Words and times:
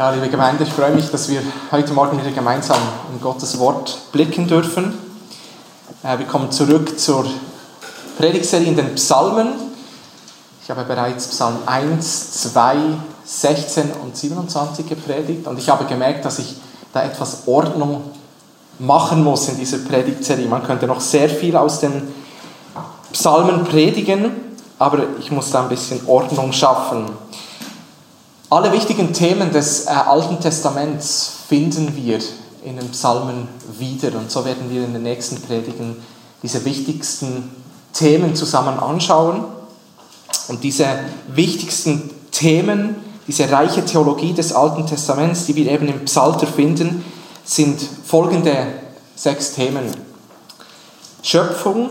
Ja, 0.00 0.08
liebe 0.08 0.30
Gemeinde, 0.30 0.64
ich 0.64 0.72
freue 0.72 0.92
mich, 0.92 1.10
dass 1.10 1.28
wir 1.28 1.42
heute 1.70 1.92
Morgen 1.92 2.18
wieder 2.18 2.30
gemeinsam 2.30 2.78
in 3.12 3.20
Gottes 3.20 3.58
Wort 3.58 3.98
blicken 4.12 4.48
dürfen. 4.48 4.94
Äh, 6.02 6.18
wir 6.18 6.24
kommen 6.24 6.50
zurück 6.50 6.98
zur 6.98 7.26
Predigserie 8.16 8.66
in 8.66 8.76
den 8.76 8.94
Psalmen. 8.94 9.48
Ich 10.62 10.70
habe 10.70 10.84
bereits 10.84 11.28
Psalm 11.28 11.58
1, 11.66 12.32
2, 12.44 12.76
16 13.26 13.90
und 14.02 14.16
27 14.16 14.88
gepredigt 14.88 15.46
und 15.46 15.58
ich 15.58 15.68
habe 15.68 15.84
gemerkt, 15.84 16.24
dass 16.24 16.38
ich 16.38 16.56
da 16.94 17.02
etwas 17.02 17.42
Ordnung 17.44 18.00
machen 18.78 19.22
muss 19.22 19.50
in 19.50 19.58
dieser 19.58 19.80
Predigtserie. 19.80 20.48
Man 20.48 20.62
könnte 20.62 20.86
noch 20.86 21.02
sehr 21.02 21.28
viel 21.28 21.54
aus 21.58 21.80
den 21.80 22.08
Psalmen 23.12 23.64
predigen, 23.64 24.30
aber 24.78 25.00
ich 25.18 25.30
muss 25.30 25.50
da 25.50 25.64
ein 25.64 25.68
bisschen 25.68 26.00
Ordnung 26.06 26.54
schaffen. 26.54 27.04
Alle 28.52 28.72
wichtigen 28.72 29.12
Themen 29.12 29.52
des 29.52 29.86
äh, 29.86 29.90
Alten 29.90 30.40
Testaments 30.40 31.34
finden 31.48 31.94
wir 31.94 32.18
in 32.64 32.76
den 32.76 32.90
Psalmen 32.90 33.46
wieder 33.78 34.18
und 34.18 34.28
so 34.28 34.44
werden 34.44 34.68
wir 34.68 34.84
in 34.84 34.92
den 34.92 35.04
nächsten 35.04 35.40
Predigen 35.40 35.94
diese 36.42 36.64
wichtigsten 36.64 37.48
Themen 37.92 38.34
zusammen 38.34 38.80
anschauen. 38.80 39.44
Und 40.48 40.64
diese 40.64 40.84
wichtigsten 41.28 42.10
Themen, 42.32 42.96
diese 43.28 43.48
reiche 43.52 43.84
Theologie 43.84 44.32
des 44.32 44.52
Alten 44.52 44.84
Testaments, 44.84 45.46
die 45.46 45.54
wir 45.54 45.70
eben 45.70 45.86
im 45.86 46.04
Psalter 46.06 46.48
finden, 46.48 47.04
sind 47.44 47.80
folgende 48.04 48.66
sechs 49.14 49.52
Themen. 49.52 49.84
Schöpfung, 51.22 51.90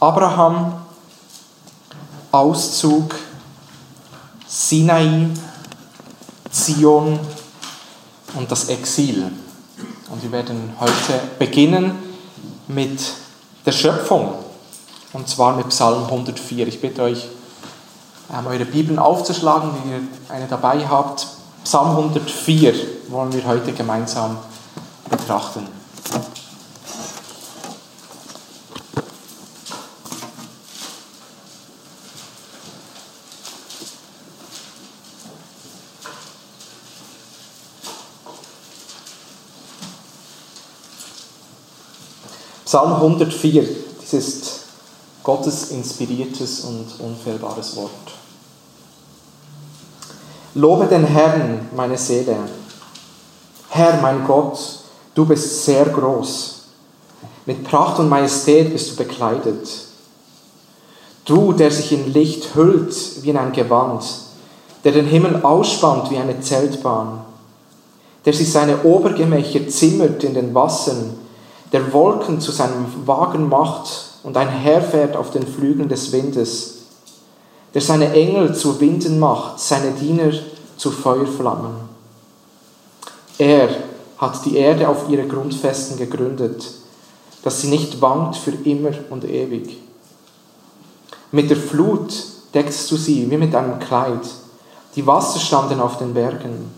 Abraham, 0.00 0.82
Auszug, 2.32 3.14
Sinai, 4.52 5.28
Zion 6.50 7.20
und 8.34 8.50
das 8.50 8.68
Exil. 8.68 9.30
Und 10.10 10.22
wir 10.24 10.32
werden 10.32 10.72
heute 10.80 11.20
beginnen 11.38 11.94
mit 12.66 12.98
der 13.64 13.70
Schöpfung. 13.70 14.32
Und 15.12 15.28
zwar 15.28 15.54
mit 15.54 15.68
Psalm 15.68 16.02
104. 16.02 16.66
Ich 16.66 16.80
bitte 16.80 17.02
euch, 17.02 17.28
eure 18.44 18.64
Bibeln 18.64 18.98
aufzuschlagen, 18.98 19.70
wenn 19.70 19.92
ihr 19.92 20.00
eine 20.28 20.48
dabei 20.48 20.84
habt. 20.88 21.28
Psalm 21.62 21.90
104 21.90 22.74
wollen 23.06 23.32
wir 23.32 23.44
heute 23.46 23.72
gemeinsam 23.72 24.36
betrachten. 25.08 25.79
Psalm 42.70 42.92
104, 42.92 43.66
das 44.00 44.12
ist 44.12 44.60
Gottes 45.24 45.72
inspiriertes 45.72 46.60
und 46.60 46.86
unfehlbares 47.04 47.74
Wort. 47.74 47.90
Lobe 50.54 50.86
den 50.86 51.04
Herrn, 51.04 51.68
meine 51.74 51.98
Seele. 51.98 52.36
Herr, 53.70 54.00
mein 54.00 54.24
Gott, 54.24 54.56
du 55.16 55.24
bist 55.24 55.64
sehr 55.64 55.84
groß. 55.86 56.60
Mit 57.44 57.64
Pracht 57.64 57.98
und 57.98 58.08
Majestät 58.08 58.72
bist 58.72 58.92
du 58.92 58.96
bekleidet. 59.02 59.68
Du, 61.24 61.52
der 61.52 61.72
sich 61.72 61.90
in 61.90 62.12
Licht 62.12 62.54
hüllt 62.54 62.94
wie 63.24 63.30
in 63.30 63.36
ein 63.36 63.50
Gewand, 63.50 64.04
der 64.84 64.92
den 64.92 65.06
Himmel 65.06 65.42
ausspannt 65.42 66.08
wie 66.12 66.18
eine 66.18 66.40
Zeltbahn, 66.40 67.22
der 68.24 68.32
sich 68.32 68.52
seine 68.52 68.84
Obergemächer 68.84 69.66
zimmert 69.66 70.22
in 70.22 70.34
den 70.34 70.54
Wassern, 70.54 71.19
der 71.72 71.92
Wolken 71.92 72.40
zu 72.40 72.52
seinem 72.52 72.86
Wagen 73.06 73.48
macht 73.48 73.88
und 74.22 74.36
einherfährt 74.36 75.16
auf 75.16 75.30
den 75.30 75.46
Flügeln 75.46 75.88
des 75.88 76.12
Windes, 76.12 76.78
der 77.74 77.80
seine 77.80 78.12
Engel 78.12 78.54
zu 78.54 78.80
Winden 78.80 79.18
macht, 79.18 79.60
seine 79.60 79.92
Diener 79.92 80.32
zu 80.76 80.90
Feuerflammen. 80.90 81.72
Er 83.38 83.68
hat 84.18 84.44
die 84.44 84.56
Erde 84.56 84.88
auf 84.88 85.08
ihre 85.08 85.26
Grundfesten 85.26 85.96
gegründet, 85.96 86.64
dass 87.42 87.62
sie 87.62 87.68
nicht 87.68 88.00
wankt 88.02 88.36
für 88.36 88.50
immer 88.50 88.90
und 89.08 89.24
ewig. 89.24 89.78
Mit 91.32 91.48
der 91.48 91.56
Flut 91.56 92.12
deckst 92.52 92.90
du 92.90 92.96
sie 92.96 93.30
wie 93.30 93.36
mit 93.36 93.54
einem 93.54 93.78
Kleid. 93.78 94.26
Die 94.96 95.06
Wasser 95.06 95.38
standen 95.38 95.80
auf 95.80 95.98
den 95.98 96.12
Bergen. 96.12 96.70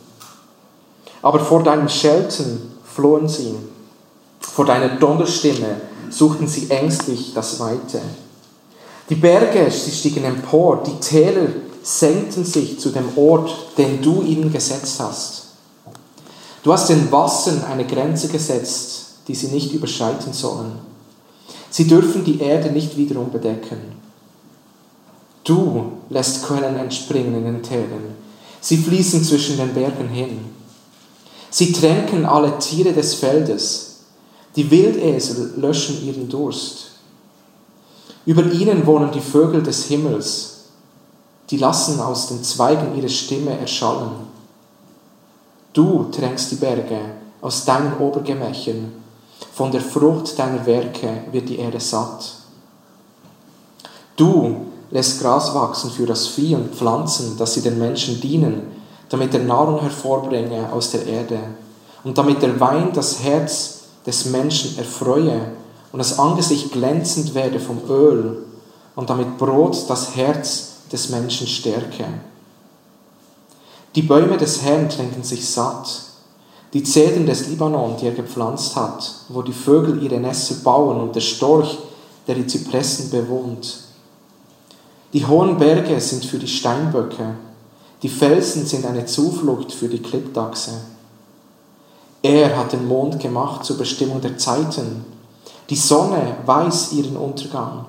Aber 1.22 1.40
vor 1.40 1.62
deinem 1.62 1.88
Schelten 1.88 2.72
flohen 2.84 3.28
sie. 3.28 3.56
Vor 4.54 4.66
deiner 4.66 4.96
Donnerstimme 4.96 5.80
suchten 6.10 6.46
sie 6.46 6.68
ängstlich 6.70 7.32
das 7.34 7.58
Weite. 7.58 8.02
Die 9.08 9.14
Berge, 9.14 9.70
sie 9.70 9.90
stiegen 9.90 10.24
empor, 10.24 10.82
die 10.86 11.00
Täler 11.00 11.48
senkten 11.82 12.44
sich 12.44 12.78
zu 12.78 12.90
dem 12.90 13.16
Ort, 13.16 13.50
den 13.78 14.02
du 14.02 14.22
ihnen 14.22 14.52
gesetzt 14.52 15.00
hast. 15.00 15.44
Du 16.62 16.72
hast 16.72 16.90
den 16.90 17.10
Wassern 17.10 17.64
eine 17.64 17.86
Grenze 17.86 18.28
gesetzt, 18.28 19.06
die 19.26 19.34
sie 19.34 19.48
nicht 19.48 19.72
überschreiten 19.72 20.34
sollen. 20.34 20.78
Sie 21.70 21.88
dürfen 21.88 22.22
die 22.22 22.40
Erde 22.40 22.70
nicht 22.70 22.96
wiederum 22.96 23.30
bedecken. 23.30 23.78
Du 25.44 25.92
lässt 26.10 26.44
Quellen 26.44 26.76
entspringen 26.76 27.34
in 27.36 27.44
den 27.44 27.62
Tälern. 27.62 28.14
Sie 28.60 28.76
fließen 28.76 29.24
zwischen 29.24 29.56
den 29.56 29.72
Bergen 29.72 30.08
hin. 30.08 30.44
Sie 31.50 31.72
tränken 31.72 32.26
alle 32.26 32.58
Tiere 32.58 32.92
des 32.92 33.14
Feldes. 33.14 33.91
Die 34.56 34.70
Wildesel 34.70 35.54
löschen 35.56 36.04
ihren 36.04 36.28
Durst. 36.28 36.90
Über 38.26 38.44
ihnen 38.52 38.86
wohnen 38.86 39.10
die 39.10 39.20
Vögel 39.20 39.62
des 39.62 39.86
Himmels. 39.86 40.64
Die 41.50 41.56
lassen 41.56 42.00
aus 42.00 42.28
den 42.28 42.42
Zweigen 42.42 42.96
ihre 42.96 43.08
Stimme 43.08 43.58
erschallen. 43.58 44.10
Du 45.72 46.04
tränkst 46.12 46.52
die 46.52 46.56
Berge 46.56 47.00
aus 47.40 47.64
deinen 47.64 47.96
Obergemächern. 47.98 48.92
Von 49.54 49.72
der 49.72 49.80
Frucht 49.80 50.38
deiner 50.38 50.64
Werke 50.66 51.24
wird 51.32 51.48
die 51.48 51.58
Erde 51.58 51.80
satt. 51.80 52.32
Du 54.16 54.66
lässt 54.90 55.20
Gras 55.20 55.54
wachsen 55.54 55.90
für 55.90 56.06
das 56.06 56.26
Vieh 56.26 56.54
und 56.54 56.74
Pflanzen, 56.74 57.36
dass 57.38 57.54
sie 57.54 57.62
den 57.62 57.78
Menschen 57.78 58.20
dienen, 58.20 58.62
damit 59.08 59.34
er 59.34 59.40
Nahrung 59.40 59.80
hervorbringe 59.80 60.70
aus 60.72 60.90
der 60.90 61.06
Erde 61.06 61.40
und 62.04 62.16
damit 62.16 62.42
der 62.42 62.60
Wein 62.60 62.92
das 62.92 63.22
Herz 63.22 63.81
des 64.06 64.26
Menschen 64.26 64.78
erfreue 64.78 65.52
und 65.92 65.98
das 65.98 66.18
Angesicht 66.18 66.72
glänzend 66.72 67.34
werde 67.34 67.60
vom 67.60 67.78
Öl 67.88 68.44
und 68.96 69.10
damit 69.10 69.38
Brot 69.38 69.84
das 69.88 70.16
Herz 70.16 70.72
des 70.90 71.08
Menschen 71.10 71.46
stärke. 71.46 72.04
Die 73.94 74.02
Bäume 74.02 74.38
des 74.38 74.62
Herrn 74.62 74.88
trinken 74.88 75.22
sich 75.22 75.48
satt, 75.48 76.02
die 76.72 76.82
Zedern 76.82 77.26
des 77.26 77.48
Libanon, 77.48 77.96
die 77.98 78.06
er 78.06 78.12
gepflanzt 78.12 78.74
hat, 78.76 79.12
wo 79.28 79.42
die 79.42 79.52
Vögel 79.52 80.02
ihre 80.02 80.18
Nässe 80.18 80.62
bauen 80.62 81.00
und 81.00 81.14
der 81.14 81.20
Storch, 81.20 81.78
der 82.26 82.34
die 82.34 82.46
Zypressen 82.46 83.10
bewohnt. 83.10 83.80
Die 85.12 85.26
hohen 85.26 85.58
Berge 85.58 86.00
sind 86.00 86.24
für 86.24 86.38
die 86.38 86.48
Steinböcke, 86.48 87.34
die 88.02 88.08
Felsen 88.08 88.66
sind 88.66 88.86
eine 88.86 89.04
Zuflucht 89.04 89.72
für 89.72 89.88
die 89.88 90.00
Klippdachse. 90.00 90.72
Er 92.22 92.56
hat 92.56 92.72
den 92.72 92.86
Mond 92.86 93.18
gemacht 93.18 93.64
zur 93.64 93.76
Bestimmung 93.76 94.20
der 94.20 94.38
Zeiten. 94.38 95.04
Die 95.68 95.76
Sonne 95.76 96.36
weiß 96.46 96.92
ihren 96.92 97.16
Untergang. 97.16 97.86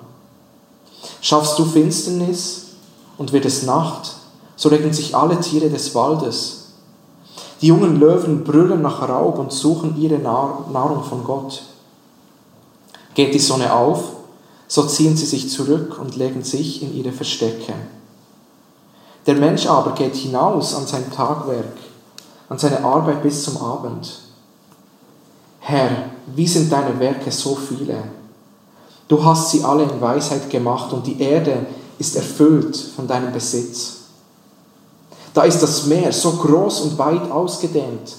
Schaffst 1.20 1.58
du 1.58 1.64
Finsternis 1.64 2.66
und 3.16 3.32
wird 3.32 3.44
es 3.44 3.62
Nacht, 3.62 4.16
so 4.56 4.68
regen 4.68 4.92
sich 4.92 5.14
alle 5.14 5.40
Tiere 5.40 5.70
des 5.70 5.94
Waldes. 5.94 6.72
Die 7.60 7.68
jungen 7.68 8.00
Löwen 8.00 8.42
brüllen 8.44 8.82
nach 8.82 9.08
Raub 9.08 9.38
und 9.38 9.52
suchen 9.52 10.00
ihre 10.00 10.18
Nahrung 10.18 11.04
von 11.04 11.24
Gott. 11.24 11.62
Geht 13.14 13.32
die 13.32 13.38
Sonne 13.38 13.72
auf, 13.72 14.02
so 14.66 14.82
ziehen 14.82 15.16
sie 15.16 15.26
sich 15.26 15.48
zurück 15.48 15.98
und 16.00 16.16
legen 16.16 16.42
sich 16.42 16.82
in 16.82 16.96
ihre 16.96 17.12
Verstecke. 17.12 17.72
Der 19.26 19.34
Mensch 19.36 19.66
aber 19.66 19.92
geht 19.92 20.16
hinaus 20.16 20.74
an 20.74 20.86
sein 20.86 21.10
Tagwerk, 21.12 21.76
an 22.48 22.58
seine 22.58 22.84
Arbeit 22.84 23.22
bis 23.22 23.44
zum 23.44 23.56
Abend. 23.58 24.20
Herr, 25.60 26.10
wie 26.34 26.46
sind 26.46 26.70
deine 26.70 26.98
Werke 26.98 27.30
so 27.30 27.54
viele? 27.54 27.96
Du 29.08 29.22
hast 29.22 29.50
sie 29.50 29.64
alle 29.64 29.84
in 29.84 30.00
Weisheit 30.00 30.50
gemacht 30.50 30.92
und 30.92 31.06
die 31.06 31.20
Erde 31.20 31.66
ist 31.98 32.16
erfüllt 32.16 32.76
von 32.76 33.06
deinem 33.06 33.32
Besitz. 33.32 33.96
Da 35.32 35.42
ist 35.42 35.62
das 35.62 35.86
Meer 35.86 36.12
so 36.12 36.32
groß 36.32 36.82
und 36.82 36.98
weit 36.98 37.30
ausgedehnt. 37.30 38.14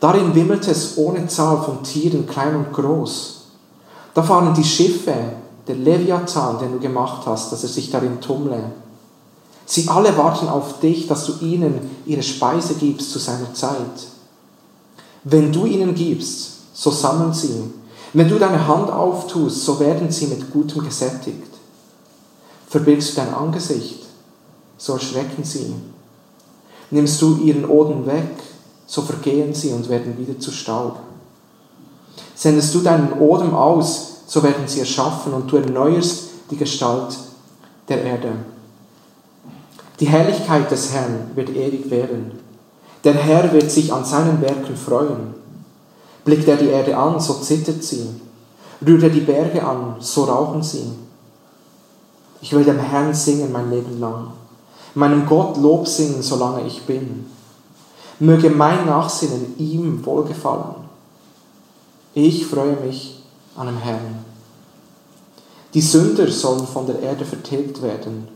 Darin 0.00 0.34
wimmelt 0.34 0.66
es 0.68 0.98
ohne 0.98 1.26
Zahl 1.26 1.62
von 1.62 1.82
Tieren, 1.82 2.26
klein 2.26 2.56
und 2.56 2.72
groß. 2.72 3.44
Da 4.14 4.22
fahren 4.22 4.54
die 4.54 4.64
Schiffe, 4.64 5.14
der 5.66 5.76
Leviathan, 5.76 6.58
den 6.58 6.72
du 6.72 6.78
gemacht 6.78 7.22
hast, 7.26 7.52
dass 7.52 7.62
er 7.62 7.68
sich 7.68 7.90
darin 7.90 8.20
tummle. 8.20 8.72
Sie 9.66 9.88
alle 9.88 10.16
warten 10.16 10.48
auf 10.48 10.78
dich, 10.78 11.08
dass 11.08 11.26
du 11.26 11.44
ihnen 11.44 11.90
ihre 12.06 12.22
Speise 12.22 12.74
gibst 12.74 13.10
zu 13.10 13.18
seiner 13.18 13.52
Zeit. 13.52 14.06
Wenn 15.24 15.52
du 15.52 15.66
ihnen 15.66 15.94
gibst, 15.94 16.52
so 16.72 16.92
sammeln 16.92 17.34
sie. 17.34 17.64
Wenn 18.12 18.28
du 18.28 18.38
deine 18.38 18.66
Hand 18.68 18.90
auftust, 18.90 19.64
so 19.64 19.80
werden 19.80 20.10
sie 20.12 20.28
mit 20.28 20.52
Gutem 20.52 20.84
gesättigt. 20.84 21.48
Verbirgst 22.68 23.12
du 23.12 23.16
dein 23.16 23.34
Angesicht, 23.34 24.04
so 24.78 24.94
erschrecken 24.94 25.42
sie. 25.42 25.74
Nimmst 26.92 27.20
du 27.20 27.38
ihren 27.38 27.68
Oden 27.68 28.06
weg, 28.06 28.38
so 28.86 29.02
vergehen 29.02 29.52
sie 29.52 29.72
und 29.72 29.88
werden 29.88 30.16
wieder 30.16 30.38
zu 30.38 30.52
Staub. 30.52 31.00
Sendest 32.36 32.72
du 32.72 32.80
deinen 32.80 33.14
Odem 33.14 33.54
aus, 33.54 34.18
so 34.28 34.42
werden 34.44 34.68
sie 34.68 34.80
erschaffen 34.80 35.32
und 35.32 35.50
du 35.50 35.56
erneuerst 35.56 36.28
die 36.50 36.56
Gestalt 36.56 37.18
der 37.88 38.02
Erde. 38.04 38.32
Die 39.98 40.08
Herrlichkeit 40.08 40.70
des 40.70 40.92
Herrn 40.92 41.30
wird 41.34 41.48
ewig 41.48 41.90
währen. 41.90 42.32
Der 43.04 43.14
Herr 43.14 43.50
wird 43.52 43.70
sich 43.70 43.92
an 43.92 44.04
seinen 44.04 44.42
Werken 44.42 44.76
freuen. 44.76 45.34
Blickt 46.24 46.46
er 46.48 46.56
die 46.56 46.68
Erde 46.68 46.96
an, 46.96 47.18
so 47.18 47.34
zittert 47.34 47.82
sie. 47.82 48.08
Rührt 48.86 49.04
er 49.04 49.10
die 49.10 49.20
Berge 49.20 49.64
an, 49.64 49.96
so 50.00 50.24
rauchen 50.24 50.62
sie. 50.62 50.92
Ich 52.42 52.52
will 52.52 52.64
dem 52.64 52.78
Herrn 52.78 53.14
singen 53.14 53.50
mein 53.50 53.70
Leben 53.70 53.98
lang, 53.98 54.32
meinem 54.94 55.24
Gott 55.24 55.56
Lob 55.56 55.88
singen, 55.88 56.20
solange 56.20 56.66
ich 56.66 56.82
bin. 56.82 57.26
Möge 58.18 58.50
mein 58.50 58.84
Nachsinnen 58.84 59.54
ihm 59.58 60.04
wohlgefallen. 60.04 60.76
Ich 62.12 62.46
freue 62.46 62.76
mich 62.76 63.22
an 63.56 63.66
dem 63.66 63.78
Herrn. 63.78 64.24
Die 65.72 65.80
Sünder 65.80 66.30
sollen 66.30 66.66
von 66.66 66.86
der 66.86 67.00
Erde 67.00 67.24
vertilgt 67.24 67.80
werden 67.82 68.35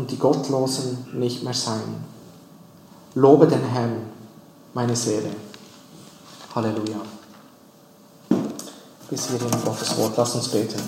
und 0.00 0.10
die 0.10 0.16
Gottlosen 0.16 1.06
nicht 1.12 1.42
mehr 1.42 1.52
sein. 1.52 2.02
Lobe 3.14 3.46
den 3.46 3.62
Herrn, 3.62 3.96
meine 4.72 4.96
Seele. 4.96 5.28
Halleluja. 6.54 6.96
Bis 9.10 9.28
hierhin 9.28 9.50
Gottes 9.62 9.98
Wort. 9.98 10.14
Lass 10.16 10.34
uns 10.36 10.48
beten. 10.48 10.80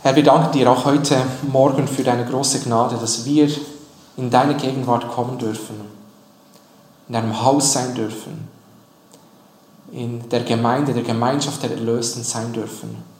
Herr, 0.00 0.16
wir 0.16 0.22
danken 0.22 0.52
dir 0.52 0.70
auch 0.70 0.86
heute 0.86 1.18
Morgen 1.42 1.86
für 1.86 2.02
deine 2.02 2.24
große 2.24 2.60
Gnade, 2.60 2.96
dass 2.96 3.26
wir 3.26 3.50
in 4.16 4.30
deine 4.30 4.56
Gegenwart 4.56 5.06
kommen 5.08 5.36
dürfen, 5.36 5.76
in 7.08 7.12
deinem 7.12 7.42
Haus 7.42 7.74
sein 7.74 7.94
dürfen, 7.94 8.48
in 9.92 10.26
der 10.30 10.44
Gemeinde, 10.44 10.94
der 10.94 11.02
Gemeinschaft 11.02 11.62
der 11.62 11.72
Erlösten 11.72 12.24
sein 12.24 12.54
dürfen 12.54 13.11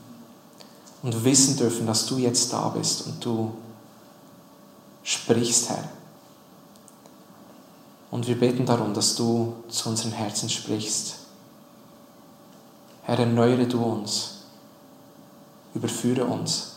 und 1.02 1.24
wissen 1.24 1.56
dürfen, 1.56 1.86
dass 1.86 2.06
du 2.06 2.18
jetzt 2.18 2.52
da 2.52 2.68
bist 2.68 3.06
und 3.06 3.24
du 3.24 3.52
sprichst, 5.02 5.70
Herr. 5.70 5.88
Und 8.10 8.26
wir 8.28 8.38
beten 8.38 8.66
darum, 8.66 8.94
dass 8.94 9.16
du 9.16 9.54
zu 9.68 9.88
unseren 9.88 10.12
Herzen 10.12 10.48
sprichst. 10.48 11.14
Herr, 13.04 13.18
erneuere 13.18 13.66
du 13.66 13.82
uns, 13.82 14.42
überführe 15.74 16.24
uns, 16.24 16.72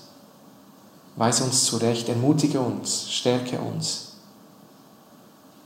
weise 1.18 1.44
uns 1.44 1.66
zurecht, 1.66 2.10
ermutige 2.10 2.60
uns, 2.60 3.12
stärke 3.12 3.60
uns. 3.60 4.02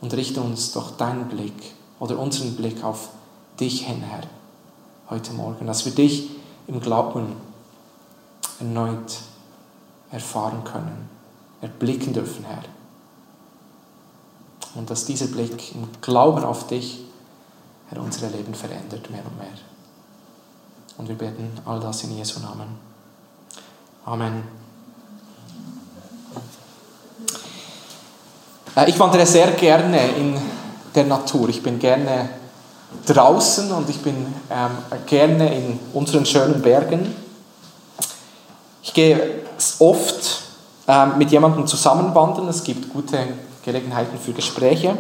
Und 0.02 0.14
richte 0.14 0.40
uns 0.40 0.72
doch 0.72 0.96
deinen 0.96 1.28
Blick 1.28 1.74
oder 2.00 2.18
unseren 2.18 2.56
Blick 2.56 2.84
auf 2.86 3.10
dich 3.60 3.86
hin, 3.86 4.02
Herr, 4.02 4.24
heute 5.10 5.34
Morgen, 5.34 5.68
dass 5.68 5.84
wir 5.84 5.92
dich 5.92 6.30
im 6.68 6.80
Glauben 6.80 7.36
erneut 8.60 9.20
erfahren 10.12 10.64
können, 10.64 11.10
erblicken 11.62 12.14
dürfen, 12.14 12.46
Herr. 12.46 12.64
Und 14.76 14.90
dass 14.90 15.06
dieser 15.06 15.28
Blick 15.28 15.76
im 15.76 15.88
Glauben 16.02 16.44
auf 16.44 16.68
dich, 16.68 17.02
Herr, 17.90 18.02
unsere 18.02 18.28
Leben 18.28 18.54
verändert 18.54 19.10
mehr 19.10 19.24
und 19.26 19.38
mehr. 19.38 19.48
Und 20.98 21.08
wir 21.08 21.16
beten 21.16 21.52
all 21.66 21.80
das 21.80 22.04
in 22.04 22.16
Jesu 22.18 22.40
Namen. 22.40 22.78
Amen. 24.06 24.44
Äh, 28.76 28.90
ich 28.90 29.00
wandere 29.00 29.26
sehr 29.26 29.52
gerne 29.52 30.10
in 30.16 30.38
der 30.94 31.06
Natur. 31.06 31.50
Ich 31.50 31.64
bin 31.64 31.80
gerne 31.80 32.30
draußen 33.06 33.72
und 33.72 33.90
ich 33.90 34.02
bin 34.02 34.16
ähm, 34.50 35.06
gerne 35.06 35.56
in 35.56 35.80
unseren 35.94 36.26
schönen 36.26 36.62
Bergen. 36.62 37.29
Ich 38.82 38.94
gehe 38.94 39.42
oft 39.80 40.42
ähm, 40.88 41.18
mit 41.18 41.32
jemandem 41.32 41.68
zusammen 41.68 42.16
wandern. 42.16 42.48
Es 42.48 42.64
gibt 42.64 42.92
gute 42.94 43.18
Gelegenheiten 43.64 44.18
für 44.18 44.34
Gespräche. 44.34 44.98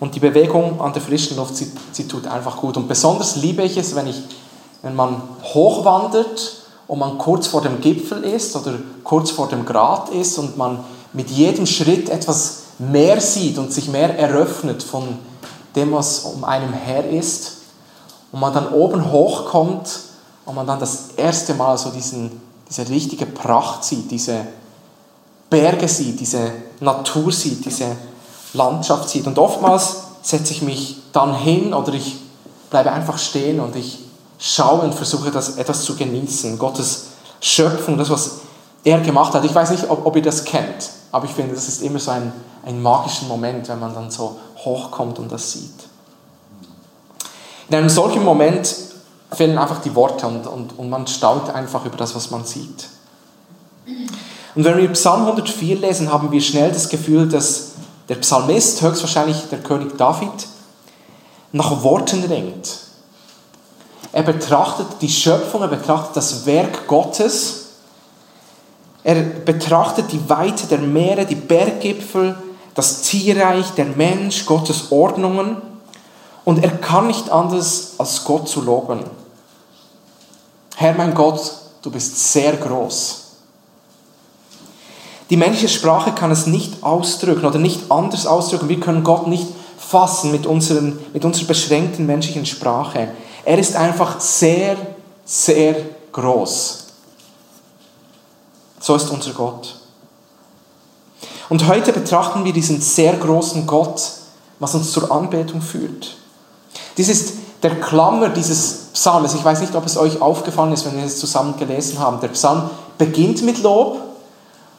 Und 0.00 0.14
die 0.16 0.20
Bewegung 0.20 0.80
an 0.80 0.92
der 0.92 1.02
frischen 1.02 1.36
Luft, 1.36 1.56
sie, 1.56 1.70
sie 1.92 2.08
tut 2.08 2.26
einfach 2.26 2.56
gut. 2.56 2.76
Und 2.76 2.88
besonders 2.88 3.36
liebe 3.36 3.62
ich 3.62 3.76
es, 3.76 3.94
wenn, 3.94 4.08
ich, 4.08 4.20
wenn 4.82 4.96
man 4.96 5.22
hochwandert 5.54 6.56
und 6.88 6.98
man 6.98 7.18
kurz 7.18 7.46
vor 7.46 7.60
dem 7.60 7.80
Gipfel 7.80 8.24
ist 8.24 8.56
oder 8.56 8.74
kurz 9.04 9.30
vor 9.30 9.48
dem 9.48 9.64
Grat 9.64 10.08
ist 10.08 10.38
und 10.38 10.56
man 10.56 10.80
mit 11.12 11.30
jedem 11.30 11.66
Schritt 11.66 12.08
etwas 12.08 12.62
mehr 12.78 13.20
sieht 13.20 13.58
und 13.58 13.72
sich 13.72 13.88
mehr 13.88 14.18
eröffnet 14.18 14.82
von 14.82 15.18
dem, 15.76 15.92
was 15.92 16.20
um 16.20 16.42
einem 16.42 16.72
her 16.72 17.08
ist. 17.08 17.58
Und 18.32 18.40
man 18.40 18.52
dann 18.52 18.72
oben 18.72 19.12
hochkommt 19.12 20.00
und 20.46 20.54
man 20.54 20.66
dann 20.66 20.80
das 20.80 21.10
erste 21.16 21.54
Mal 21.54 21.78
so 21.78 21.90
diesen, 21.90 22.40
diese 22.72 22.88
richtige 22.88 23.26
Pracht 23.26 23.84
sieht, 23.84 24.10
diese 24.10 24.46
Berge 25.50 25.86
sieht, 25.86 26.18
diese 26.20 26.52
Natur 26.80 27.30
sieht, 27.30 27.66
diese 27.66 27.96
Landschaft 28.54 29.10
sieht. 29.10 29.26
Und 29.26 29.38
oftmals 29.38 30.04
setze 30.22 30.54
ich 30.54 30.62
mich 30.62 30.96
dann 31.12 31.34
hin 31.34 31.74
oder 31.74 31.92
ich 31.92 32.16
bleibe 32.70 32.90
einfach 32.90 33.18
stehen 33.18 33.60
und 33.60 33.76
ich 33.76 33.98
schaue 34.38 34.80
und 34.80 34.94
versuche 34.94 35.30
das 35.30 35.58
etwas 35.58 35.82
zu 35.82 35.96
genießen. 35.96 36.58
Gottes 36.58 37.08
Schöpfung, 37.42 37.98
das, 37.98 38.08
was 38.08 38.38
er 38.84 39.00
gemacht 39.00 39.34
hat. 39.34 39.44
Ich 39.44 39.54
weiß 39.54 39.70
nicht, 39.72 39.90
ob, 39.90 40.06
ob 40.06 40.16
ihr 40.16 40.22
das 40.22 40.42
kennt, 40.42 40.90
aber 41.10 41.26
ich 41.26 41.32
finde, 41.32 41.54
das 41.54 41.68
ist 41.68 41.82
immer 41.82 41.98
so 41.98 42.12
ein, 42.12 42.32
ein 42.64 42.80
magischer 42.80 43.26
Moment, 43.26 43.68
wenn 43.68 43.80
man 43.80 43.92
dann 43.94 44.10
so 44.10 44.38
hochkommt 44.64 45.18
und 45.18 45.30
das 45.30 45.52
sieht. 45.52 45.74
In 47.68 47.76
einem 47.76 47.90
solchen 47.90 48.24
Moment 48.24 48.74
fehlen 49.34 49.58
einfach 49.58 49.80
die 49.80 49.94
Worte 49.94 50.26
und, 50.26 50.46
und, 50.46 50.78
und 50.78 50.90
man 50.90 51.06
staunt 51.06 51.50
einfach 51.50 51.84
über 51.84 51.96
das, 51.96 52.14
was 52.14 52.30
man 52.30 52.44
sieht. 52.44 52.88
Und 54.54 54.64
wenn 54.64 54.76
wir 54.76 54.88
Psalm 54.92 55.22
104 55.22 55.78
lesen, 55.78 56.12
haben 56.12 56.30
wir 56.30 56.40
schnell 56.40 56.70
das 56.70 56.88
Gefühl, 56.88 57.28
dass 57.28 57.72
der 58.08 58.16
Psalmist, 58.16 58.82
höchstwahrscheinlich 58.82 59.48
der 59.50 59.60
König 59.60 59.96
David, 59.96 60.46
nach 61.52 61.82
Worten 61.82 62.24
ringt. 62.24 62.78
Er 64.12 64.22
betrachtet 64.22 64.86
die 65.00 65.08
Schöpfung, 65.08 65.62
er 65.62 65.68
betrachtet 65.68 66.16
das 66.16 66.44
Werk 66.44 66.86
Gottes, 66.86 67.62
er 69.04 69.22
betrachtet 69.22 70.12
die 70.12 70.28
Weite 70.28 70.66
der 70.66 70.78
Meere, 70.78 71.24
die 71.24 71.34
Berggipfel, 71.34 72.36
das 72.74 73.02
Tierreich, 73.02 73.70
der 73.72 73.86
Mensch, 73.86 74.46
Gottes 74.46 74.92
Ordnungen 74.92 75.56
und 76.44 76.62
er 76.62 76.70
kann 76.70 77.06
nicht 77.06 77.30
anders 77.30 77.94
als 77.98 78.24
Gott 78.24 78.48
zu 78.48 78.60
loben. 78.60 79.00
Herr 80.76 80.94
mein 80.94 81.14
Gott, 81.14 81.40
du 81.82 81.90
bist 81.90 82.32
sehr 82.32 82.56
groß. 82.56 83.18
Die 85.30 85.36
menschliche 85.36 85.68
Sprache 85.68 86.12
kann 86.12 86.30
es 86.30 86.46
nicht 86.46 86.82
ausdrücken 86.82 87.46
oder 87.46 87.58
nicht 87.58 87.90
anders 87.90 88.26
ausdrücken. 88.26 88.68
Wir 88.68 88.80
können 88.80 89.04
Gott 89.04 89.26
nicht 89.26 89.46
fassen 89.78 90.30
mit, 90.30 90.46
unseren, 90.46 90.98
mit 91.12 91.24
unserer 91.24 91.46
beschränkten 91.46 92.06
menschlichen 92.06 92.46
Sprache. 92.46 93.08
Er 93.44 93.58
ist 93.58 93.74
einfach 93.74 94.20
sehr, 94.20 94.76
sehr 95.24 95.76
groß. 96.12 96.86
So 98.80 98.94
ist 98.94 99.10
unser 99.10 99.32
Gott. 99.32 99.76
Und 101.48 101.66
heute 101.68 101.92
betrachten 101.92 102.44
wir 102.44 102.52
diesen 102.52 102.80
sehr 102.80 103.14
großen 103.14 103.66
Gott, 103.66 104.02
was 104.58 104.74
uns 104.74 104.92
zur 104.92 105.10
Anbetung 105.10 105.60
führt. 105.60 106.16
Dies 106.96 107.08
ist 107.08 107.32
der 107.62 107.80
Klammer 107.80 108.28
dieses 108.28 108.88
Psalms. 108.92 109.34
Ich 109.34 109.44
weiß 109.44 109.60
nicht, 109.60 109.74
ob 109.74 109.86
es 109.86 109.96
euch 109.96 110.20
aufgefallen 110.20 110.72
ist, 110.72 110.84
wenn 110.84 110.96
wir 110.96 111.04
es 111.04 111.18
zusammen 111.18 111.56
gelesen 111.56 111.98
haben. 111.98 112.20
Der 112.20 112.28
Psalm 112.28 112.70
beginnt 112.98 113.42
mit 113.42 113.62
Lob 113.62 113.98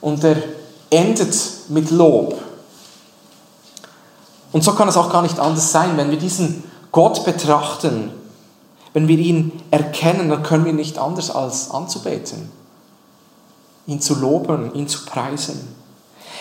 und 0.02 0.24
er 0.24 0.38
endet 0.90 1.36
mit 1.70 1.92
Lob. 1.92 2.38
Und 4.52 4.63
so 4.63 4.74
kann 4.74 4.88
es 4.88 4.98
auch 4.98 5.12
gar 5.12 5.22
nicht 5.22 5.40
anders 5.40 5.72
sein. 5.72 5.98
Wenn 5.98 6.12
wir 6.12 6.20
diesen 6.20 6.63
Gott 6.92 7.25
betrachten, 7.25 8.12
wenn 8.94 9.08
wir 9.08 9.18
ihn 9.18 9.52
erkennen, 9.72 10.30
dann 10.30 10.44
können 10.44 10.66
wir 10.66 10.74
nicht 10.74 11.00
anders 11.00 11.32
als 11.32 11.72
anzubeten, 11.72 12.52
ihn 13.88 14.00
zu 14.00 14.13
loben, 14.13 14.74
ihn 14.75 14.88
zu 14.88 15.06
preisen. 15.06 15.75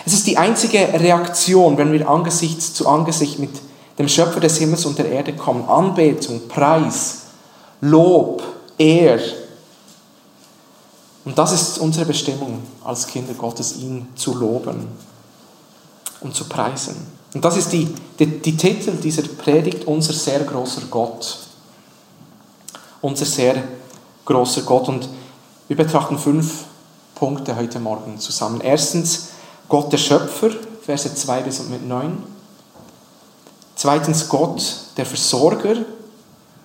Es 0.05 0.13
ist 0.13 0.27
die 0.27 0.37
einzige 0.37 0.79
Reaktion, 0.93 1.77
wenn 1.77 1.91
wir 1.91 2.07
Angesicht 2.07 2.61
zu 2.61 2.87
Angesicht 2.87 3.39
mit 3.39 3.51
dem 3.97 4.07
Schöpfer 4.07 4.39
des 4.39 4.57
Himmels 4.57 4.85
und 4.85 4.97
der 4.97 5.09
Erde 5.09 5.33
kommen. 5.33 5.67
Anbetung, 5.67 6.47
Preis, 6.47 7.23
Lob, 7.81 8.41
Ehr, 8.77 9.19
Und 11.25 11.37
das 11.37 11.53
ist 11.53 11.77
unsere 11.77 12.05
Bestimmung 12.05 12.63
als 12.83 13.07
Kinder 13.07 13.33
Gottes, 13.33 13.77
ihn 13.77 14.07
zu 14.15 14.33
loben 14.35 14.87
und 16.19 16.35
zu 16.35 16.45
preisen. 16.49 16.95
Und 17.33 17.43
das 17.45 17.57
ist 17.57 17.71
die, 17.71 17.87
die, 18.19 18.25
die 18.25 18.57
Titel 18.57 18.91
dieser 18.97 19.23
Predigt, 19.23 19.85
unser 19.87 20.13
sehr 20.13 20.41
großer 20.41 20.83
Gott. 20.89 21.39
Unser 23.01 23.25
sehr 23.25 23.63
großer 24.25 24.61
Gott. 24.63 24.89
Und 24.89 25.07
wir 25.67 25.77
betrachten 25.77 26.17
fünf 26.17 26.65
Punkte 27.15 27.55
heute 27.55 27.79
Morgen 27.79 28.19
zusammen. 28.19 28.61
Erstens, 28.61 29.29
Gott 29.69 29.91
der 29.91 29.97
Schöpfer, 29.97 30.49
Verse 30.85 31.13
2 31.13 31.41
bis 31.41 31.61
9. 31.63 32.32
Zweitens, 33.75 34.29
Gott 34.29 34.63
der 34.97 35.05
Versorger, 35.05 35.77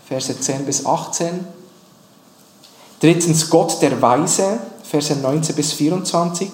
Verse 0.06 0.38
10 0.38 0.64
bis 0.64 0.86
18. 0.86 1.46
Drittens, 3.00 3.48
Gott 3.50 3.80
der 3.82 4.00
Weise, 4.00 4.58
Verse 4.82 5.14
19 5.14 5.54
bis 5.54 5.72
24. 5.72 6.50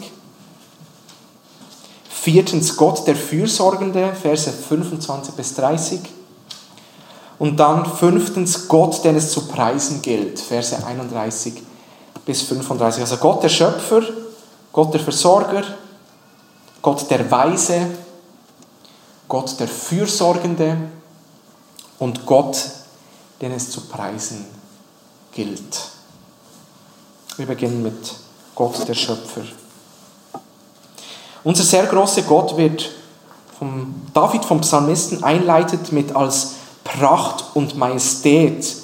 Viertens, 2.08 2.76
Gott 2.76 3.06
der 3.06 3.16
Fürsorgende, 3.16 4.12
Verse 4.14 4.50
25 4.50 5.34
bis 5.34 5.54
30. 5.54 6.00
Und 7.38 7.58
dann 7.58 7.84
fünftens, 7.84 8.68
Gott, 8.68 9.04
den 9.04 9.16
es 9.16 9.30
zu 9.30 9.46
preisen 9.46 10.02
gilt, 10.02 10.38
Verse 10.40 10.76
31 10.86 11.62
bis 12.24 12.42
35. 12.42 13.02
Also 13.02 13.16
Gott 13.18 13.42
der 13.42 13.48
Schöpfer, 13.48 14.02
Gott 14.72 14.92
der 14.94 15.00
Versorger, 15.00 15.62
Gott 16.80 17.10
der 17.10 17.30
Weise, 17.30 17.86
Gott 19.28 19.58
der 19.58 19.68
Fürsorgende 19.68 20.76
und 21.98 22.26
Gott, 22.26 22.56
den 23.40 23.52
es 23.52 23.70
zu 23.70 23.82
preisen 23.82 24.44
gilt. 25.32 25.90
Wir 27.36 27.46
beginnen 27.46 27.82
mit 27.82 28.14
Gott 28.54 28.86
der 28.86 28.94
Schöpfer. 28.94 29.42
Unser 31.42 31.64
sehr 31.64 31.86
großer 31.86 32.22
Gott 32.22 32.56
wird 32.56 32.90
vom 33.58 33.94
David 34.12 34.44
vom 34.44 34.60
Psalmisten 34.60 35.22
einleitet 35.24 35.92
mit 35.92 36.14
als 36.14 36.52
Pracht 36.84 37.44
und 37.54 37.76
Majestät 37.76 38.76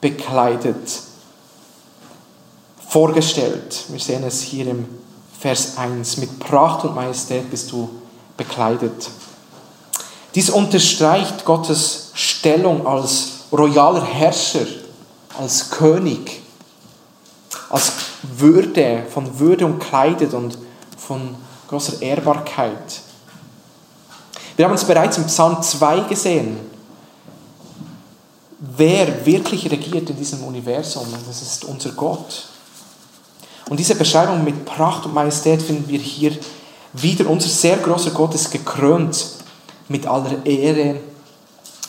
bekleidet 0.00 1.02
vorgestellt. 2.92 3.84
Wir 3.88 3.98
sehen 4.00 4.22
es 4.24 4.42
hier 4.42 4.66
im 4.66 4.86
Vers 5.40 5.78
1. 5.78 6.18
Mit 6.18 6.38
Pracht 6.38 6.84
und 6.84 6.94
Majestät 6.94 7.50
bist 7.50 7.72
du 7.72 7.88
bekleidet. 8.36 9.08
Dies 10.34 10.48
unterstreicht 10.48 11.44
Gottes 11.44 12.10
Stellung 12.14 12.86
als 12.86 13.32
royaler 13.52 14.04
Herrscher, 14.04 14.66
als 15.38 15.70
König, 15.70 16.40
als 17.68 17.92
Würde, 18.22 19.04
von 19.12 19.38
Würde 19.38 19.66
umkleidet 19.66 20.32
und 20.32 20.56
von 20.96 21.34
großer 21.68 22.00
Ehrbarkeit. 22.00 23.00
Wir 24.56 24.66
haben 24.66 24.74
es 24.74 24.84
bereits 24.84 25.18
im 25.18 25.26
Psalm 25.26 25.62
2 25.62 26.00
gesehen, 26.00 26.58
wer 28.58 29.24
wirklich 29.26 29.70
regiert 29.70 30.08
in 30.08 30.16
diesem 30.16 30.44
Universum. 30.44 31.04
Und 31.04 31.28
das 31.28 31.42
ist 31.42 31.64
unser 31.64 31.90
Gott. 31.90 32.44
Und 33.68 33.78
diese 33.78 33.94
Beschreibung 33.94 34.44
mit 34.44 34.64
Pracht 34.64 35.06
und 35.06 35.14
Majestät 35.14 35.62
finden 35.62 35.88
wir 35.88 35.98
hier 35.98 36.36
wieder. 36.92 37.28
Unser 37.28 37.48
sehr 37.48 37.78
großer 37.78 38.10
Gott 38.10 38.34
ist 38.34 38.50
gekrönt 38.50 39.41
mit 39.88 40.06
aller 40.06 40.44
Ehre 40.44 41.00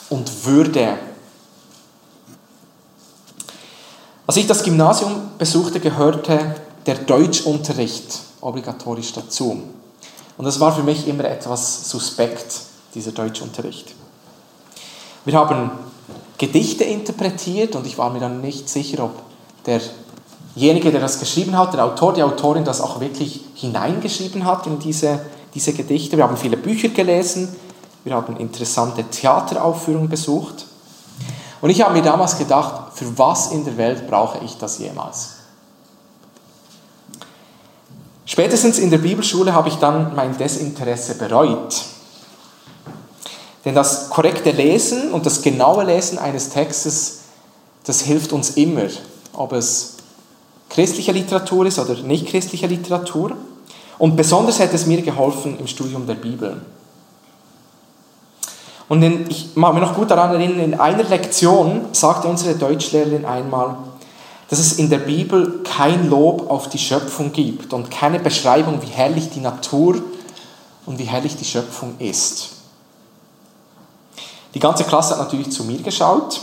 und 0.09 0.45
Würde. 0.45 0.97
Als 4.25 4.37
ich 4.37 4.47
das 4.47 4.63
Gymnasium 4.63 5.31
besuchte, 5.37 5.79
gehörte 5.79 6.55
der 6.85 6.95
Deutschunterricht 6.95 8.19
obligatorisch 8.41 9.13
dazu. 9.13 9.63
Und 10.37 10.45
das 10.45 10.59
war 10.59 10.73
für 10.73 10.83
mich 10.83 11.07
immer 11.07 11.25
etwas 11.25 11.89
suspekt, 11.89 12.61
dieser 12.95 13.11
Deutschunterricht. 13.11 13.93
Wir 15.25 15.35
haben 15.35 15.71
Gedichte 16.37 16.83
interpretiert 16.83 17.75
und 17.75 17.85
ich 17.87 17.97
war 17.97 18.09
mir 18.09 18.19
dann 18.19 18.41
nicht 18.41 18.67
sicher, 18.69 19.03
ob 19.03 19.11
derjenige, 19.65 20.91
der 20.91 21.01
das 21.01 21.19
geschrieben 21.19 21.57
hat, 21.57 21.73
der 21.73 21.85
Autor, 21.85 22.13
die 22.13 22.23
Autorin, 22.23 22.65
das 22.65 22.81
auch 22.81 22.99
wirklich 22.99 23.41
hineingeschrieben 23.55 24.45
hat 24.45 24.67
in 24.67 24.79
diese, 24.79 25.19
diese 25.53 25.73
Gedichte. 25.73 26.17
Wir 26.17 26.23
haben 26.25 26.37
viele 26.37 26.57
Bücher 26.57 26.89
gelesen, 26.89 27.55
wir 28.03 28.15
haben 28.15 28.37
interessante 28.37 29.03
Theateraufführungen 29.03 30.09
besucht. 30.09 30.65
Und 31.61 31.69
ich 31.69 31.81
habe 31.81 31.93
mir 31.93 32.01
damals 32.01 32.37
gedacht, 32.37 32.93
für 32.93 33.17
was 33.17 33.51
in 33.51 33.63
der 33.63 33.77
Welt 33.77 34.07
brauche 34.09 34.39
ich 34.43 34.57
das 34.57 34.79
jemals? 34.79 35.35
Spätestens 38.25 38.79
in 38.79 38.89
der 38.89 38.97
Bibelschule 38.97 39.53
habe 39.53 39.69
ich 39.69 39.75
dann 39.75 40.15
mein 40.15 40.37
Desinteresse 40.37 41.15
bereut. 41.15 41.83
Denn 43.63 43.75
das 43.75 44.09
korrekte 44.09 44.51
Lesen 44.51 45.13
und 45.13 45.25
das 45.25 45.41
genaue 45.41 45.85
Lesen 45.85 46.17
eines 46.17 46.49
Textes, 46.49 47.19
das 47.85 48.01
hilft 48.01 48.33
uns 48.33 48.51
immer, 48.51 48.87
ob 49.33 49.53
es 49.53 49.97
christliche 50.69 51.11
Literatur 51.11 51.65
ist 51.65 51.79
oder 51.79 51.95
nicht 52.01 52.27
christliche 52.27 52.67
Literatur. 52.67 53.37
Und 53.99 54.17
besonders 54.17 54.59
hat 54.59 54.73
es 54.73 54.85
mir 54.85 55.01
geholfen 55.01 55.57
im 55.59 55.67
Studium 55.67 56.07
der 56.07 56.15
Bibel. 56.15 56.61
Und 58.89 59.01
in, 59.01 59.29
ich 59.29 59.55
mag 59.55 59.73
mich 59.73 59.81
noch 59.81 59.95
gut 59.95 60.11
daran 60.11 60.35
erinnern, 60.35 60.59
in 60.59 60.79
einer 60.79 61.03
Lektion 61.03 61.85
sagte 61.93 62.27
unsere 62.27 62.55
Deutschlehrerin 62.55 63.25
einmal, 63.25 63.77
dass 64.49 64.59
es 64.59 64.73
in 64.73 64.89
der 64.89 64.99
Bibel 64.99 65.61
kein 65.63 66.09
Lob 66.09 66.49
auf 66.51 66.69
die 66.69 66.77
Schöpfung 66.77 67.31
gibt 67.31 67.73
und 67.73 67.89
keine 67.89 68.19
Beschreibung, 68.19 68.81
wie 68.81 68.91
herrlich 68.91 69.29
die 69.29 69.39
Natur 69.39 69.95
und 70.85 70.99
wie 70.99 71.05
herrlich 71.05 71.35
die 71.35 71.45
Schöpfung 71.45 71.95
ist. 71.99 72.49
Die 74.53 74.59
ganze 74.59 74.83
Klasse 74.83 75.13
hat 75.13 75.19
natürlich 75.19 75.51
zu 75.51 75.63
mir 75.63 75.81
geschaut 75.81 76.41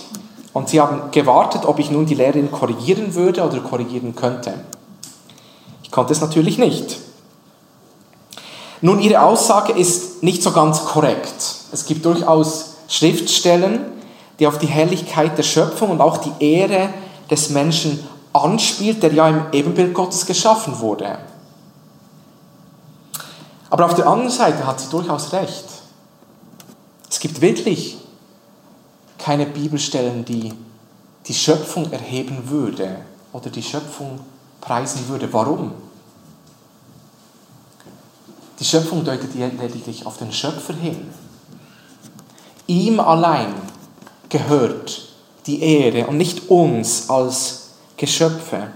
und 0.52 0.68
sie 0.68 0.80
haben 0.80 1.11
gewartet, 1.12 1.64
ob 1.64 1.78
ich 1.78 1.90
nun 1.90 2.06
die 2.06 2.14
Lehrerin 2.14 2.50
korrigieren 2.50 3.14
würde 3.14 3.44
oder 3.44 3.61
korrigieren 3.61 4.16
könnte. 4.16 4.54
Ich 5.85 5.90
konnte 5.90 6.12
es 6.12 6.20
natürlich 6.20 6.59
nicht. 6.59 6.99
Nun, 8.82 9.00
ihre 9.00 9.22
Aussage 9.22 9.72
ist 9.72 10.22
nicht 10.22 10.42
so 10.42 10.52
ganz 10.52 10.84
korrekt. 10.84 11.56
Es 11.72 11.84
gibt 11.84 12.04
durchaus 12.04 12.76
Schriftstellen, 12.88 13.80
die 14.38 14.46
auf 14.46 14.58
die 14.58 14.66
Herrlichkeit 14.66 15.37
der 15.37 15.42
Schöpfung 15.42 15.90
und 15.90 16.00
auch 16.00 16.18
die 16.18 16.32
Ehre 16.44 16.88
des 17.30 17.50
Menschen 17.50 18.06
anspielt, 18.32 19.02
der 19.02 19.12
ja 19.12 19.28
im 19.28 19.42
Ebenbild 19.52 19.92
Gottes 19.92 20.25
geschaffen 20.25 20.80
wurde. 20.80 21.18
Aber 23.68 23.84
auf 23.84 23.94
der 23.94 24.06
anderen 24.06 24.30
Seite 24.30 24.66
hat 24.66 24.80
sie 24.80 24.90
durchaus 24.90 25.32
recht. 25.32 25.66
Es 27.08 27.20
gibt 27.20 27.40
wirklich 27.40 27.99
keine 29.18 29.46
Bibelstellen, 29.46 30.25
die 30.25 30.52
die 31.26 31.34
Schöpfung 31.34 31.92
erheben 31.92 32.49
würde 32.49 32.96
oder 33.32 33.50
die 33.50 33.62
Schöpfung 33.62 34.20
preisen 34.60 35.08
würde. 35.08 35.32
Warum? 35.32 35.72
Die 38.61 38.64
Schöpfung 38.64 39.05
deutet 39.05 39.35
lediglich 39.35 40.05
auf 40.05 40.19
den 40.19 40.31
Schöpfer 40.31 40.75
hin. 40.75 41.09
Ihm 42.67 43.00
allein 43.00 43.55
gehört 44.29 45.09
die 45.47 45.62
Ehre 45.62 46.07
und 46.07 46.19
nicht 46.19 46.50
uns 46.50 47.09
als 47.09 47.71
Geschöpfe. 47.97 48.71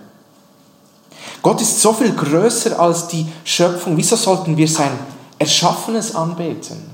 Gott 1.42 1.60
ist 1.60 1.80
so 1.80 1.92
viel 1.92 2.12
größer 2.12 2.80
als 2.80 3.08
die 3.08 3.26
Schöpfung. 3.44 3.96
Wieso 3.98 4.16
sollten 4.16 4.56
wir 4.56 4.66
sein 4.66 4.98
Erschaffenes 5.38 6.14
anbeten? 6.14 6.90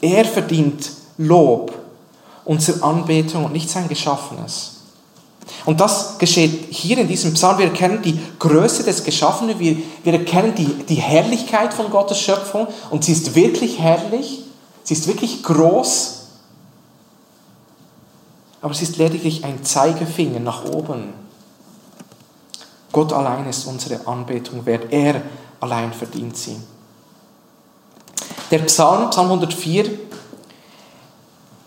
Er 0.00 0.24
verdient 0.24 0.90
Lob, 1.18 1.72
unsere 2.44 2.82
Anbetung 2.82 3.44
und 3.44 3.52
nicht 3.52 3.70
sein 3.70 3.88
Geschaffenes. 3.88 4.75
Und 5.64 5.80
das 5.80 6.18
geschieht 6.18 6.68
hier 6.70 6.98
in 6.98 7.08
diesem 7.08 7.34
Psalm. 7.34 7.58
Wir 7.58 7.66
erkennen 7.66 8.02
die 8.02 8.18
Größe 8.38 8.82
des 8.82 9.04
Geschaffenen, 9.04 9.58
wir, 9.58 9.76
wir 10.02 10.12
erkennen 10.12 10.54
die, 10.54 10.66
die 10.84 10.96
Herrlichkeit 10.96 11.72
von 11.72 11.90
Gottes 11.90 12.20
Schöpfung 12.20 12.66
und 12.90 13.04
sie 13.04 13.12
ist 13.12 13.34
wirklich 13.34 13.78
herrlich, 13.78 14.42
sie 14.82 14.94
ist 14.94 15.06
wirklich 15.06 15.42
groß 15.42 16.16
aber 18.66 18.72
es 18.72 18.82
ist 18.82 18.96
lediglich 18.96 19.44
ein 19.44 19.62
Zeigefinger 19.62 20.40
nach 20.40 20.64
oben. 20.64 21.12
Gott 22.90 23.12
allein 23.12 23.46
ist 23.46 23.64
unsere 23.66 24.08
Anbetung 24.08 24.66
wert. 24.66 24.92
Er 24.92 25.22
allein 25.60 25.92
verdient 25.92 26.36
sie. 26.36 26.56
Der 28.50 28.58
Psalm, 28.58 29.10
Psalm 29.10 29.26
104, 29.26 29.88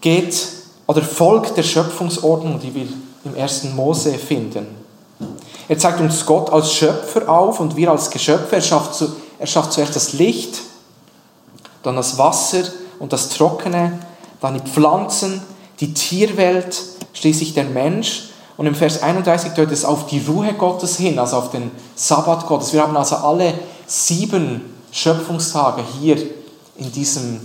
geht 0.02 0.48
oder 0.88 1.02
folgt 1.02 1.56
der 1.56 1.64
Schöpfungsordnung, 1.64 2.60
die 2.60 2.76
wir 2.76 2.88
im 3.24 3.36
ersten 3.36 3.76
Mose 3.76 4.14
finden. 4.14 4.68
Er 5.68 5.78
zeigt 5.78 6.00
uns 6.00 6.26
Gott 6.26 6.50
als 6.50 6.74
Schöpfer 6.74 7.30
auf 7.30 7.60
und 7.60 7.76
wir 7.76 7.92
als 7.92 8.10
Geschöpfe. 8.10 8.56
Er 8.56 8.62
schafft, 8.62 9.04
er 9.38 9.48
schafft 9.48 9.74
zuerst 9.74 9.96
das 9.96 10.14
Licht, 10.14 10.62
dann 11.84 11.96
das 11.96 12.18
Wasser 12.18 12.64
und 12.98 13.14
das 13.14 13.30
Trockene, 13.30 14.00
dann 14.42 14.56
die 14.56 14.70
Pflanzen, 14.70 15.42
die 15.80 15.94
Tierwelt, 15.94 16.82
schließlich 17.14 17.54
der 17.54 17.66
Mensch. 17.66 18.30
Und 18.58 18.66
im 18.66 18.76
Vers 18.76 19.04
31 19.04 19.54
deutet 19.54 19.72
es 19.72 19.86
auf 19.86 20.08
die 20.08 20.20
Ruhe 20.26 20.54
Gottes 20.54 20.98
hin, 20.98 21.20
also 21.20 21.38
auf 21.38 21.52
den 21.52 21.72
Sabbat 21.96 22.48
Gottes. 22.48 22.74
Wir 22.74 22.82
haben 22.82 22.98
also 22.98 23.16
alle 23.18 23.54
sieben 23.86 24.74
Schöpfungstage 24.92 25.84
hier 26.00 26.18
in 26.76 26.92
diesem 26.92 27.40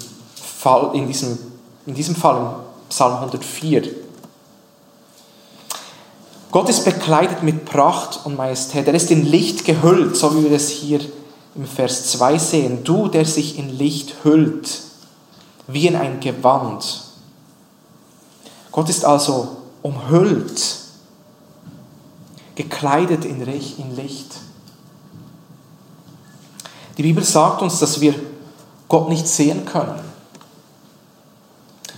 Fall, 0.59 0.91
in 0.95 1.07
diesem, 1.07 1.39
in 1.87 1.95
diesem 1.95 2.17
Fall 2.17 2.39
im 2.39 2.49
Psalm 2.89 3.15
104. 3.15 4.04
Gott 6.55 6.69
ist 6.69 6.85
bekleidet 6.85 7.43
mit 7.43 7.65
Pracht 7.65 8.21
und 8.23 8.37
Majestät. 8.37 8.87
Er 8.87 8.95
ist 8.95 9.11
in 9.11 9.27
Licht 9.27 9.65
gehüllt, 9.65 10.15
so 10.15 10.37
wie 10.37 10.45
wir 10.45 10.53
es 10.53 10.69
hier 10.69 11.01
im 11.57 11.67
Vers 11.67 12.13
2 12.13 12.39
sehen. 12.39 12.85
Du, 12.85 13.09
der 13.09 13.25
sich 13.25 13.59
in 13.59 13.77
Licht 13.77 14.23
hüllt, 14.23 14.83
wie 15.67 15.89
in 15.89 15.97
ein 15.97 16.21
Gewand. 16.21 17.03
Gott 18.71 18.89
ist 18.89 19.05
also 19.05 19.57
umhüllt, 19.83 20.77
gekleidet 22.55 23.25
in 23.25 23.45
Licht. 23.97 24.37
Die 26.97 27.03
Bibel 27.03 27.25
sagt 27.25 27.63
uns, 27.63 27.81
dass 27.81 28.01
wir 28.01 28.15
Gott 28.87 29.09
nicht 29.09 29.27
sehen 29.27 29.65
können. 29.65 29.99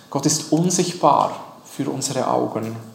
Gott 0.08 0.24
ist 0.24 0.50
unsichtbar 0.50 1.38
für 1.66 1.90
unsere 1.90 2.26
Augen. 2.26 2.85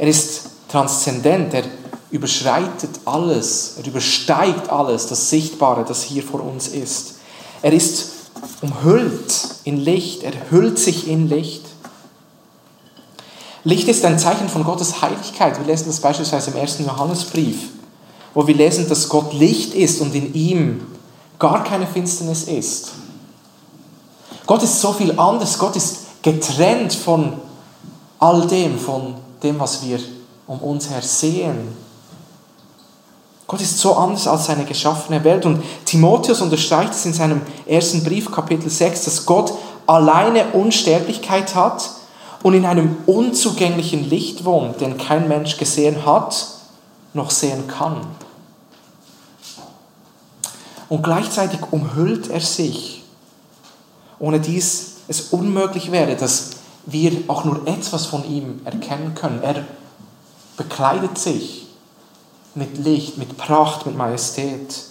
Er 0.00 0.08
ist 0.08 0.44
transzendent, 0.70 1.52
er 1.52 1.64
überschreitet 2.10 3.00
alles, 3.04 3.74
er 3.76 3.86
übersteigt 3.86 4.70
alles, 4.70 5.08
das 5.08 5.28
Sichtbare, 5.28 5.84
das 5.84 6.02
hier 6.02 6.22
vor 6.22 6.42
uns 6.42 6.68
ist. 6.68 7.16
Er 7.60 7.74
ist 7.74 8.12
umhüllt 8.62 9.34
in 9.64 9.76
Licht, 9.76 10.22
er 10.22 10.32
hüllt 10.50 10.78
sich 10.78 11.06
in 11.06 11.28
Licht. 11.28 11.66
Licht 13.62 13.88
ist 13.88 14.02
ein 14.06 14.18
Zeichen 14.18 14.48
von 14.48 14.64
Gottes 14.64 15.02
Heiligkeit. 15.02 15.58
Wir 15.58 15.66
lesen 15.66 15.88
das 15.88 16.00
beispielsweise 16.00 16.52
im 16.52 16.56
ersten 16.56 16.86
Johannesbrief, 16.86 17.68
wo 18.32 18.46
wir 18.46 18.54
lesen, 18.54 18.88
dass 18.88 19.06
Gott 19.10 19.34
Licht 19.34 19.74
ist 19.74 20.00
und 20.00 20.14
in 20.14 20.32
ihm 20.32 20.86
gar 21.38 21.62
keine 21.62 21.86
Finsternis 21.86 22.44
ist. 22.44 22.92
Gott 24.46 24.62
ist 24.62 24.80
so 24.80 24.94
viel 24.94 25.18
anders. 25.18 25.58
Gott 25.58 25.76
ist 25.76 26.22
getrennt 26.22 26.94
von 26.94 27.34
all 28.18 28.46
dem, 28.46 28.78
von 28.78 29.16
dem, 29.42 29.58
was 29.58 29.82
wir 29.82 29.98
um 30.46 30.58
uns 30.60 30.90
her 30.90 31.02
sehen. 31.02 31.76
Gott 33.46 33.60
ist 33.60 33.78
so 33.78 33.94
anders 33.94 34.28
als 34.28 34.46
seine 34.46 34.64
geschaffene 34.64 35.24
Welt. 35.24 35.44
Und 35.44 35.62
Timotheus 35.84 36.40
unterstreicht 36.40 36.92
es 36.92 37.04
in 37.04 37.12
seinem 37.12 37.40
ersten 37.66 38.04
Brief, 38.04 38.30
Kapitel 38.30 38.70
6, 38.70 39.04
dass 39.04 39.26
Gott 39.26 39.52
alleine 39.86 40.52
Unsterblichkeit 40.52 41.54
hat 41.54 41.90
und 42.42 42.54
in 42.54 42.64
einem 42.64 42.96
unzugänglichen 43.06 44.08
Licht 44.08 44.44
wohnt, 44.44 44.80
den 44.80 44.98
kein 44.98 45.26
Mensch 45.26 45.56
gesehen 45.56 46.06
hat, 46.06 46.46
noch 47.12 47.30
sehen 47.30 47.66
kann. 47.66 48.00
Und 50.88 51.02
gleichzeitig 51.02 51.60
umhüllt 51.70 52.30
er 52.30 52.40
sich, 52.40 53.02
ohne 54.18 54.40
dies 54.40 54.96
es 55.08 55.32
unmöglich 55.32 55.90
wäre, 55.90 56.14
dass 56.14 56.50
wir 56.90 57.12
auch 57.28 57.44
nur 57.44 57.66
etwas 57.66 58.06
von 58.06 58.24
ihm 58.24 58.60
erkennen 58.64 59.14
können. 59.14 59.42
Er 59.42 59.64
bekleidet 60.56 61.18
sich 61.18 61.66
mit 62.54 62.78
Licht, 62.78 63.18
mit 63.18 63.36
Pracht, 63.36 63.86
mit 63.86 63.96
Majestät, 63.96 64.82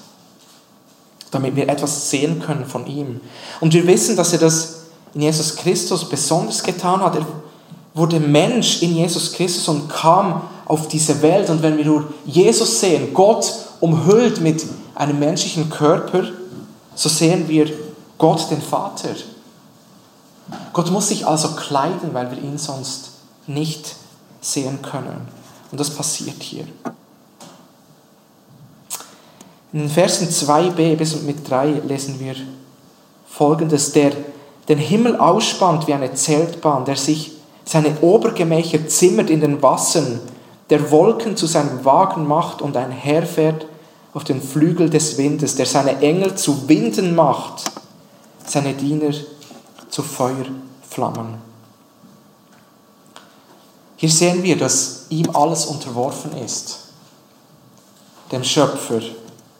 damit 1.31 1.55
wir 1.55 1.69
etwas 1.69 2.09
sehen 2.09 2.41
können 2.41 2.65
von 2.65 2.87
ihm. 2.87 3.21
Und 3.59 3.73
wir 3.73 3.85
wissen, 3.85 4.15
dass 4.15 4.33
er 4.33 4.39
das 4.39 4.79
in 5.13 5.21
Jesus 5.21 5.55
Christus 5.55 6.07
besonders 6.07 6.63
getan 6.63 7.01
hat. 7.01 7.15
Er 7.15 7.25
wurde 7.93 8.19
Mensch 8.19 8.81
in 8.81 8.95
Jesus 8.95 9.31
Christus 9.33 9.67
und 9.67 9.89
kam 9.89 10.43
auf 10.65 10.87
diese 10.87 11.21
Welt. 11.21 11.49
Und 11.49 11.61
wenn 11.61 11.77
wir 11.77 11.85
nur 11.85 12.13
Jesus 12.25 12.79
sehen, 12.79 13.13
Gott 13.13 13.51
umhüllt 13.79 14.41
mit 14.41 14.65
einem 14.95 15.19
menschlichen 15.19 15.69
Körper, 15.69 16.23
so 16.95 17.09
sehen 17.09 17.47
wir 17.47 17.71
Gott 18.17 18.49
den 18.51 18.61
Vater. 18.61 19.09
Gott 20.73 20.91
muss 20.91 21.09
sich 21.09 21.27
also 21.27 21.49
kleiden, 21.49 22.13
weil 22.13 22.31
wir 22.31 22.37
ihn 22.41 22.57
sonst 22.57 23.11
nicht 23.47 23.95
sehen 24.41 24.81
können. 24.81 25.27
Und 25.71 25.79
das 25.79 25.89
passiert 25.89 26.41
hier. 26.41 26.65
In 29.71 29.79
den 29.79 29.89
Versen 29.89 30.29
2b 30.29 30.95
bis 30.95 31.21
mit 31.21 31.49
3 31.49 31.81
lesen 31.87 32.19
wir 32.19 32.35
folgendes: 33.27 33.91
Der 33.91 34.11
den 34.67 34.79
Himmel 34.79 35.17
ausspannt 35.17 35.87
wie 35.87 35.93
eine 35.93 36.13
Zeltbahn, 36.13 36.85
der 36.85 36.95
sich 36.95 37.33
seine 37.65 37.99
Obergemächer 38.01 38.87
zimmert 38.87 39.29
in 39.29 39.41
den 39.41 39.61
Wassern, 39.61 40.19
der 40.69 40.89
Wolken 40.91 41.37
zu 41.37 41.45
seinem 41.45 41.85
Wagen 41.85 42.27
macht 42.27 42.61
und 42.61 42.77
einherfährt 42.77 43.67
auf 44.13 44.23
den 44.23 44.41
Flügel 44.41 44.89
des 44.89 45.17
Windes, 45.17 45.55
der 45.55 45.65
seine 45.67 45.99
Engel 46.01 46.35
zu 46.35 46.67
Winden 46.67 47.13
macht, 47.13 47.63
seine 48.45 48.73
Diener 48.73 49.11
zu 49.11 49.38
Feuerflammen. 49.89 51.49
Hier 53.95 54.09
sehen 54.09 54.43
wir, 54.43 54.57
dass 54.57 55.07
ihm 55.09 55.29
alles 55.35 55.65
unterworfen 55.65 56.31
ist. 56.37 56.79
Dem 58.31 58.43
Schöpfer 58.43 59.01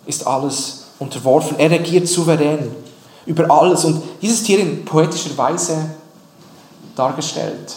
ist 0.06 0.26
alles 0.26 0.86
unterworfen. 1.00 1.60
Er 1.60 1.72
regiert 1.72 2.08
souverän 2.08 2.74
über 3.26 3.50
alles. 3.52 3.84
Und 3.84 4.02
dieses 4.22 4.44
Tier 4.44 4.60
in 4.60 4.86
poetischer 4.86 5.38
Weise 5.38 5.92
dargestellt. 6.96 7.76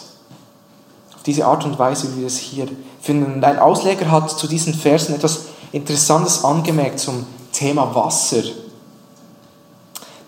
Auf 1.15 1.23
diese 1.25 1.47
Art 1.47 1.65
und 1.65 1.79
Weise, 1.79 2.15
wie 2.15 2.21
wir 2.21 2.27
es 2.27 2.39
hier 2.39 2.69
finden. 3.01 3.43
Ein 3.43 3.59
Ausleger 3.59 4.11
hat 4.11 4.31
zu 4.31 4.47
diesen 4.47 4.75
Versen 4.75 5.15
etwas 5.15 5.47
Interessantes 5.73 6.45
angemerkt 6.45 7.01
zum 7.01 7.27
Thema 7.53 7.95
Wasser. 7.95 8.43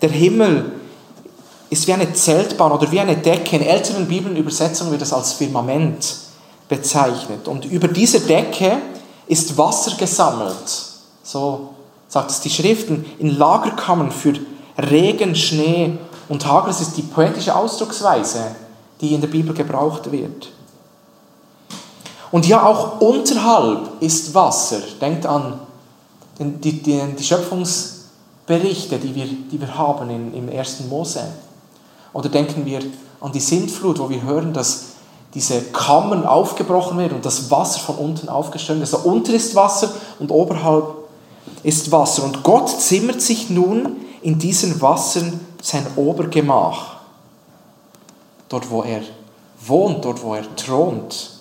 Der 0.01 0.09
Himmel 0.09 0.74
ist 1.69 1.87
wie 1.87 1.93
eine 1.93 2.13
Zeltbahn 2.13 2.71
oder 2.71 2.91
wie 2.91 2.99
eine 2.99 3.17
Decke. 3.17 3.55
In 3.55 3.63
älteren 3.63 4.07
Bibelübersetzungen 4.07 4.91
wird 4.91 5.01
das 5.01 5.13
als 5.13 5.33
Firmament 5.33 6.15
bezeichnet. 6.69 7.47
Und 7.47 7.65
über 7.65 7.87
dieser 7.87 8.19
Decke 8.19 8.77
ist 9.27 9.57
Wasser 9.57 9.95
gesammelt. 9.97 10.85
So 11.23 11.69
sagt 12.07 12.31
es 12.31 12.41
die 12.41 12.49
Schriften, 12.49 13.05
in 13.19 13.37
Lagerkammern 13.37 14.11
für 14.11 14.33
Regen, 14.77 15.35
Schnee 15.35 15.97
und 16.29 16.45
Hagel. 16.45 16.69
Das 16.69 16.81
ist 16.81 16.97
die 16.97 17.01
poetische 17.01 17.55
Ausdrucksweise, 17.55 18.55
die 19.01 19.13
in 19.13 19.21
der 19.21 19.27
Bibel 19.27 19.53
gebraucht 19.53 20.11
wird. 20.11 20.49
Und 22.31 22.47
ja, 22.47 22.65
auch 22.65 22.99
unterhalb 23.01 24.01
ist 24.01 24.33
Wasser. 24.33 24.79
Denkt 24.99 25.25
an 25.25 25.59
die, 26.39 26.81
die, 26.81 27.01
die 27.17 27.23
Schöpfungsberichte, 27.23 28.97
die 28.97 29.15
wir, 29.15 29.25
die 29.25 29.59
wir 29.59 29.77
haben 29.77 30.09
in, 30.09 30.33
im 30.33 30.49
ersten 30.49 30.89
Mose. 30.89 31.21
Oder 32.15 32.29
denken 32.29 32.65
wir 32.65 32.79
an 33.19 33.33
die 33.33 33.41
Sintflut, 33.41 33.99
wo 33.99 34.09
wir 34.09 34.23
hören, 34.23 34.53
dass 34.53 34.85
diese 35.33 35.61
Kammern 35.61 36.25
aufgebrochen 36.25 36.97
werden 36.97 37.15
und 37.15 37.25
das 37.25 37.51
Wasser 37.51 37.81
von 37.81 37.97
unten 37.97 38.29
aufgestellt 38.29 38.79
wird. 38.79 38.93
Also 38.93 39.09
unter 39.09 39.33
ist 39.33 39.53
Wasser 39.53 39.89
und 40.17 40.31
oberhalb 40.31 40.95
ist 41.61 41.91
Wasser. 41.91 42.23
Und 42.23 42.41
Gott 42.41 42.69
zimmert 42.69 43.21
sich 43.21 43.49
nun 43.49 43.97
in 44.21 44.39
diesen 44.39 44.81
Wassern 44.81 45.41
sein 45.61 45.85
Obergemach. 45.97 46.95
Dort, 48.47 48.71
wo 48.71 48.83
er 48.83 49.01
wohnt, 49.67 50.05
dort, 50.05 50.23
wo 50.23 50.35
er 50.35 50.55
thront. 50.55 51.31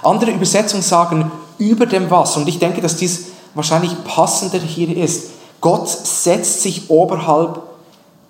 Andere 0.00 0.30
Übersetzungen 0.30 0.84
sagen 0.84 1.32
über 1.58 1.86
dem 1.86 2.08
Wasser. 2.08 2.38
Und 2.38 2.48
ich 2.48 2.60
denke, 2.60 2.80
dass 2.80 2.94
dies 2.94 3.32
wahrscheinlich 3.54 4.04
passender 4.04 4.60
hier 4.60 4.96
ist. 4.96 5.30
Gott 5.60 5.88
setzt 5.88 6.62
sich 6.62 6.88
oberhalb 6.88 7.73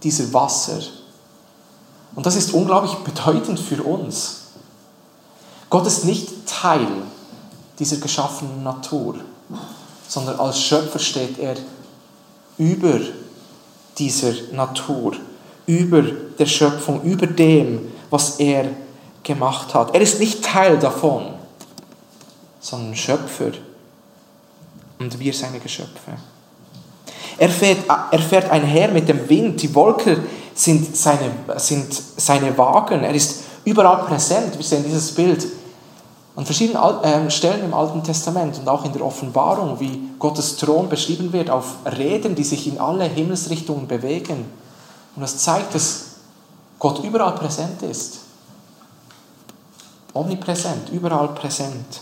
dieser 0.04 0.32
Wasser. 0.32 0.80
Und 2.14 2.26
das 2.26 2.36
ist 2.36 2.52
unglaublich 2.52 2.94
bedeutend 2.96 3.58
für 3.58 3.82
uns. 3.82 4.42
Gott 5.70 5.86
ist 5.86 6.04
nicht 6.04 6.46
Teil 6.46 6.86
dieser 7.78 7.96
geschaffenen 7.96 8.62
Natur, 8.62 9.16
sondern 10.06 10.38
als 10.38 10.60
Schöpfer 10.60 11.00
steht 11.00 11.38
er 11.38 11.56
über 12.58 13.00
dieser 13.98 14.32
Natur, 14.52 15.16
über 15.66 16.02
der 16.02 16.46
Schöpfung, 16.46 17.02
über 17.02 17.26
dem, 17.26 17.92
was 18.10 18.38
er 18.38 18.70
gemacht 19.24 19.74
hat. 19.74 19.94
Er 19.94 20.00
ist 20.00 20.20
nicht 20.20 20.44
Teil 20.44 20.78
davon, 20.78 21.34
sondern 22.60 22.94
Schöpfer 22.94 23.52
und 24.98 25.18
wir 25.18 25.34
seine 25.34 25.58
Geschöpfe. 25.58 26.12
Er 27.38 27.48
fährt, 27.48 27.78
er 27.88 28.18
fährt 28.18 28.50
einher 28.50 28.88
mit 28.88 29.08
dem 29.08 29.28
Wind, 29.28 29.60
die 29.62 29.74
Wolken 29.74 30.24
sind 30.54 30.96
seine, 30.96 31.30
sind 31.56 31.92
seine 32.16 32.56
Wagen, 32.56 33.02
er 33.02 33.14
ist 33.14 33.42
überall 33.64 34.04
präsent. 34.04 34.56
Wir 34.56 34.64
sehen 34.64 34.84
dieses 34.84 35.12
Bild 35.12 35.46
an 36.36 36.44
verschiedenen 36.44 36.82
ähm, 37.02 37.30
Stellen 37.30 37.64
im 37.64 37.74
Alten 37.74 38.02
Testament 38.02 38.58
und 38.58 38.68
auch 38.68 38.84
in 38.84 38.92
der 38.92 39.04
Offenbarung, 39.04 39.78
wie 39.80 40.10
Gottes 40.18 40.56
Thron 40.56 40.88
beschrieben 40.88 41.32
wird, 41.32 41.50
auf 41.50 41.76
Reden, 41.98 42.34
die 42.34 42.44
sich 42.44 42.66
in 42.66 42.78
alle 42.78 43.04
Himmelsrichtungen 43.04 43.86
bewegen. 43.86 44.44
Und 45.14 45.22
das 45.22 45.38
zeigt, 45.38 45.74
dass 45.74 46.06
Gott 46.78 47.02
überall 47.04 47.34
präsent 47.34 47.82
ist. 47.82 48.18
omnipräsent, 50.12 50.90
überall 50.90 51.28
präsent. 51.28 52.00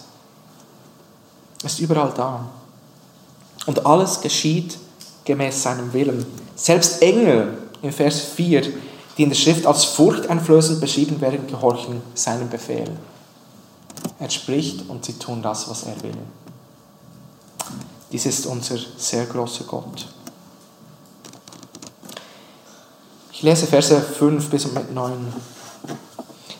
Er 1.63 1.67
ist 1.67 1.79
überall 1.79 2.13
da. 2.15 2.47
Und 3.67 3.87
alles 3.87 4.21
geschieht 4.21 4.79
gemäß 5.25 5.63
seinem 5.63 5.93
Willen. 5.93 6.25
Selbst 6.57 7.03
Engel, 7.03 7.59
im 7.83 7.93
Vers 7.93 8.21
4, 8.21 8.63
die 9.17 9.23
in 9.23 9.29
der 9.29 9.37
Schrift 9.37 9.67
als 9.67 9.85
furchteinflößend 9.85 10.81
beschrieben 10.81 11.21
werden, 11.21 11.47
gehorchen 11.47 12.01
seinem 12.15 12.49
Befehl. 12.49 12.91
Er 14.19 14.31
spricht 14.31 14.89
und 14.89 15.05
sie 15.05 15.15
tun 15.15 15.43
das, 15.43 15.69
was 15.69 15.85
er 15.85 16.01
will. 16.03 16.17
Dies 18.11 18.27
ist 18.27 18.47
unser 18.47 18.77
sehr 18.97 19.27
großer 19.27 19.65
Gott. 19.65 20.07
Ich 23.33 23.43
lese 23.43 23.67
Verse 23.67 24.01
5 24.01 24.51
bis 24.51 24.69
9. 24.73 25.33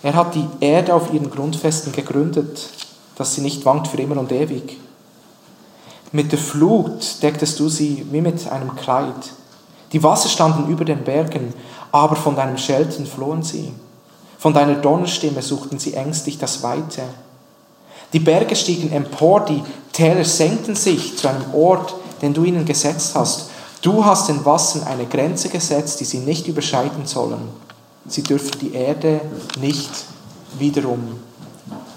Er 0.03 0.15
hat 0.15 0.35
die 0.35 0.49
Erde 0.61 0.95
auf 0.95 1.13
ihren 1.13 1.31
Grundfesten 1.31 1.93
gegründet, 1.93 2.69
dass 3.17 3.35
sie 3.35 3.41
nicht 3.41 3.65
wankt 3.65 3.87
für 3.87 3.99
immer 3.99 4.19
und 4.19 4.33
ewig. 4.33 4.79
Mit 6.13 6.31
der 6.31 6.39
Flut 6.39 7.23
decktest 7.23 7.59
du 7.59 7.71
sie 7.71 8.07
wie 8.11 8.21
mit 8.21 8.47
einem 8.51 8.77
Kleid. 8.77 9.33
Die 9.93 10.03
Wasser 10.03 10.29
standen 10.29 10.71
über 10.71 10.85
den 10.85 11.05
Bergen, 11.05 11.55
aber 11.91 12.17
von 12.17 12.37
deinem 12.37 12.59
Schelten 12.59 13.07
flohen 13.07 13.43
sie. 13.43 13.73
Von 14.39 14.53
deiner 14.53 14.75
Donnerstimme 14.75 15.41
suchten 15.41 15.79
sie 15.79 15.95
ängstlich 15.95 16.37
das 16.37 16.63
Weite. 16.63 17.03
Die 18.13 18.19
Berge 18.19 18.55
stiegen 18.57 18.93
empor, 18.93 19.47
die 19.47 19.63
Täler 19.93 20.25
senkten 20.25 20.75
sich 20.75 21.17
zu 21.17 21.29
einem 21.29 21.55
Ort, 21.55 21.95
den 22.21 22.35
du 22.35 22.45
ihnen 22.45 22.67
gesetzt 22.67 23.15
hast. 23.15 23.49
Du 23.81 24.05
hast 24.05 24.29
den 24.29 24.45
Wassern 24.45 24.83
eine 24.85 25.07
Grenze 25.07 25.49
gesetzt, 25.49 26.01
die 26.01 26.05
sie 26.05 26.19
nicht 26.19 26.47
überschreiten 26.47 27.07
sollen. 27.07 27.49
Sie 28.07 28.23
dürfen 28.23 28.59
die 28.61 28.75
Erde 28.75 29.21
nicht 29.61 29.91
wiederum 30.59 31.21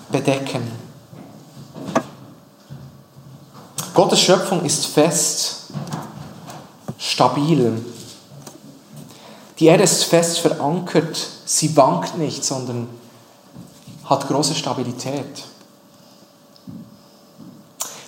bedecken. 0.09 0.84
Gottes 3.95 4.19
Schöpfung 4.19 4.63
ist 4.65 4.87
fest, 4.87 5.67
stabil. 6.97 7.81
Die 9.57 9.67
Erde 9.67 9.83
ist 9.83 10.03
fest 10.03 10.39
verankert, 10.39 11.17
sie 11.45 11.75
wankt 11.77 12.17
nicht, 12.17 12.43
sondern 12.43 12.89
hat 14.03 14.27
große 14.27 14.53
Stabilität. 14.53 15.43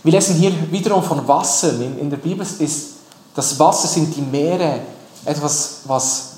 Wir 0.03 0.11
lesen 0.11 0.35
hier 0.35 0.51
wiederum 0.71 1.01
von 1.01 1.25
Wasser. 1.25 1.71
In 1.79 2.09
der 2.09 2.17
Bibel 2.17 2.45
ist 2.59 2.97
das 3.33 3.57
Wasser 3.57 3.87
sind 3.87 4.13
die 4.13 4.21
Meere 4.21 4.81
etwas, 5.23 5.81
was 5.85 6.31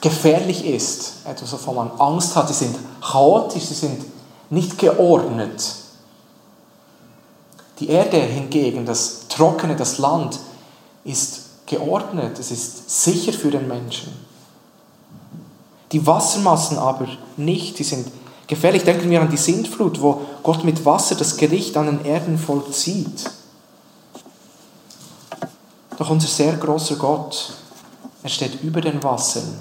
gefährlich 0.00 0.64
ist, 0.64 1.12
etwas, 1.26 1.52
wovon 1.52 1.76
man 1.76 1.90
Angst 2.00 2.34
hat. 2.34 2.48
Sie 2.48 2.54
sind 2.54 2.76
chaotisch, 3.00 3.66
sie 3.66 3.74
sind 3.74 4.04
nicht 4.48 4.78
geordnet. 4.78 5.62
Die 7.80 7.88
Erde 7.88 8.18
hingegen, 8.18 8.84
das 8.84 9.26
Trockene, 9.28 9.74
das 9.74 9.96
Land, 9.96 10.38
ist 11.02 11.66
geordnet, 11.66 12.38
es 12.38 12.50
ist 12.50 13.04
sicher 13.04 13.32
für 13.32 13.50
den 13.50 13.66
Menschen. 13.66 14.12
Die 15.92 16.06
Wassermassen 16.06 16.78
aber 16.78 17.08
nicht, 17.38 17.78
sie 17.78 17.84
sind 17.84 18.06
gefährlich. 18.46 18.84
Denken 18.84 19.10
wir 19.10 19.22
an 19.22 19.30
die 19.30 19.38
Sintflut, 19.38 20.00
wo 20.02 20.20
Gott 20.42 20.62
mit 20.62 20.84
Wasser 20.84 21.14
das 21.14 21.36
Gericht 21.38 21.76
an 21.76 21.86
den 21.86 22.04
Erden 22.04 22.38
vollzieht. 22.38 23.30
Doch 25.96 26.10
unser 26.10 26.28
sehr 26.28 26.52
großer 26.52 26.96
Gott, 26.96 27.54
er 28.22 28.28
steht 28.28 28.62
über 28.62 28.82
den 28.82 29.02
Wassern. 29.02 29.58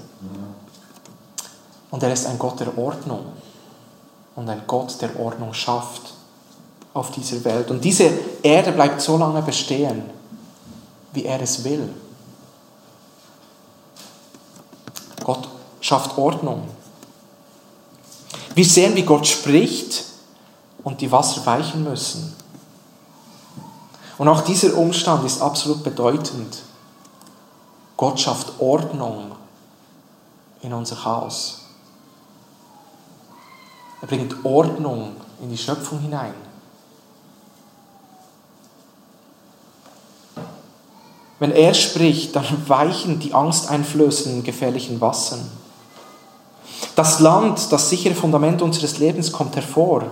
Und 1.90 2.04
er 2.04 2.12
ist 2.12 2.28
ein 2.28 2.38
Gott 2.38 2.60
der 2.60 2.78
Ordnung. 2.78 3.26
Und 4.36 4.50
ein 4.50 4.62
Gott, 4.68 5.02
der 5.02 5.18
Ordnung 5.20 5.54
schafft 5.54 6.19
auf 6.94 7.12
dieser 7.12 7.44
Welt. 7.44 7.70
Und 7.72 7.84
diese 7.84 8.12
Erde 8.42 8.72
bleibt 8.72 9.02
so 9.02 9.18
lange 9.18 9.42
bestehen, 9.42 10.04
wie 11.14 11.26
er 11.26 11.42
es 11.42 11.64
will. 11.64 11.94
Gott 15.24 15.48
schafft 15.82 16.18
Ordnung. 16.18 16.68
Wir 18.56 18.66
sehen, 18.66 18.96
wie 18.96 19.04
Gott 19.04 19.28
spricht 19.28 20.06
und 20.84 21.02
die 21.02 21.12
Wasser 21.12 21.46
weichen 21.46 21.84
müssen. 21.84 22.36
Und 24.18 24.28
auch 24.28 24.42
dieser 24.42 24.76
Umstand 24.76 25.26
ist 25.26 25.42
absolut 25.42 25.84
bedeutend. 25.84 26.64
Gott 27.96 28.20
schafft 28.20 28.60
Ordnung 28.60 29.32
in 30.62 30.74
unser 30.74 30.96
Chaos. 30.96 31.62
Er 34.02 34.08
bringt 34.08 34.44
Ordnung 34.44 35.16
in 35.42 35.50
die 35.50 35.58
Schöpfung 35.58 36.00
hinein. 36.00 36.34
Wenn 41.40 41.52
er 41.52 41.74
spricht, 41.74 42.36
dann 42.36 42.46
weichen 42.68 43.20
die 43.20 43.34
angsteinflößenden 43.34 44.44
gefährlichen 44.44 45.00
Wassern. 45.00 45.50
Das 46.96 47.20
Land, 47.22 47.72
das 47.72 47.90
sichere 47.90 48.14
Fundament 48.14 48.62
unseres 48.62 49.00
Lebens 49.00 49.32
kommt 49.32 49.56
hervor. 49.56 50.04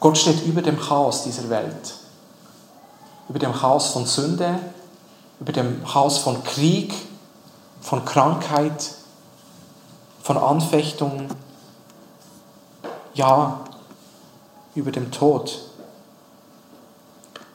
Gott 0.00 0.16
steht 0.16 0.44
über 0.46 0.62
dem 0.62 0.78
Chaos 0.78 1.24
dieser 1.24 1.48
Welt, 1.50 1.94
über 3.28 3.38
dem 3.38 3.52
Chaos 3.52 3.88
von 3.88 4.06
Sünde, 4.06 4.58
über 5.38 5.52
dem 5.52 5.84
Chaos 5.84 6.18
von 6.18 6.42
Krieg, 6.44 6.94
von 7.80 8.04
Krankheit, 8.06 8.92
von 10.22 10.38
Anfechtung, 10.38 11.28
ja, 13.12 13.60
über 14.74 14.90
dem 14.90 15.10
Tod. 15.10 15.60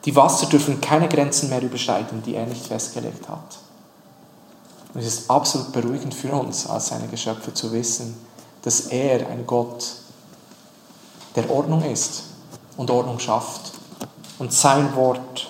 Die 0.04 0.16
Wasser 0.16 0.46
dürfen 0.46 0.80
keine 0.80 1.08
Grenzen 1.08 1.50
mehr 1.50 1.62
überschreiten, 1.62 2.22
die 2.22 2.34
er 2.34 2.46
nicht 2.46 2.66
festgelegt 2.66 3.28
hat. 3.28 3.58
Und 4.92 5.00
es 5.00 5.06
ist 5.06 5.30
absolut 5.30 5.72
beruhigend 5.72 6.14
für 6.14 6.32
uns 6.32 6.66
als 6.66 6.88
seine 6.88 7.08
Geschöpfe 7.08 7.54
zu 7.54 7.72
wissen, 7.72 8.16
dass 8.62 8.86
er 8.86 9.28
ein 9.28 9.46
Gott 9.46 9.86
der 11.36 11.48
Ordnung 11.50 11.82
ist 11.84 12.24
und 12.76 12.90
Ordnung 12.90 13.18
schafft 13.18 13.72
und 14.38 14.52
sein 14.52 14.94
Wort 14.96 15.48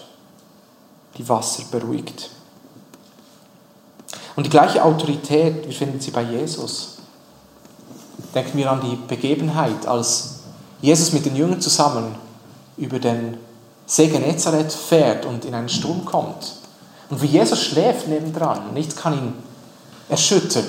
die 1.16 1.28
Wasser 1.28 1.62
beruhigt. 1.70 2.30
Und 4.36 4.44
die 4.44 4.50
gleiche 4.50 4.84
Autorität, 4.84 5.66
wir 5.66 5.74
finden 5.74 6.00
sie 6.00 6.10
bei 6.10 6.22
Jesus. 6.22 6.98
Denken 8.34 8.58
wir 8.58 8.70
an 8.70 8.80
die 8.80 8.96
Begebenheit, 8.96 9.86
als 9.86 10.40
Jesus 10.80 11.12
mit 11.12 11.26
den 11.26 11.36
Jüngern 11.36 11.60
zusammen 11.60 12.14
über 12.76 12.98
den 12.98 13.36
See 13.90 14.06
Genezareth 14.06 14.72
fährt 14.72 15.26
und 15.26 15.44
in 15.44 15.52
einen 15.52 15.68
Sturm 15.68 16.04
kommt. 16.04 16.52
Und 17.10 17.20
wie 17.22 17.26
Jesus 17.26 17.60
schläft 17.60 18.06
nebendran, 18.06 18.72
nichts 18.72 18.94
kann 18.94 19.14
ihn 19.14 19.34
erschüttern. 20.08 20.64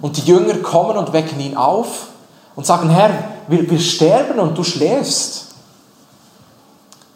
Und 0.00 0.16
die 0.16 0.22
Jünger 0.22 0.56
kommen 0.56 0.96
und 0.96 1.12
wecken 1.12 1.38
ihn 1.38 1.56
auf 1.56 2.08
und 2.56 2.66
sagen, 2.66 2.90
Herr, 2.90 3.36
wir, 3.46 3.70
wir 3.70 3.78
sterben 3.78 4.40
und 4.40 4.58
du 4.58 4.64
schläfst. 4.64 5.54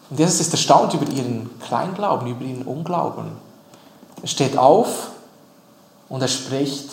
Und 0.09 0.21
Jesus 0.21 0.39
ist 0.39 0.53
erstaunt 0.53 0.95
über 0.95 1.11
ihren 1.11 1.51
Kleinglauben, 1.59 2.29
über 2.29 2.45
ihren 2.45 2.63
Unglauben. 2.63 3.33
Er 4.23 4.29
steht 4.29 4.57
auf 4.57 5.09
und 6.09 6.23
er 6.23 6.29
spricht 6.29 6.91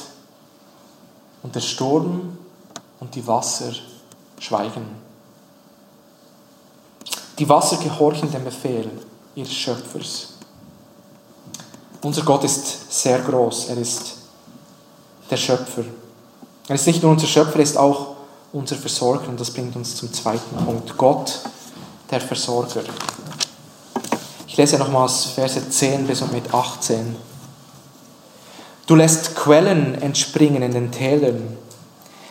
und 1.43 1.53
der 1.53 1.61
Sturm 1.61 2.39
und 2.99 3.13
die 3.13 3.27
Wasser 3.27 3.71
schweigen. 4.39 5.06
Die 7.39 7.47
Wasser 7.47 7.77
gehorchen 7.77 8.31
dem 8.31 8.43
Befehl 8.43 8.89
ihres 9.35 9.53
Schöpfers. 9.53 10.29
Unser 12.01 12.23
Gott 12.23 12.43
ist 12.43 12.91
sehr 12.91 13.19
groß, 13.19 13.69
er 13.69 13.77
ist 13.77 14.15
der 15.29 15.37
Schöpfer. 15.37 15.83
Er 16.67 16.75
ist 16.75 16.87
nicht 16.87 17.01
nur 17.03 17.11
unser 17.11 17.27
Schöpfer, 17.27 17.57
er 17.57 17.63
ist 17.63 17.77
auch 17.77 18.15
unser 18.53 18.75
Versorger. 18.75 19.29
Und 19.29 19.39
das 19.39 19.51
bringt 19.51 19.75
uns 19.75 19.95
zum 19.95 20.11
zweiten 20.11 20.55
Punkt. 20.65 20.97
Gott, 20.97 21.39
der 22.09 22.21
Versorger. 22.21 22.83
Ich 24.47 24.57
lese 24.57 24.77
nochmals 24.77 25.25
Verse 25.25 25.69
10 25.69 26.07
bis 26.07 26.21
und 26.21 26.33
mit 26.33 26.53
18. 26.53 27.15
Du 28.87 28.95
lässt 28.95 29.35
Quellen 29.35 30.01
entspringen 30.01 30.63
in 30.63 30.71
den 30.71 30.91
Tälern. 30.91 31.57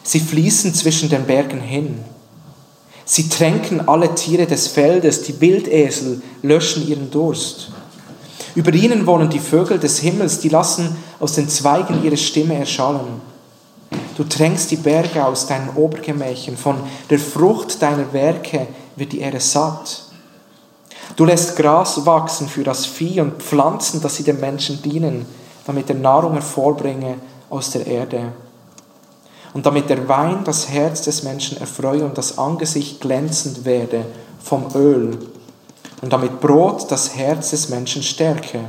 Sie 0.03 0.21
fließen 0.21 0.75
zwischen 0.75 1.09
den 1.09 1.27
Bergen 1.27 1.61
hin. 1.61 2.05
Sie 3.09 3.29
tränken 3.29 3.89
alle 3.89 4.17
Tiere 4.17 4.47
des 4.47 4.67
Feldes, 4.67 5.23
die 5.23 5.41
Wildesel 5.41 6.21
löschen 6.43 6.87
ihren 6.89 7.09
Durst. 7.13 7.69
Über 8.57 8.75
ihnen 8.75 9.07
wohnen 9.07 9.31
die 9.31 9.39
Vögel 9.39 9.79
des 9.79 10.01
Himmels, 10.01 10.41
die 10.41 10.49
lassen 10.49 10.97
aus 11.21 11.35
den 11.35 11.49
Zweigen 11.49 12.03
ihre 12.03 12.17
Stimme 12.17 12.57
erschallen. 12.57 13.21
Du 14.17 14.25
tränkst 14.25 14.73
die 14.73 14.77
Berge 14.77 15.25
aus 15.25 15.47
deinen 15.47 15.71
Obergemächen, 15.77 16.57
von 16.57 16.77
der 17.09 17.21
Frucht 17.21 17.81
deiner 17.81 18.13
Werke 18.13 18.67
wird 18.97 19.13
die 19.13 19.21
Erde 19.21 19.39
satt. 19.39 20.03
Du 21.15 21.25
lässt 21.25 21.55
Gras 21.57 22.05
wachsen 22.05 22.49
für 22.49 22.65
das 22.65 22.87
Vieh 22.87 23.21
und 23.21 23.41
Pflanzen, 23.41 24.03
dass 24.03 24.17
sie 24.17 24.25
den 24.25 24.41
Menschen 24.41 24.83
dienen, 24.83 25.27
damit 25.65 25.89
er 25.91 25.97
Nahrung 25.97 26.33
hervorbringe 26.33 27.19
aus 27.51 27.71
der 27.71 27.87
Erde. 27.87 28.33
Und 29.57 29.65
damit 29.65 29.89
der 29.89 30.07
Wein 30.07 30.45
das 30.45 30.69
Herz 30.69 31.01
des 31.01 31.23
Menschen 31.23 31.57
erfreue 31.57 32.05
und 32.05 32.19
das 32.19 32.37
Angesicht 32.37 33.01
glänzend 33.01 33.65
werde 33.65 34.05
vom 34.45 34.67
Öl 34.75 35.17
und 36.03 36.13
damit 36.13 36.43
Brot 36.43 36.93
das 36.93 37.17
Herz 37.17 37.53
des 37.53 37.71
Menschen 37.71 38.03
stärke. 38.03 38.61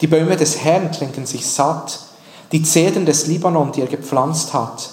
Die 0.00 0.06
Bäume 0.06 0.36
des 0.36 0.62
Herrn 0.62 0.92
trinken 0.92 1.26
sich 1.26 1.44
satt, 1.44 1.98
die 2.52 2.62
Zedern 2.62 3.06
des 3.06 3.26
Libanon, 3.26 3.72
die 3.72 3.80
er 3.80 3.88
gepflanzt 3.88 4.54
hat, 4.54 4.90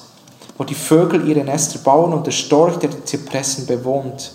wo 0.58 0.63
die 0.63 0.73
Vögel 0.73 1.27
ihre 1.27 1.43
Nester 1.43 1.77
bauen 1.77 2.12
und 2.12 2.25
der 2.25 2.32
Storch, 2.32 2.77
der 2.77 2.89
die 2.89 3.06
Zypressen 3.06 3.67
bewohnt. 3.67 4.32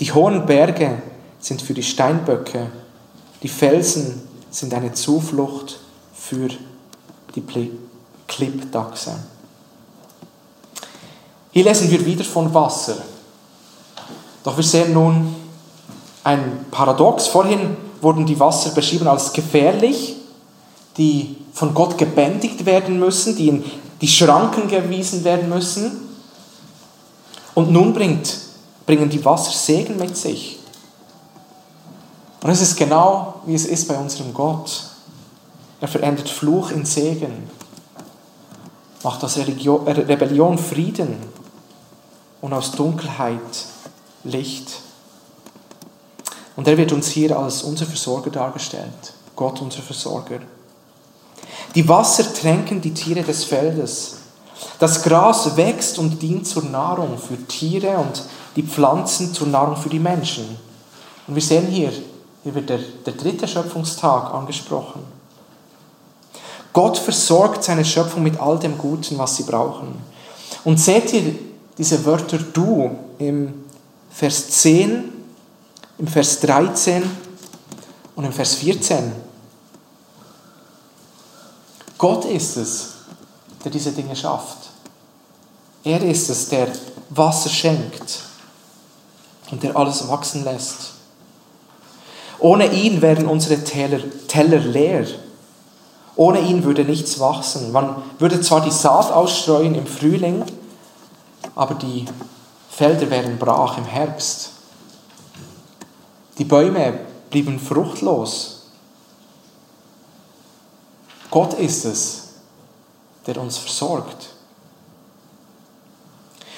Die 0.00 0.12
hohen 0.12 0.44
Berge 0.44 1.00
sind 1.40 1.62
für 1.62 1.72
die 1.72 1.82
Steinböcke, 1.82 2.66
die 3.42 3.48
Felsen 3.48 4.20
sind 4.50 4.74
eine 4.74 4.92
Zuflucht 4.92 5.80
für 6.12 6.48
die 7.34 7.40
Klippdachse. 8.26 9.14
Hier 11.52 11.64
lesen 11.64 11.90
wir 11.90 12.04
wieder 12.04 12.24
von 12.24 12.52
Wasser. 12.52 12.96
Doch 14.44 14.56
wir 14.56 14.64
sehen 14.64 14.92
nun 14.92 15.34
ein 16.22 16.66
Paradox. 16.70 17.28
Vorhin 17.28 17.76
wurden 18.00 18.26
die 18.26 18.38
Wasser 18.38 18.70
beschrieben 18.70 19.08
als 19.08 19.32
gefährlich, 19.32 20.16
die 20.96 21.36
von 21.52 21.72
Gott 21.72 21.96
gebändigt 21.96 22.66
werden 22.66 22.98
müssen, 22.98 23.36
die 23.36 23.48
in 23.48 23.64
die 24.00 24.08
Schranken 24.08 24.68
gewiesen 24.68 25.24
werden 25.24 25.48
müssen. 25.48 26.08
Und 27.54 27.70
nun 27.70 27.94
bringt, 27.94 28.36
bringen 28.84 29.08
die 29.08 29.24
Wasser 29.24 29.52
Segen 29.52 29.96
mit 29.96 30.16
sich. 30.16 30.58
Und 32.42 32.50
es 32.50 32.60
ist 32.60 32.76
genau, 32.76 33.40
wie 33.46 33.54
es 33.54 33.64
ist 33.64 33.88
bei 33.88 33.96
unserem 33.96 34.34
Gott. 34.34 34.84
Er 35.80 35.88
verändert 35.88 36.28
Fluch 36.28 36.70
in 36.70 36.84
Segen, 36.84 37.50
macht 39.06 39.22
aus 39.22 39.36
Religion, 39.36 39.86
Rebellion 39.86 40.58
Frieden 40.58 41.16
und 42.40 42.52
aus 42.52 42.72
Dunkelheit 42.72 43.40
Licht. 44.24 44.80
Und 46.56 46.66
er 46.66 46.76
wird 46.76 46.90
uns 46.90 47.06
hier 47.06 47.38
als 47.38 47.62
unser 47.62 47.86
Versorger 47.86 48.30
dargestellt. 48.30 49.14
Gott, 49.36 49.62
unser 49.62 49.82
Versorger. 49.82 50.40
Die 51.76 51.88
Wasser 51.88 52.34
tränken 52.34 52.80
die 52.80 52.92
Tiere 52.92 53.22
des 53.22 53.44
Feldes. 53.44 54.16
Das 54.80 55.04
Gras 55.04 55.56
wächst 55.56 56.00
und 56.00 56.20
dient 56.20 56.48
zur 56.48 56.64
Nahrung 56.64 57.16
für 57.16 57.36
Tiere 57.46 57.98
und 57.98 58.24
die 58.56 58.64
Pflanzen 58.64 59.32
zur 59.32 59.46
Nahrung 59.46 59.76
für 59.76 59.88
die 59.88 60.00
Menschen. 60.00 60.58
Und 61.28 61.36
wir 61.36 61.42
sehen 61.42 61.68
hier, 61.68 61.92
hier 62.42 62.54
wird 62.56 62.70
der, 62.70 62.80
der 63.04 63.12
dritte 63.12 63.46
Schöpfungstag 63.46 64.34
angesprochen. 64.34 65.15
Gott 66.76 66.98
versorgt 66.98 67.64
seine 67.64 67.86
Schöpfung 67.86 68.22
mit 68.22 68.38
all 68.38 68.58
dem 68.58 68.76
Guten, 68.76 69.16
was 69.16 69.36
sie 69.36 69.44
brauchen. 69.44 69.96
Und 70.62 70.78
seht 70.78 71.10
ihr 71.14 71.34
diese 71.78 72.04
Wörter 72.04 72.36
du 72.36 72.90
im 73.16 73.64
Vers 74.10 74.50
10 74.50 75.16
im 75.96 76.06
Vers 76.06 76.40
13 76.40 77.02
und 78.14 78.24
im 78.26 78.32
Vers 78.32 78.56
14. 78.56 79.10
Gott 81.96 82.26
ist 82.26 82.58
es, 82.58 82.88
der 83.64 83.70
diese 83.70 83.92
Dinge 83.92 84.14
schafft. 84.14 84.58
Er 85.82 86.02
ist 86.02 86.28
es, 86.28 86.50
der 86.50 86.68
Wasser 87.08 87.48
schenkt 87.48 88.20
und 89.50 89.62
der 89.62 89.74
alles 89.74 90.06
wachsen 90.08 90.44
lässt. 90.44 90.92
Ohne 92.38 92.70
ihn 92.70 93.00
wären 93.00 93.26
unsere 93.26 93.64
Teller, 93.64 94.00
Teller 94.28 94.58
leer. 94.58 95.06
Ohne 96.16 96.40
ihn 96.40 96.64
würde 96.64 96.84
nichts 96.84 97.20
wachsen. 97.20 97.72
Man 97.72 98.02
würde 98.18 98.40
zwar 98.40 98.62
die 98.62 98.70
Saat 98.70 99.12
ausstreuen 99.12 99.74
im 99.74 99.86
Frühling, 99.86 100.44
aber 101.54 101.74
die 101.74 102.06
Felder 102.70 103.10
wären 103.10 103.38
brach 103.38 103.78
im 103.78 103.84
Herbst. 103.84 104.50
Die 106.38 106.44
Bäume 106.44 106.98
blieben 107.30 107.58
fruchtlos. 107.58 108.56
Gott 111.30 111.54
ist 111.54 111.84
es, 111.84 112.28
der 113.26 113.38
uns 113.40 113.58
versorgt. 113.58 114.30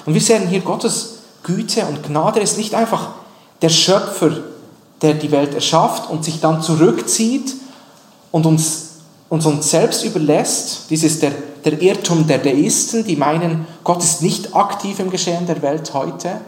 Und 0.06 0.14
wir 0.14 0.20
sehen 0.20 0.48
hier 0.48 0.60
Gottes 0.60 1.18
Güte 1.42 1.84
und 1.86 2.02
Gnade 2.02 2.40
ist 2.40 2.58
nicht 2.58 2.74
einfach 2.74 3.10
der 3.62 3.68
Schöpfer, 3.68 4.30
der 5.02 5.14
die 5.14 5.30
Welt 5.30 5.54
erschafft 5.54 6.10
und 6.10 6.24
sich 6.24 6.40
dann 6.40 6.62
zurückzieht 6.62 7.54
und 8.32 8.46
uns, 8.46 8.88
uns, 9.28 9.46
uns 9.46 9.70
selbst 9.70 10.04
überlässt. 10.04 10.90
Dies 10.90 11.04
ist 11.04 11.22
der, 11.22 11.32
der 11.64 11.80
Irrtum 11.80 12.26
der 12.26 12.38
Deisten, 12.38 13.04
die 13.04 13.16
meinen, 13.16 13.66
Gott 13.84 14.02
ist 14.02 14.22
nicht 14.22 14.54
aktiv 14.54 14.98
im 15.00 15.10
Geschehen 15.10 15.46
der 15.46 15.60
Welt 15.62 15.92
heute. 15.92 16.40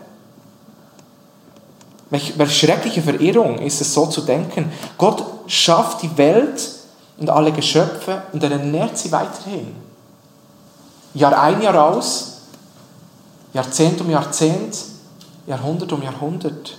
Welche, 2.10 2.38
welche 2.38 2.54
schreckliche 2.54 3.02
Verirrung 3.02 3.58
ist 3.58 3.80
es 3.80 3.94
so 3.94 4.06
zu 4.06 4.22
denken. 4.22 4.72
Gott 4.98 5.24
schafft 5.46 6.02
die 6.02 6.16
Welt 6.16 6.70
und 7.18 7.30
alle 7.30 7.52
Geschöpfe 7.52 8.22
und 8.32 8.42
er 8.42 8.50
ernährt 8.50 8.98
sie 8.98 9.12
weiterhin. 9.12 9.76
Jahr 11.14 11.40
ein, 11.40 11.62
Jahr 11.62 11.92
aus, 11.92 12.38
Jahrzehnt 13.52 14.00
um 14.00 14.10
Jahrzehnt, 14.10 14.76
Jahrhundert 15.46 15.92
um 15.92 16.02
Jahrhundert. 16.02 16.78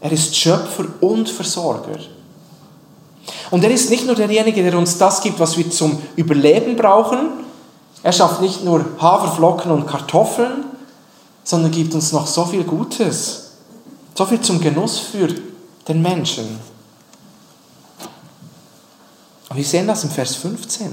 Er 0.00 0.12
ist 0.12 0.36
Schöpfer 0.36 0.84
und 1.00 1.28
Versorger. 1.28 1.98
Und 3.50 3.64
er 3.64 3.70
ist 3.70 3.90
nicht 3.90 4.06
nur 4.06 4.14
derjenige, 4.14 4.62
der 4.62 4.78
uns 4.78 4.98
das 4.98 5.20
gibt, 5.20 5.38
was 5.40 5.56
wir 5.56 5.70
zum 5.70 6.00
Überleben 6.16 6.76
brauchen. 6.76 7.28
Er 8.02 8.12
schafft 8.12 8.40
nicht 8.40 8.64
nur 8.64 8.84
Haferflocken 9.00 9.70
und 9.70 9.86
Kartoffeln, 9.86 10.64
sondern 11.44 11.70
gibt 11.70 11.94
uns 11.94 12.12
noch 12.12 12.26
so 12.26 12.44
viel 12.44 12.64
Gutes. 12.64 13.52
So 14.14 14.24
viel 14.26 14.40
zum 14.40 14.60
Genuss 14.60 14.98
für 14.98 15.28
den 15.88 16.02
Menschen. 16.02 16.58
Und 19.48 19.56
wir 19.56 19.64
sehen 19.64 19.86
das 19.86 20.04
im 20.04 20.10
Vers 20.10 20.36
15. 20.36 20.86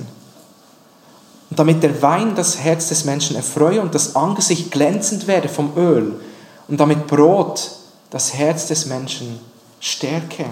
Und 1.49 1.59
damit 1.59 1.83
der 1.83 2.01
Wein 2.01 2.35
das 2.35 2.57
Herz 2.57 2.89
des 2.89 3.05
Menschen 3.05 3.35
erfreue 3.35 3.81
und 3.81 3.93
das 3.93 4.15
Angesicht 4.15 4.71
glänzend 4.71 5.27
werde 5.27 5.49
vom 5.49 5.77
Öl 5.77 6.19
und 6.67 6.79
damit 6.79 7.07
Brot 7.07 7.71
das 8.09 8.33
Herz 8.33 8.67
des 8.67 8.85
Menschen 8.85 9.39
stärke. 9.79 10.45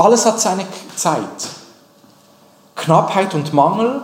Alles 0.00 0.24
hat 0.24 0.40
seine 0.40 0.64
Zeit. 0.96 1.50
Knappheit 2.74 3.34
und 3.34 3.52
Mangel, 3.52 4.00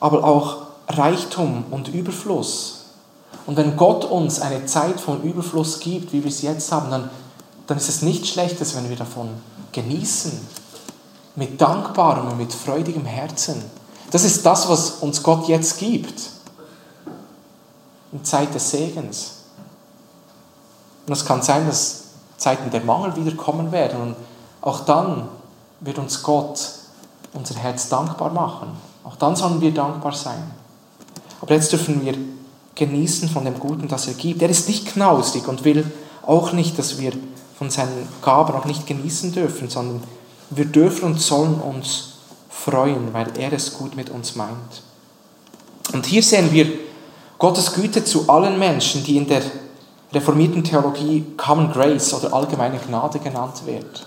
aber 0.00 0.24
auch 0.24 0.56
Reichtum 0.88 1.66
und 1.70 1.86
Überfluss. 1.86 2.86
Und 3.46 3.56
wenn 3.56 3.76
Gott 3.76 4.04
uns 4.04 4.40
eine 4.40 4.66
Zeit 4.66 5.00
von 5.00 5.22
Überfluss 5.22 5.78
gibt, 5.78 6.12
wie 6.12 6.24
wir 6.24 6.32
es 6.32 6.42
jetzt 6.42 6.72
haben, 6.72 6.90
dann, 6.90 7.10
dann 7.68 7.78
ist 7.78 7.88
es 7.88 8.02
nichts 8.02 8.30
Schlechtes, 8.30 8.74
wenn 8.74 8.88
wir 8.88 8.96
davon 8.96 9.28
genießen. 9.70 10.32
Mit 11.36 11.60
dankbarem 11.60 12.26
und 12.26 12.36
mit 12.36 12.52
freudigem 12.52 13.04
Herzen. 13.04 13.62
Das 14.10 14.24
ist 14.24 14.44
das, 14.44 14.68
was 14.68 14.90
uns 14.94 15.22
Gott 15.22 15.46
jetzt 15.46 15.78
gibt. 15.78 16.22
In 18.10 18.24
Zeit 18.24 18.52
des 18.52 18.68
Segens. 18.68 19.34
Und 21.06 21.12
es 21.12 21.24
kann 21.24 21.40
sein, 21.40 21.68
dass 21.68 22.06
Zeiten 22.36 22.72
der 22.72 22.80
Mangel 22.80 23.14
wieder 23.14 23.36
kommen 23.36 23.70
werden. 23.70 24.00
Und 24.00 24.16
auch 24.60 24.80
dann 24.80 25.28
wird 25.80 25.98
uns 25.98 26.22
Gott 26.22 26.60
unser 27.32 27.56
Herz 27.56 27.88
dankbar 27.88 28.32
machen. 28.32 28.68
Auch 29.04 29.16
dann 29.16 29.36
sollen 29.36 29.60
wir 29.60 29.72
dankbar 29.72 30.12
sein. 30.12 30.50
Aber 31.40 31.54
jetzt 31.54 31.72
dürfen 31.72 32.04
wir 32.04 32.14
genießen 32.74 33.28
von 33.28 33.44
dem 33.44 33.58
Guten, 33.58 33.88
das 33.88 34.06
er 34.06 34.14
gibt. 34.14 34.42
Er 34.42 34.50
ist 34.50 34.68
nicht 34.68 34.86
knausrig 34.86 35.48
und 35.48 35.64
will 35.64 35.90
auch 36.22 36.52
nicht, 36.52 36.78
dass 36.78 36.98
wir 36.98 37.12
von 37.56 37.70
seinen 37.70 38.08
Gaben 38.22 38.54
auch 38.54 38.64
nicht 38.64 38.86
genießen 38.86 39.32
dürfen, 39.32 39.68
sondern 39.68 40.02
wir 40.50 40.64
dürfen 40.64 41.04
und 41.04 41.20
sollen 41.20 41.54
uns 41.60 42.14
freuen, 42.48 43.12
weil 43.12 43.38
er 43.38 43.52
es 43.52 43.74
gut 43.74 43.96
mit 43.96 44.10
uns 44.10 44.34
meint. 44.36 44.82
Und 45.92 46.06
hier 46.06 46.22
sehen 46.22 46.52
wir 46.52 46.66
Gottes 47.38 47.72
Güte 47.72 48.04
zu 48.04 48.28
allen 48.28 48.58
Menschen, 48.58 49.02
die 49.04 49.16
in 49.16 49.26
der 49.26 49.42
reformierten 50.12 50.62
Theologie 50.62 51.24
Common 51.36 51.72
Grace 51.72 52.12
oder 52.14 52.32
allgemeine 52.34 52.78
Gnade 52.78 53.18
genannt 53.18 53.62
wird. 53.64 54.06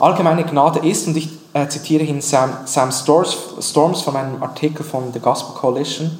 Allgemeine 0.00 0.44
Gnade 0.44 0.80
ist, 0.80 1.06
und 1.06 1.16
ich 1.16 1.28
äh, 1.52 1.68
zitiere 1.68 2.04
hier 2.04 2.20
Sam, 2.22 2.50
Sam 2.64 2.90
Storms, 2.90 3.36
Storms 3.60 4.02
von 4.02 4.16
einem 4.16 4.42
Artikel 4.42 4.84
von 4.84 5.12
The 5.12 5.20
Gospel 5.20 5.54
Coalition, 5.54 6.18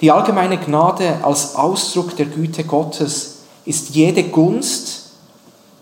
die 0.00 0.12
allgemeine 0.12 0.58
Gnade 0.58 1.18
als 1.22 1.56
Ausdruck 1.56 2.16
der 2.16 2.26
Güte 2.26 2.62
Gottes 2.62 3.38
ist 3.64 3.90
jede 3.90 4.22
Gunst, 4.24 5.10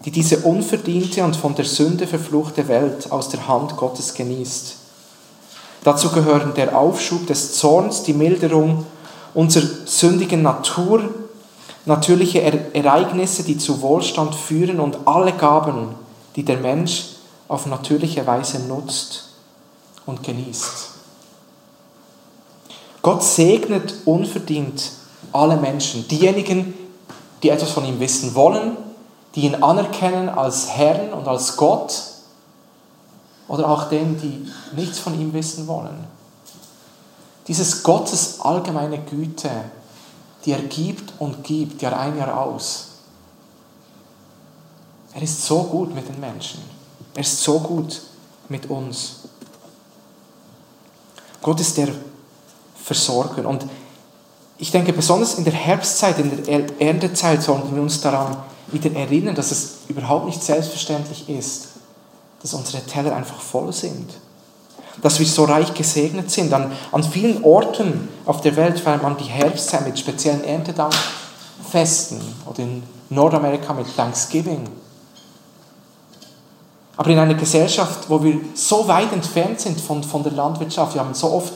die 0.07 0.11
diese 0.11 0.39
unverdiente 0.39 1.23
und 1.23 1.37
von 1.37 1.55
der 1.55 1.67
Sünde 1.67 2.07
verfluchte 2.07 2.67
Welt 2.69 3.13
aus 3.13 3.29
der 3.29 3.47
Hand 3.47 3.77
Gottes 3.77 4.15
genießt. 4.15 4.77
Dazu 5.85 6.09
gehören 6.11 6.55
der 6.55 6.77
Aufschub 6.79 7.27
des 7.27 7.55
Zorns, 7.55 8.05
die 8.05 8.15
Milderung 8.15 8.87
unserer 9.35 9.67
sündigen 9.85 10.43
Natur, 10.43 11.11
natürliche 11.85 12.41
Ereignisse, 12.73 13.43
die 13.43 13.59
zu 13.59 13.83
Wohlstand 13.83 14.35
führen 14.35 14.81
und 14.81 15.07
alle 15.07 15.33
Gaben, 15.33 15.89
die 16.37 16.44
der 16.44 16.59
Mensch 16.59 17.07
auf 17.49 17.66
natürliche 17.66 18.27
Weise 18.27 18.61
nutzt, 18.61 19.27
und 20.07 20.22
genießt. 20.22 20.90
Gott 23.03 23.22
segnet 23.22 23.94
unverdient 24.05 24.92
alle 25.33 25.57
Menschen, 25.57 26.09
diejenigen, 26.09 26.75
die 27.42 27.51
etwas 27.51 27.70
von 27.70 27.85
ihm 27.85 28.01
wissen 28.01 28.35
wollen, 28.35 28.77
die 29.35 29.42
ihn 29.42 29.57
anerkennen 29.57 30.29
als 30.29 30.68
Herrn 30.68 31.12
und 31.12 31.29
als 31.29 31.57
Gott, 31.57 32.03
oder 33.49 33.68
auch 33.68 33.88
denen, 33.88 34.18
die 34.20 34.51
nichts 34.75 34.99
von 34.99 35.18
ihm 35.20 35.33
wissen 35.33 35.68
wollen. 35.68 36.05
Dieses 37.46 37.85
Gottes 37.85 38.40
allgemeine 38.40 38.99
Güte, 38.99 39.51
die 40.44 40.53
er 40.53 40.62
gibt 40.62 41.12
und 41.20 41.44
gibt, 41.44 41.81
Jahr 41.81 41.96
ein, 41.96 42.18
Jahr 42.18 42.40
aus. 42.40 42.88
Er 45.16 45.22
ist 45.22 45.46
so 45.46 45.62
gut 45.62 45.94
mit 45.94 46.07
den 46.07 46.20
Menschen. 46.20 46.61
Er 47.14 47.22
ist 47.22 47.42
so 47.42 47.59
gut 47.59 48.02
mit 48.50 48.68
uns. 48.68 49.20
Gott 51.40 51.59
ist 51.59 51.79
der 51.79 51.88
Versorger. 52.85 53.48
Und 53.48 53.64
ich 54.59 54.70
denke, 54.70 54.92
besonders 54.92 55.37
in 55.37 55.44
der 55.44 55.55
Herbstzeit, 55.55 56.18
in 56.18 56.44
der 56.44 56.81
Erntezeit 56.83 57.42
sollten 57.42 57.74
wir 57.74 57.81
uns 57.81 58.02
daran 58.02 58.37
wieder 58.66 58.94
erinnern, 58.94 59.35
dass 59.35 59.52
es 59.52 59.76
überhaupt 59.88 60.26
nicht 60.26 60.42
selbstverständlich 60.42 61.31
ist, 61.31 61.68
dass 62.42 62.52
unsere 62.52 62.83
Teller 62.83 63.16
einfach 63.16 63.40
voll 63.40 63.72
sind. 63.72 64.11
Dass 65.00 65.18
wir 65.18 65.24
so 65.26 65.44
reich 65.44 65.72
gesegnet 65.72 66.31
sind. 66.31 66.52
An, 66.52 66.72
an 66.92 67.02
vielen 67.02 67.42
Orten 67.42 68.09
auf 68.26 68.42
der 68.42 68.55
Welt 68.57 68.79
feiert 68.81 69.02
man 69.02 69.16
die 69.16 69.24
Herbstzeit 69.24 69.87
mit 69.87 69.98
speziellen 69.98 70.44
Erntedankfesten 70.44 72.20
oder 72.44 72.59
in 72.59 72.83
Nordamerika 73.09 73.72
mit 73.72 73.87
Thanksgiving. 73.96 74.68
Aber 76.97 77.11
in 77.11 77.19
einer 77.19 77.35
Gesellschaft, 77.35 78.09
wo 78.09 78.23
wir 78.23 78.41
so 78.55 78.89
weit 78.89 79.13
entfernt 79.13 79.61
sind 79.61 79.81
von, 79.81 80.03
von 80.03 80.23
der 80.23 80.33
Landwirtschaft, 80.33 80.95
wir 80.95 81.03
haben 81.03 81.15
so 81.15 81.33
oft 81.33 81.53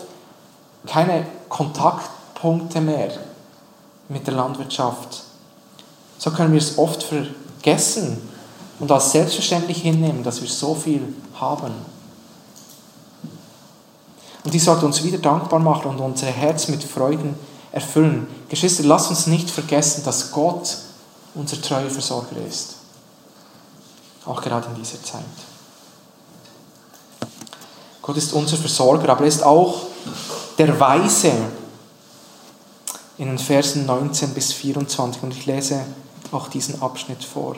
keine 0.86 1.26
Kontaktpunkte 1.48 2.80
mehr 2.80 3.10
mit 4.08 4.26
der 4.26 4.34
Landwirtschaft, 4.34 5.22
so 6.18 6.30
können 6.30 6.52
wir 6.52 6.58
es 6.58 6.76
oft 6.76 7.02
vergessen 7.02 8.20
und 8.78 8.90
als 8.92 9.12
selbstverständlich 9.12 9.82
hinnehmen, 9.82 10.22
dass 10.22 10.42
wir 10.42 10.48
so 10.48 10.74
viel 10.74 11.14
haben. 11.38 11.72
Und 14.44 14.54
dies 14.54 14.64
sollte 14.64 14.86
uns 14.86 15.02
wieder 15.04 15.18
dankbar 15.18 15.60
machen 15.60 15.90
und 15.90 16.00
unser 16.00 16.26
Herz 16.26 16.68
mit 16.68 16.82
Freuden 16.82 17.34
erfüllen. 17.72 18.26
Geschwister, 18.48 18.84
lasst 18.84 19.10
uns 19.10 19.26
nicht 19.26 19.50
vergessen, 19.50 20.02
dass 20.04 20.32
Gott 20.32 20.78
unser 21.34 21.60
treuer 21.60 21.90
Versorger 21.90 22.36
ist. 22.48 22.79
Auch 24.26 24.42
gerade 24.42 24.68
in 24.68 24.74
dieser 24.74 25.02
Zeit. 25.02 25.24
Gott 28.02 28.16
ist 28.16 28.32
unser 28.32 28.56
Versorger, 28.56 29.08
aber 29.10 29.22
er 29.22 29.28
ist 29.28 29.42
auch 29.42 29.82
der 30.58 30.78
Weise 30.78 31.32
in 33.18 33.28
den 33.28 33.38
Versen 33.38 33.86
19 33.86 34.30
bis 34.30 34.52
24. 34.52 35.22
Und 35.22 35.32
ich 35.32 35.46
lese 35.46 35.84
auch 36.32 36.48
diesen 36.48 36.80
Abschnitt 36.82 37.22
vor. 37.22 37.56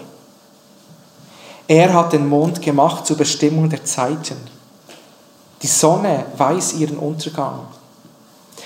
Er 1.69 1.95
hat 1.95 2.13
den 2.13 2.29
Mond 2.29 2.61
gemacht 2.61 3.07
zur 3.07 3.17
Bestimmung 3.17 3.71
der 3.71 3.85
Zeiten. 3.85 4.37
Die 5.63 5.69
Sonne 5.69 6.27
weiß 6.37 6.75
ihren 6.75 6.99
Untergang. 6.99 7.61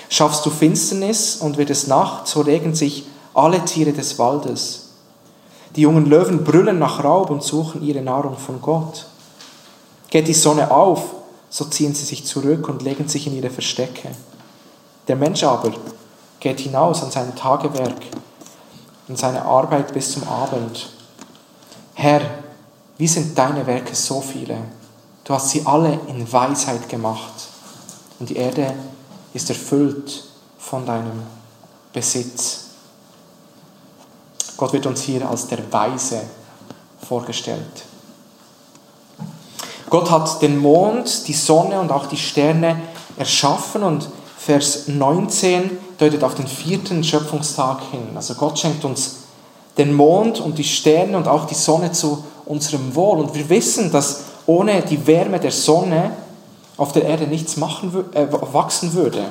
Schaffst 0.09 0.45
du 0.45 0.49
Finsternis 0.49 1.37
und 1.37 1.57
wird 1.57 1.69
es 1.69 1.87
Nacht, 1.87 2.27
so 2.27 2.41
regen 2.41 2.73
sich 2.73 3.05
alle 3.33 3.63
Tiere 3.63 3.93
des 3.93 4.17
Waldes. 4.17 4.86
Die 5.77 5.83
jungen 5.83 6.07
Löwen 6.07 6.43
brüllen 6.43 6.79
nach 6.79 7.03
Raub 7.03 7.29
und 7.29 7.43
suchen 7.43 7.83
ihre 7.83 8.01
Nahrung 8.01 8.35
von 8.35 8.59
Gott. 8.61 9.05
Geht 10.09 10.27
die 10.27 10.33
Sonne 10.33 10.71
auf, 10.71 11.13
so 11.51 11.65
ziehen 11.65 11.93
sie 11.93 12.03
sich 12.03 12.25
zurück 12.25 12.67
und 12.67 12.81
legen 12.81 13.07
sich 13.07 13.27
in 13.27 13.35
ihre 13.35 13.51
Verstecke. 13.51 14.09
Der 15.07 15.15
Mensch 15.15 15.43
aber 15.43 15.71
geht 16.39 16.61
hinaus 16.61 17.03
an 17.03 17.11
sein 17.11 17.35
Tagewerk, 17.35 18.01
an 19.07 19.15
seine 19.15 19.43
Arbeit 19.45 19.93
bis 19.93 20.13
zum 20.13 20.27
Abend. 20.27 20.89
Herr, 21.93 22.21
wie 22.97 23.07
sind 23.07 23.37
deine 23.37 23.67
Werke 23.67 23.93
so 23.95 24.19
viele? 24.19 24.57
Du 25.25 25.35
hast 25.35 25.51
sie 25.51 25.61
alle 25.63 25.99
in 26.07 26.31
Weisheit 26.33 26.89
gemacht. 26.89 27.33
Und 28.19 28.29
die 28.29 28.37
Erde 28.37 28.73
ist 29.35 29.49
erfüllt 29.49 30.23
von 30.57 30.87
deinem 30.87 31.21
Besitz. 31.93 32.66
Gott 34.57 34.73
wird 34.73 34.87
uns 34.87 35.01
hier 35.01 35.29
als 35.29 35.47
der 35.47 35.71
Weise 35.71 36.21
vorgestellt. 37.07 37.85
Gott 39.89 40.11
hat 40.11 40.41
den 40.41 40.57
Mond, 40.57 41.27
die 41.27 41.33
Sonne 41.33 41.79
und 41.79 41.91
auch 41.91 42.07
die 42.07 42.17
Sterne 42.17 42.81
erschaffen 43.15 43.83
und 43.83 44.09
Vers 44.37 44.87
19 44.87 45.77
deutet 45.97 46.23
auf 46.23 46.35
den 46.35 46.47
vierten 46.47 47.03
Schöpfungstag 47.03 47.81
hin. 47.91 48.09
Also 48.15 48.33
Gott 48.35 48.59
schenkt 48.59 48.83
uns 48.83 49.17
den 49.77 49.93
Mond 49.93 50.39
und 50.39 50.57
die 50.57 50.63
Sterne 50.63 51.17
und 51.17 51.27
auch 51.27 51.45
die 51.45 51.55
Sonne 51.55 51.91
zu 51.91 52.23
unserem 52.45 52.95
Wohl. 52.95 53.19
Und 53.19 53.35
wir 53.35 53.49
wissen, 53.49 53.91
dass 53.91 54.23
ohne 54.45 54.81
die 54.81 55.05
Wärme 55.05 55.39
der 55.39 55.51
Sonne 55.51 56.11
auf 56.77 56.91
der 56.91 57.03
Erde 57.03 57.27
nichts 57.27 57.57
machen, 57.57 57.91
äh, 58.13 58.27
wachsen 58.31 58.93
würde. 58.93 59.25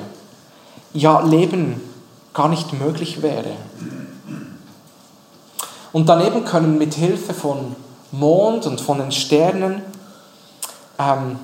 Ja, 0.93 1.21
Leben 1.21 1.81
gar 2.33 2.49
nicht 2.49 2.73
möglich 2.73 3.21
wäre. 3.21 3.51
Und 5.93 6.09
daneben 6.09 6.45
können 6.45 6.77
mit 6.77 6.93
Hilfe 6.93 7.33
von 7.33 7.75
Mond 8.11 8.65
und 8.65 8.81
von 8.81 8.99
den 8.99 9.11
Sternen 9.11 9.81
ähm, 10.99 11.39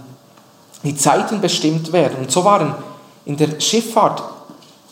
die 0.84 0.96
Zeiten 0.96 1.42
bestimmt 1.42 1.92
werden. 1.94 2.20
Und 2.20 2.32
so 2.32 2.44
waren 2.44 2.76
in 3.26 3.38
der 3.38 3.60
Schifffahrt 3.60 4.24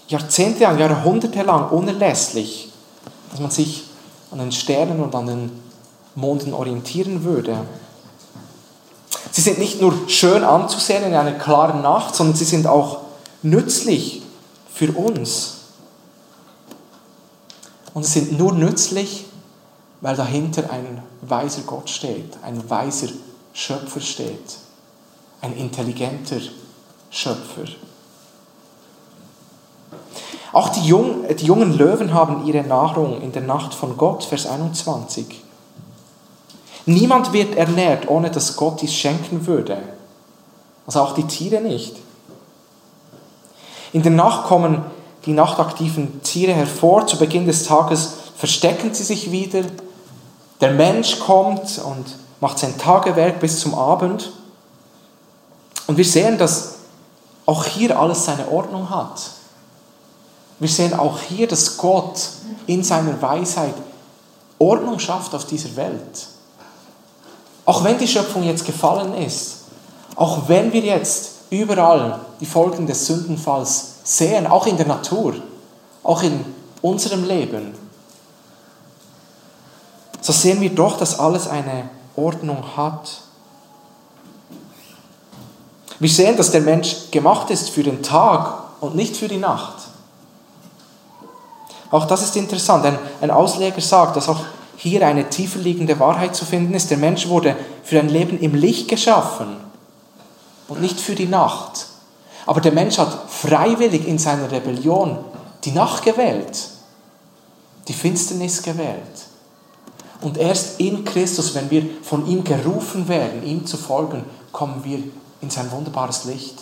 jahrzehntelang, 0.08 0.78
jahrhundertelang 0.78 1.70
unerlässlich, 1.70 2.72
dass 3.30 3.40
man 3.40 3.52
sich 3.52 3.84
an 4.32 4.40
den 4.40 4.52
Sternen 4.52 5.02
und 5.02 5.14
an 5.16 5.28
den 5.28 5.52
Monden 6.16 6.54
orientieren 6.54 7.24
würde. 7.24 7.58
Sie 9.32 9.42
sind 9.42 9.60
nicht 9.60 9.82
nur 9.82 9.94
schön 10.08 10.44
anzusehen 10.44 11.04
in 11.04 11.14
einer 11.14 11.34
klaren 11.34 11.82
Nacht, 11.82 12.16
sondern 12.16 12.36
sie 12.36 12.46
sind 12.46 12.68
auch 12.68 13.00
nützlich 13.42 14.22
für 14.74 14.92
uns. 14.92 15.56
Und 17.94 18.06
sie 18.06 18.20
sind 18.20 18.38
nur 18.38 18.54
nützlich, 18.54 19.26
weil 20.02 20.16
dahinter 20.16 20.70
ein 20.72 21.02
weiser 21.22 21.62
Gott 21.62 21.90
steht, 21.90 22.38
ein 22.44 22.70
weiser 22.70 23.08
Schöpfer 23.54 24.02
steht, 24.02 24.58
ein 25.42 25.56
intelligenter 25.56 26.40
Schöpfer. 27.10 27.66
Auch 30.54 30.70
die, 30.70 30.86
Jung, 30.86 31.26
die 31.28 31.46
jungen 31.46 31.78
Löwen 31.78 32.14
haben 32.14 32.46
ihre 32.46 32.64
Nahrung 32.64 33.22
in 33.22 33.32
der 33.32 33.44
Nacht 33.44 33.74
von 33.74 33.98
Gott, 33.98 34.24
Vers 34.24 34.46
21. 34.46 35.42
Niemand 36.86 37.32
wird 37.32 37.56
ernährt, 37.56 38.10
ohne 38.10 38.32
dass 38.32 38.58
Gott 38.58 38.82
dies 38.82 38.94
schenken 38.94 39.46
würde. 39.48 39.78
Also 40.86 41.02
auch 41.02 41.14
die 41.14 41.28
Tiere 41.28 41.62
nicht. 41.62 41.96
In 43.94 44.04
der 44.04 44.12
Nacht 44.12 44.46
kommen 44.46 44.84
die 45.26 45.34
nachtaktiven 45.34 46.22
Tiere 46.24 46.54
hervor. 46.54 47.08
Zu 47.08 47.18
Beginn 47.18 47.46
des 47.46 47.64
Tages 47.64 48.14
verstecken 48.36 48.94
sie 48.94 49.04
sich 49.04 49.32
wieder. 49.32 49.62
Der 50.62 50.72
Mensch 50.72 51.20
kommt 51.20 51.80
und 51.80 52.06
macht 52.40 52.60
sein 52.60 52.78
Tagewerk 52.78 53.40
bis 53.40 53.60
zum 53.60 53.74
Abend. 53.74 54.32
Und 55.88 55.98
wir 55.98 56.06
sehen, 56.06 56.38
dass 56.38 56.76
auch 57.48 57.66
hier 57.66 58.00
alles 58.00 58.26
seine 58.26 58.50
Ordnung 58.50 58.90
hat. 58.90 59.32
Wir 60.60 60.70
sehen 60.70 60.94
auch 60.94 61.20
hier, 61.20 61.48
dass 61.48 61.78
Gott 61.78 62.30
in 62.68 62.84
seiner 62.84 63.20
Weisheit 63.20 63.74
Ordnung 64.60 65.00
schafft 65.00 65.34
auf 65.34 65.46
dieser 65.46 65.76
Welt. 65.76 66.28
Auch 67.66 67.84
wenn 67.84 67.98
die 67.98 68.08
Schöpfung 68.08 68.44
jetzt 68.44 68.66
gefallen 68.66 69.16
ist, 69.16 69.62
auch 70.16 70.48
wenn 70.48 70.72
wir 70.72 70.82
jetzt 70.82 71.32
überall 71.50 72.20
die 72.40 72.46
Folgen 72.46 72.86
des 72.86 73.08
Sündenfalls 73.08 73.96
sehen, 74.04 74.46
auch 74.46 74.68
in 74.68 74.78
der 74.78 74.88
Natur, 74.88 75.34
auch 76.04 76.22
in 76.22 76.46
unserem 76.84 77.28
Leben, 77.28 77.74
so 80.22 80.32
sehen 80.32 80.62
wir 80.62 80.70
doch, 80.70 80.98
dass 80.98 81.20
alles 81.20 81.48
eine 81.48 81.90
Ordnung 82.16 82.64
hat. 82.78 83.22
Wir 86.00 86.10
sehen, 86.10 86.38
dass 86.38 86.52
der 86.52 86.62
Mensch 86.62 87.12
gemacht 87.12 87.50
ist 87.50 87.70
für 87.72 87.84
den 87.84 88.02
Tag 88.02 88.82
und 88.82 88.96
nicht 88.96 89.18
für 89.18 89.28
die 89.28 89.38
Nacht. 89.38 89.76
Auch 91.90 92.06
das 92.06 92.22
ist 92.22 92.36
interessant. 92.36 92.86
Ein, 92.86 92.98
ein 93.20 93.32
Ausleger 93.32 93.82
sagt, 93.82 94.16
dass 94.16 94.30
auch 94.30 94.40
hier 94.78 95.06
eine 95.06 95.30
tiefer 95.30 95.60
liegende 95.60 96.00
Wahrheit 96.00 96.36
zu 96.36 96.46
finden 96.46 96.74
ist. 96.74 96.90
Der 96.90 96.98
Mensch 96.98 97.28
wurde 97.28 97.56
für 97.84 98.00
ein 98.00 98.10
Leben 98.10 98.40
im 98.40 98.56
Licht 98.56 98.88
geschaffen 98.88 99.58
und 100.68 100.82
nicht 100.82 101.00
für 101.00 101.16
die 101.16 101.28
Nacht. 101.28 101.88
Aber 102.46 102.62
der 102.62 102.72
Mensch 102.72 102.98
hat 102.98 103.30
freiwillig 103.30 104.08
in 104.08 104.18
seiner 104.18 104.52
Rebellion 104.52 105.20
die 105.64 105.72
Nacht 105.72 106.04
gewählt, 106.04 106.70
die 107.88 107.94
Finsternis 107.94 108.64
gewählt. 108.64 109.31
Und 110.22 110.38
erst 110.38 110.80
in 110.80 111.04
Christus, 111.04 111.56
wenn 111.56 111.70
wir 111.72 111.84
von 112.04 112.28
ihm 112.28 112.44
gerufen 112.44 113.08
werden, 113.08 113.44
ihm 113.44 113.66
zu 113.66 113.76
folgen, 113.76 114.24
kommen 114.52 114.84
wir 114.84 115.04
in 115.42 115.50
sein 115.50 115.72
wunderbares 115.72 116.26
Licht. 116.26 116.60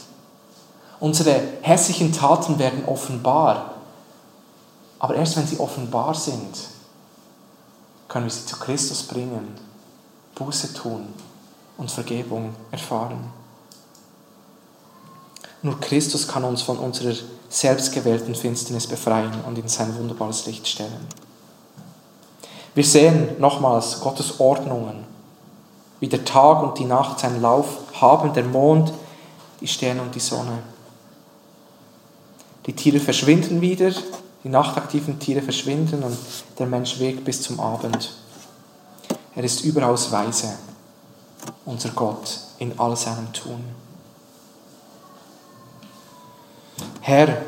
Unsere 0.99 1.41
hässlichen 1.61 2.13
Taten 2.13 2.57
werden 2.57 2.85
offenbar. 2.85 3.75
Aber 4.97 5.15
erst 5.15 5.37
wenn 5.37 5.47
sie 5.47 5.59
offenbar 5.59 6.15
sind, 6.15 6.57
können 8.07 8.25
wir 8.25 8.31
sie 8.31 8.45
zu 8.45 8.57
Christus 8.57 9.03
bringen, 9.03 9.55
Buße 10.35 10.73
tun 10.73 11.07
und 11.77 11.91
Vergebung 11.91 12.55
erfahren. 12.71 13.31
Nur 15.61 15.79
Christus 15.79 16.27
kann 16.27 16.43
uns 16.45 16.61
von 16.61 16.77
unserer 16.77 17.13
selbstgewählten 17.49 18.35
Finsternis 18.35 18.87
befreien 18.87 19.41
und 19.45 19.57
in 19.57 19.67
sein 19.67 19.97
wunderbares 19.97 20.45
Licht 20.45 20.67
stellen. 20.67 21.07
Wir 22.75 22.83
sehen 22.83 23.39
nochmals 23.39 23.99
Gottes 24.01 24.39
Ordnungen, 24.39 25.03
wie 25.99 26.07
der 26.07 26.23
Tag 26.23 26.63
und 26.63 26.77
die 26.77 26.85
Nacht 26.85 27.19
seinen 27.19 27.41
Lauf 27.41 27.79
haben, 27.99 28.33
der 28.33 28.43
Mond, 28.43 28.93
die 29.59 29.67
Sterne 29.67 30.01
und 30.01 30.15
die 30.15 30.19
Sonne. 30.19 30.59
Die 32.65 32.73
Tiere 32.73 32.99
verschwinden 32.99 33.61
wieder, 33.61 33.91
die 34.43 34.49
nachtaktiven 34.49 35.19
Tiere 35.19 35.41
verschwinden 35.41 36.03
und 36.03 36.17
der 36.57 36.67
Mensch 36.67 36.99
wirkt 36.99 37.25
bis 37.25 37.41
zum 37.41 37.59
Abend. 37.59 38.11
Er 39.35 39.43
ist 39.43 39.63
überaus 39.63 40.11
weise, 40.11 40.53
unser 41.65 41.89
Gott, 41.89 42.39
in 42.59 42.77
all 42.79 42.95
seinem 42.95 43.31
Tun. 43.33 43.63
Herr, 47.01 47.41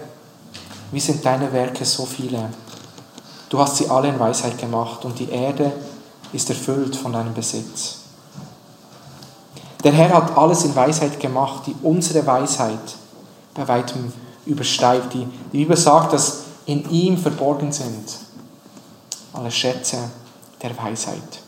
wie 0.91 0.99
sind 0.99 1.23
deine 1.25 1.53
Werke 1.53 1.85
so 1.85 2.05
viele? 2.05 2.49
Du 3.51 3.59
hast 3.59 3.75
sie 3.75 3.89
alle 3.89 4.07
in 4.07 4.17
Weisheit 4.17 4.57
gemacht 4.57 5.03
und 5.03 5.19
die 5.19 5.29
Erde 5.29 5.73
ist 6.31 6.49
erfüllt 6.49 6.95
von 6.95 7.11
deinem 7.11 7.33
Besitz. 7.33 7.97
Der 9.83 9.91
Herr 9.91 10.13
hat 10.13 10.37
alles 10.37 10.63
in 10.63 10.73
Weisheit 10.73 11.19
gemacht, 11.19 11.63
die 11.65 11.75
unsere 11.83 12.25
Weisheit 12.25 12.79
bei 13.53 13.67
weitem 13.67 14.13
übersteigt. 14.45 15.13
Die, 15.13 15.27
die 15.51 15.57
Bibel 15.57 15.75
sagt, 15.75 16.13
dass 16.13 16.43
in 16.65 16.89
ihm 16.91 17.17
verborgen 17.17 17.73
sind 17.73 18.19
alle 19.33 19.51
Schätze 19.51 19.97
der 20.61 20.71
Weisheit. 20.77 21.41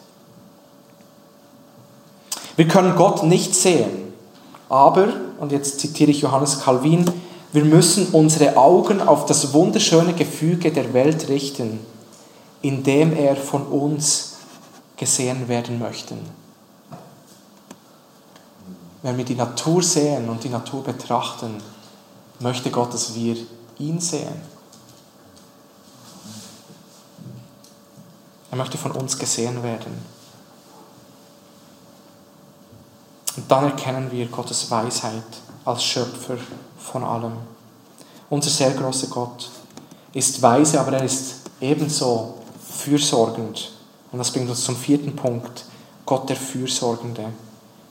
Wir 2.58 2.68
können 2.68 2.98
Gott 2.98 3.24
nicht 3.24 3.56
sehen, 3.56 4.12
aber, 4.68 5.08
und 5.40 5.54
jetzt 5.54 5.80
zitiere 5.80 6.12
ich 6.12 6.20
Johannes 6.20 6.60
Calvin, 6.60 7.10
wir 7.54 7.64
müssen 7.64 8.08
unsere 8.12 8.58
Augen 8.58 9.02
auf 9.02 9.26
das 9.26 9.54
wunderschöne 9.54 10.12
Gefüge 10.14 10.72
der 10.72 10.94
Welt 10.94 11.30
richten, 11.30 11.93
in 12.64 12.82
dem 12.82 13.16
er 13.16 13.36
von 13.36 13.68
uns 13.68 14.38
gesehen 14.96 15.48
werden 15.50 15.78
möchte. 15.80 16.16
Wenn 19.02 19.18
wir 19.18 19.26
die 19.26 19.36
Natur 19.36 19.84
sehen 19.84 20.30
und 20.30 20.44
die 20.46 20.50
Natur 20.50 20.82
betrachten, 20.82 21.62
möchte 22.40 22.72
Gott, 22.72 22.94
dass 22.94 23.14
wir 23.14 23.36
ihn 23.80 24.00
sehen. 24.00 24.42
Er 28.50 28.58
möchte 28.58 28.78
von 28.78 28.92
uns 28.92 29.20
gesehen 29.20 29.62
werden. 29.62 30.06
Und 33.36 33.52
dann 33.52 33.66
erkennen 33.66 34.10
wir 34.10 34.28
Gottes 34.28 34.72
Weisheit 34.72 35.24
als 35.66 35.84
Schöpfer 35.84 36.38
von 36.78 37.04
allem. 37.04 37.34
Unser 38.30 38.50
sehr 38.50 38.72
großer 38.72 39.08
Gott 39.08 39.50
ist 40.14 40.42
weise, 40.42 40.80
aber 40.80 40.94
er 40.94 41.04
ist 41.04 41.42
ebenso 41.60 42.43
fürsorgend. 42.74 43.72
Und 44.12 44.20
das 44.20 44.32
bringt 44.32 44.50
uns 44.50 44.64
zum 44.64 44.76
vierten 44.76 45.16
Punkt, 45.16 45.66
Gott 46.06 46.30
der 46.30 46.36
Fürsorgende. 46.36 47.26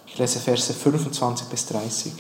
Ich 0.06 0.18
lese 0.18 0.38
Verse 0.38 0.72
25 0.72 1.46
bis 1.48 1.66
30. 1.66 2.12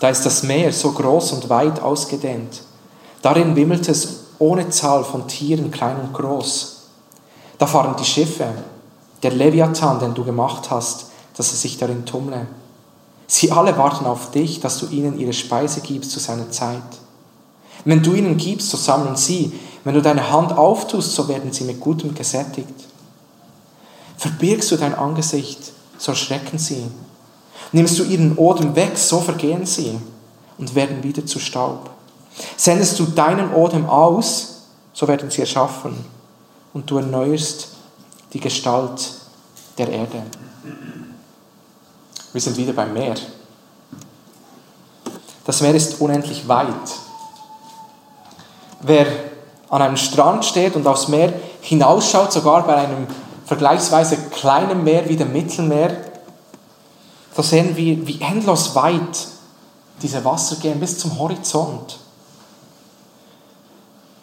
Da 0.00 0.08
ist 0.08 0.24
das 0.24 0.42
Meer 0.42 0.72
so 0.72 0.92
groß 0.92 1.32
und 1.32 1.48
weit 1.48 1.80
ausgedehnt. 1.80 2.62
Darin 3.22 3.56
wimmelt 3.56 3.88
es 3.88 4.24
ohne 4.38 4.68
Zahl 4.70 5.04
von 5.04 5.26
Tieren, 5.26 5.70
klein 5.70 6.00
und 6.00 6.14
groß. 6.14 6.82
Da 7.58 7.66
fahren 7.66 7.96
die 7.98 8.04
Schiffe, 8.04 8.46
der 9.22 9.32
Leviathan, 9.32 9.98
den 9.98 10.14
du 10.14 10.24
gemacht 10.24 10.70
hast, 10.70 11.06
dass 11.36 11.50
er 11.50 11.56
sich 11.56 11.78
darin 11.78 12.04
tummle. 12.04 12.46
Sie 13.26 13.50
alle 13.50 13.76
warten 13.76 14.06
auf 14.06 14.30
dich, 14.30 14.60
dass 14.60 14.78
du 14.78 14.86
ihnen 14.86 15.18
ihre 15.18 15.32
Speise 15.32 15.80
gibst 15.80 16.12
zu 16.12 16.20
seiner 16.20 16.50
Zeit. 16.50 16.82
Wenn 17.88 18.02
du 18.02 18.12
ihnen 18.12 18.36
gibst, 18.36 18.68
so 18.68 18.76
sammeln 18.76 19.16
sie. 19.16 19.50
Wenn 19.82 19.94
du 19.94 20.02
deine 20.02 20.30
Hand 20.30 20.52
auftust, 20.52 21.14
so 21.14 21.26
werden 21.26 21.54
sie 21.54 21.64
mit 21.64 21.80
Gutem 21.80 22.14
gesättigt. 22.14 22.74
Verbirgst 24.18 24.70
du 24.70 24.76
dein 24.76 24.94
Angesicht, 24.94 25.72
so 25.96 26.14
schrecken 26.14 26.58
sie. 26.58 26.84
Nimmst 27.72 27.98
du 27.98 28.04
ihren 28.04 28.36
Odem 28.36 28.76
weg, 28.76 28.98
so 28.98 29.20
vergehen 29.20 29.64
sie 29.64 29.98
und 30.58 30.74
werden 30.74 31.02
wieder 31.02 31.24
zu 31.24 31.38
Staub. 31.38 31.88
Sendest 32.58 32.98
du 32.98 33.06
deinen 33.06 33.54
Odem 33.54 33.86
aus, 33.86 34.64
so 34.92 35.08
werden 35.08 35.30
sie 35.30 35.40
erschaffen 35.40 35.96
und 36.74 36.90
du 36.90 36.98
erneuerst 36.98 37.68
die 38.34 38.40
Gestalt 38.40 39.14
der 39.78 39.88
Erde. 39.88 40.24
Wir 42.34 42.40
sind 42.42 42.58
wieder 42.58 42.74
beim 42.74 42.92
Meer. 42.92 43.14
Das 45.46 45.62
Meer 45.62 45.74
ist 45.74 46.02
unendlich 46.02 46.46
weit. 46.46 47.07
Wer 48.80 49.06
an 49.68 49.82
einem 49.82 49.96
Strand 49.96 50.44
steht 50.44 50.76
und 50.76 50.86
aufs 50.86 51.08
Meer 51.08 51.32
hinausschaut, 51.60 52.32
sogar 52.32 52.66
bei 52.66 52.76
einem 52.76 53.06
vergleichsweise 53.44 54.16
kleinen 54.30 54.84
Meer 54.84 55.08
wie 55.08 55.16
dem 55.16 55.32
Mittelmeer, 55.32 55.96
da 57.34 57.42
sehen 57.42 57.76
wir, 57.76 58.06
wie 58.06 58.20
endlos 58.20 58.74
weit 58.74 59.28
diese 60.02 60.24
Wasser 60.24 60.56
gehen 60.56 60.80
bis 60.80 60.98
zum 60.98 61.18
Horizont. 61.18 61.98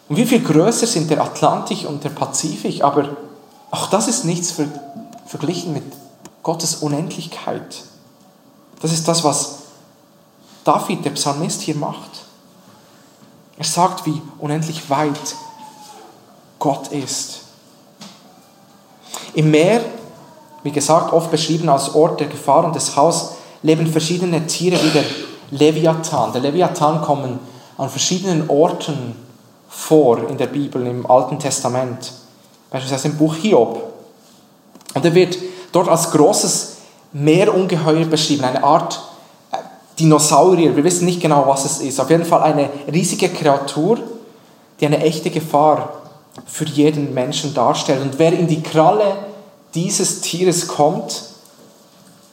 Und 0.08 0.16
wie 0.16 0.26
viel 0.26 0.42
größer 0.42 0.86
sind 0.86 1.10
der 1.10 1.22
Atlantik 1.22 1.88
und 1.88 2.04
der 2.04 2.10
Pazifik, 2.10 2.84
aber 2.84 3.16
auch 3.70 3.88
das 3.88 4.06
ist 4.08 4.24
nichts 4.24 4.54
verglichen 5.26 5.72
mit 5.72 5.84
Gottes 6.42 6.76
Unendlichkeit. 6.76 7.82
Das 8.80 8.92
ist 8.92 9.08
das, 9.08 9.24
was 9.24 9.58
David, 10.64 11.04
der 11.04 11.10
Psalmist, 11.10 11.62
hier 11.62 11.74
macht. 11.74 12.25
Er 13.58 13.64
sagt, 13.64 14.06
wie 14.06 14.20
unendlich 14.38 14.88
weit 14.90 15.36
Gott 16.58 16.88
ist. 16.88 17.40
Im 19.34 19.50
Meer, 19.50 19.80
wie 20.62 20.72
gesagt, 20.72 21.12
oft 21.12 21.30
beschrieben 21.30 21.68
als 21.68 21.94
Ort 21.94 22.20
der 22.20 22.26
Gefahr 22.26 22.64
und 22.64 22.74
des 22.74 22.96
Haus, 22.96 23.32
leben 23.62 23.86
verschiedene 23.86 24.46
Tiere 24.46 24.82
wie 24.82 24.90
der 24.90 25.04
Leviathan. 25.50 26.32
Der 26.32 26.42
Leviathan 26.42 27.02
kommen 27.02 27.38
an 27.78 27.90
verschiedenen 27.90 28.48
Orten 28.48 29.16
vor 29.68 30.28
in 30.28 30.38
der 30.38 30.46
Bibel, 30.46 30.86
im 30.86 31.08
Alten 31.08 31.38
Testament. 31.38 32.12
Beispielsweise 32.70 33.08
im 33.08 33.16
Buch 33.16 33.34
Hiob. 33.34 33.82
Und 34.94 35.04
er 35.04 35.14
wird 35.14 35.36
dort 35.72 35.88
als 35.88 36.10
großes 36.10 36.76
Meerungeheuer 37.12 38.06
beschrieben, 38.06 38.44
eine 38.44 38.64
Art 38.64 39.00
Dinosaurier. 39.98 40.76
Wir 40.76 40.84
wissen 40.84 41.06
nicht 41.06 41.20
genau, 41.20 41.46
was 41.46 41.64
es 41.64 41.78
ist. 41.78 42.00
Auf 42.00 42.10
jeden 42.10 42.24
Fall 42.24 42.42
eine 42.42 42.70
riesige 42.92 43.28
Kreatur, 43.28 43.98
die 44.80 44.86
eine 44.86 44.98
echte 44.98 45.30
Gefahr 45.30 46.02
für 46.46 46.66
jeden 46.66 47.14
Menschen 47.14 47.54
darstellt. 47.54 48.02
Und 48.02 48.18
wer 48.18 48.32
in 48.32 48.46
die 48.46 48.62
Kralle 48.62 49.16
dieses 49.74 50.20
Tieres 50.20 50.68
kommt, 50.68 51.22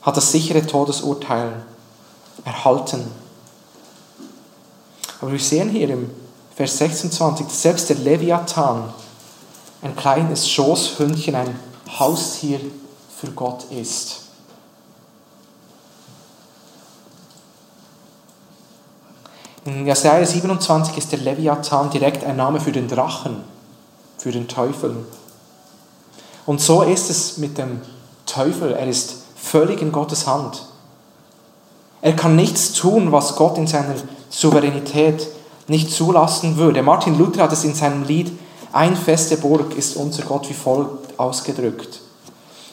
hat 0.01 0.17
das 0.17 0.31
sichere 0.31 0.65
Todesurteil 0.65 1.63
erhalten. 2.43 3.09
Aber 5.21 5.31
wir 5.31 5.39
sehen 5.39 5.69
hier 5.69 5.89
im 5.89 6.11
Vers 6.55 6.77
26, 6.79 7.47
dass 7.47 7.61
selbst 7.61 7.89
der 7.89 7.97
Leviathan, 7.97 8.93
ein 9.81 9.95
kleines 9.95 10.49
Schoßhündchen, 10.49 11.35
ein 11.35 11.59
Haustier 11.97 12.59
für 13.19 13.31
Gott 13.31 13.65
ist. 13.71 14.22
In 19.65 19.85
Jesaja 19.85 20.25
27 20.25 20.97
ist 20.97 21.13
der 21.13 21.19
Leviathan 21.19 21.89
direkt 21.89 22.25
ein 22.25 22.35
Name 22.35 22.59
für 22.59 22.73
den 22.73 22.89
Drachen, 22.89 23.37
für 24.17 24.31
den 24.31 24.49
Teufel. 24.49 25.05
Und 26.45 26.59
so 26.59 26.81
ist 26.81 27.09
es 27.09 27.37
mit 27.37 27.57
dem 27.57 27.79
Teufel. 28.25 28.73
Er 28.73 28.87
ist 28.87 29.23
völlig 29.37 29.81
in 29.81 29.93
Gottes 29.93 30.27
Hand. 30.27 30.65
Er 32.01 32.13
kann 32.13 32.35
nichts 32.35 32.73
tun, 32.73 33.13
was 33.13 33.37
Gott 33.37 33.57
in 33.57 33.67
seiner 33.67 33.95
Souveränität 34.29 35.27
nicht 35.69 35.91
zulassen 35.91 36.57
würde. 36.57 36.83
Martin 36.83 37.17
Luther 37.17 37.43
hat 37.43 37.53
es 37.53 37.63
in 37.63 37.73
seinem 37.73 38.03
Lied 38.03 38.37
Ein 38.73 38.97
feste 38.97 39.37
Burg 39.37 39.77
ist 39.77 39.95
unser 39.95 40.23
Gott 40.23 40.49
wie 40.49 40.53
folgt 40.53 41.17
ausgedrückt. 41.17 42.01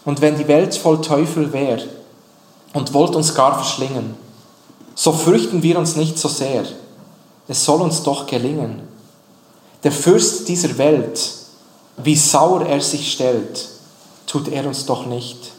Und 0.04 0.20
wenn 0.20 0.36
die 0.36 0.48
Welt 0.48 0.74
voll 0.74 1.00
Teufel 1.00 1.52
wäre 1.52 1.84
und 2.72 2.92
wollt 2.94 3.14
uns 3.14 3.34
gar 3.34 3.54
verschlingen, 3.54 4.16
so 4.96 5.12
fürchten 5.12 5.62
wir 5.62 5.78
uns 5.78 5.94
nicht 5.94 6.18
so 6.18 6.26
sehr. 6.28 6.64
Es 7.50 7.64
soll 7.64 7.80
uns 7.82 8.04
doch 8.04 8.28
gelingen. 8.28 8.80
Der 9.82 9.90
Fürst 9.90 10.46
dieser 10.46 10.78
Welt, 10.78 11.32
wie 11.96 12.14
sauer 12.14 12.64
er 12.64 12.80
sich 12.80 13.10
stellt, 13.10 13.68
tut 14.28 14.46
er 14.46 14.68
uns 14.68 14.86
doch 14.86 15.04
nicht. 15.06 15.50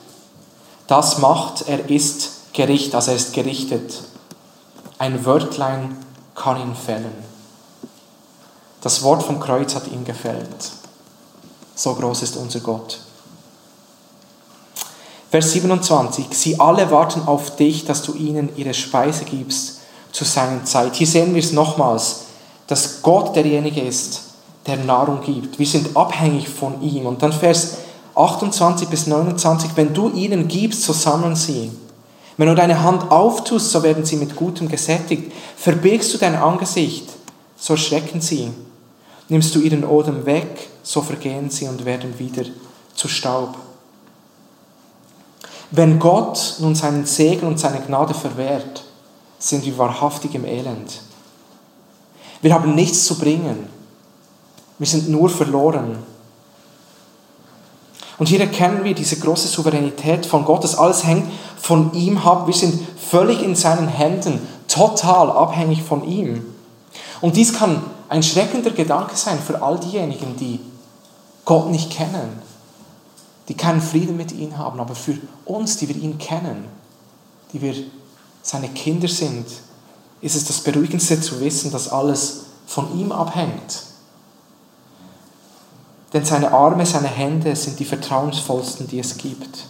Das 0.88 1.18
macht, 1.18 1.68
er 1.68 1.90
ist 1.90 2.54
Gericht, 2.54 2.96
also 2.96 3.12
er 3.12 3.18
ist 3.18 3.34
gerichtet. 3.34 4.04
Ein 5.00 5.26
Wörtlein 5.26 5.98
kann 6.34 6.62
ihn 6.62 6.76
fällen. 6.76 7.26
Das 8.80 9.04
Wort 9.04 9.24
vom 9.24 9.42
Kreuz 9.42 9.76
hat 9.76 9.88
ihn 9.88 10.06
gefällt. 10.06 10.72
So 11.76 11.94
groß 11.94 12.22
ist 12.22 12.38
unser 12.38 12.62
Gott. 12.62 13.00
Vers 15.30 15.52
27. 15.52 16.28
Sie 16.32 16.58
alle 16.58 16.90
warten 16.90 17.24
auf 17.24 17.58
dich, 17.58 17.84
dass 17.84 18.02
du 18.02 18.14
ihnen 18.14 18.56
ihre 18.56 18.74
Speise 18.74 19.26
gibst 19.26 19.81
zu 20.12 20.24
seiner 20.24 20.64
Zeit. 20.66 20.96
Hier 20.96 21.08
sehen 21.08 21.34
wir 21.34 21.42
es 21.42 21.52
nochmals, 21.52 22.26
dass 22.68 23.02
Gott 23.02 23.36
derjenige 23.36 23.82
ist, 23.82 24.22
der 24.68 24.78
Nahrung 24.78 25.22
gibt. 25.22 25.58
Wir 25.60 25.66
sind 25.66 25.96
abhängig 25.96 26.48
von 26.48 26.82
ihm. 26.82 27.06
Und 27.06 27.22
dann 27.22 27.34
Vers 27.34 27.78
28 28.16 28.88
bis 28.88 29.08
29. 29.08 29.72
Wenn 29.76 29.94
du 29.94 30.10
ihnen 30.10 30.48
gibst, 30.48 30.84
so 30.84 30.94
sammeln 30.94 31.36
sie. 31.36 31.72
Wenn 32.38 32.48
du 32.48 32.56
deine 32.56 32.82
Hand 32.82 33.12
auftust, 33.12 33.72
so 33.72 33.84
werden 33.84 34.06
sie 34.06 34.16
mit 34.16 34.36
Gutem 34.36 34.68
gesättigt. 34.68 35.32
Verbirgst 35.58 36.14
du 36.14 36.18
dein 36.18 36.36
Angesicht, 36.36 37.10
so 37.58 37.76
schrecken 37.78 38.22
sie. 38.22 38.52
Nimmst 39.30 39.56
du 39.56 39.60
ihren 39.60 39.84
Odem 39.84 40.26
weg, 40.26 40.70
so 40.84 41.02
vergehen 41.02 41.50
sie 41.50 41.68
und 41.68 41.86
werden 41.86 42.18
wieder 42.20 42.44
zu 42.96 43.08
Staub. 43.08 43.56
Wenn 45.72 46.00
Gott 46.00 46.56
nun 46.60 46.76
seinen 46.76 47.06
Segen 47.06 47.48
und 47.48 47.60
seine 47.60 47.80
Gnade 47.80 48.14
verwehrt, 48.14 48.84
sind 49.42 49.66
wir 49.66 49.78
wahrhaftig 49.78 50.36
im 50.36 50.46
Elend. 50.46 51.02
Wir 52.42 52.54
haben 52.54 52.76
nichts 52.76 53.06
zu 53.06 53.18
bringen. 53.18 53.68
Wir 54.78 54.88
sind 54.88 55.10
nur 55.10 55.30
verloren. 55.30 55.98
Und 58.18 58.28
hier 58.28 58.40
erkennen 58.40 58.84
wir 58.84 58.94
diese 58.94 59.20
große 59.20 59.48
Souveränität 59.48 60.26
von 60.26 60.46
Gott, 60.46 60.64
dass 60.64 60.78
alles 60.78 61.06
hängt 61.06 61.28
von 61.58 61.94
ihm 61.94 62.18
ab. 62.18 62.48
Wir 62.48 62.54
sind 62.54 62.80
völlig 62.98 63.42
in 63.42 63.56
seinen 63.56 63.88
Händen, 63.88 64.48
total 64.68 65.32
abhängig 65.32 65.84
von 65.84 66.04
ihm. 66.04 66.46
Und 67.20 67.36
dies 67.36 67.54
kann 67.54 67.84
ein 68.10 68.24
schreckender 68.24 68.72
Gedanke 68.72 69.16
sein 69.16 69.40
für 69.40 69.62
all 69.62 69.80
diejenigen, 69.80 70.36
die 70.38 70.60
Gott 71.46 71.70
nicht 71.70 71.92
kennen 71.92 72.42
die 73.52 73.58
keinen 73.58 73.82
Frieden 73.82 74.16
mit 74.16 74.32
ihm 74.32 74.58
haben, 74.58 74.80
aber 74.80 74.96
für 74.96 75.18
uns, 75.44 75.76
die 75.76 75.90
wir 75.90 75.96
ihn 75.98 76.18
kennen, 76.18 76.70
die 77.52 77.62
wir 77.62 77.76
seine 78.42 78.70
Kinder 78.70 79.08
sind, 79.08 79.46
ist 80.22 80.36
es 80.36 80.46
das 80.46 80.60
Beruhigendste 80.60 81.20
zu 81.20 81.40
wissen, 81.42 81.72
dass 81.72 81.90
alles 81.90 82.42
von 82.68 82.98
ihm 82.98 83.12
abhängt. 83.12 83.84
Denn 86.14 86.26
seine 86.26 86.52
Arme, 86.52 86.86
seine 86.86 87.08
Hände 87.08 87.56
sind 87.56 87.80
die 87.80 87.86
vertrauensvollsten, 87.86 88.88
die 88.88 89.00
es 89.00 89.18
gibt. 89.18 89.66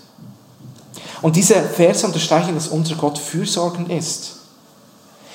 Und 1.22 1.36
diese 1.36 1.56
Verse 1.62 2.06
unterstreichen, 2.06 2.56
dass 2.56 2.68
unser 2.68 2.96
Gott 2.96 3.18
fürsorgend 3.18 3.90
ist. 3.90 4.38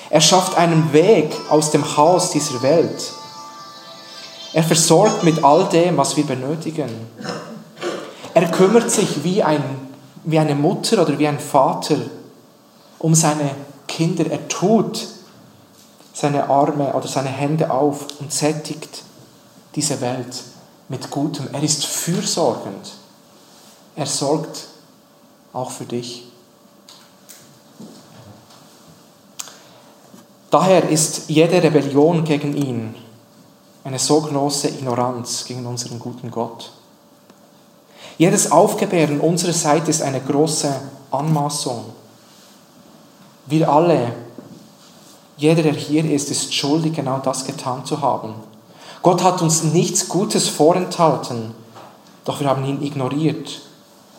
Er 0.09 0.21
schafft 0.21 0.57
einen 0.57 0.91
Weg 0.93 1.33
aus 1.49 1.71
dem 1.71 1.83
Chaos 1.83 2.31
dieser 2.31 2.61
Welt. 2.61 3.13
Er 4.53 4.63
versorgt 4.63 5.23
mit 5.23 5.43
all 5.43 5.67
dem, 5.69 5.97
was 5.97 6.17
wir 6.17 6.25
benötigen. 6.25 6.89
Er 8.33 8.51
kümmert 8.51 8.91
sich 8.91 9.23
wie, 9.23 9.43
ein, 9.43 9.63
wie 10.23 10.39
eine 10.39 10.55
Mutter 10.55 11.01
oder 11.01 11.17
wie 11.19 11.27
ein 11.27 11.39
Vater 11.39 11.97
um 12.99 13.15
seine 13.15 13.51
Kinder. 13.87 14.29
Er 14.29 14.47
tut 14.47 15.07
seine 16.13 16.49
Arme 16.49 16.93
oder 16.93 17.07
seine 17.07 17.29
Hände 17.29 17.71
auf 17.71 18.07
und 18.19 18.31
sättigt 18.33 19.03
diese 19.75 20.01
Welt 20.01 20.43
mit 20.89 21.11
Gutem. 21.11 21.47
Er 21.53 21.63
ist 21.63 21.85
fürsorgend. 21.85 22.93
Er 23.95 24.05
sorgt 24.05 24.67
auch 25.53 25.71
für 25.71 25.85
dich. 25.85 26.23
Daher 30.49 30.89
ist 30.89 31.29
jede 31.29 31.61
Rebellion 31.61 32.23
gegen 32.23 32.55
ihn 32.55 32.95
eine 33.87 33.99
so 33.99 34.19
große 34.19 34.67
Ignoranz 34.67 35.45
gegen 35.45 35.65
unseren 35.65 35.97
guten 35.97 36.29
Gott. 36.29 36.71
Jedes 38.17 38.51
Aufgebären 38.51 39.21
unserer 39.21 39.53
Seite 39.53 39.89
ist 39.89 40.01
eine 40.01 40.19
große 40.19 40.73
Anmaßung. 41.09 41.85
Wir 43.47 43.69
alle, 43.69 44.13
jeder, 45.37 45.63
der 45.63 45.73
hier 45.73 46.03
ist, 46.09 46.29
ist 46.29 46.53
schuldig, 46.53 46.93
genau 46.93 47.19
das 47.19 47.45
getan 47.45 47.85
zu 47.85 48.01
haben. 48.01 48.33
Gott 49.01 49.23
hat 49.23 49.41
uns 49.41 49.63
nichts 49.63 50.09
Gutes 50.09 50.49
vorenthalten, 50.49 51.53
doch 52.25 52.41
wir 52.41 52.47
haben 52.49 52.65
ihn 52.65 52.81
ignoriert, 52.81 53.61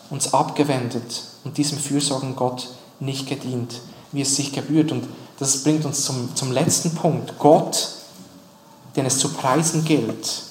uns 0.09 0.33
abgewendet 0.33 1.23
und 1.43 1.57
diesem 1.57 1.77
Fürsorgen 1.77 2.35
Gott 2.35 2.69
nicht 2.99 3.27
gedient, 3.27 3.81
wie 4.11 4.21
es 4.21 4.35
sich 4.35 4.51
gebührt. 4.51 4.91
Und 4.91 5.07
das 5.37 5.63
bringt 5.63 5.85
uns 5.85 6.03
zum, 6.03 6.35
zum 6.35 6.51
letzten 6.51 6.95
Punkt. 6.95 7.37
Gott, 7.37 7.89
den 8.95 9.05
es 9.05 9.19
zu 9.19 9.29
preisen 9.29 9.85
gilt. 9.85 10.43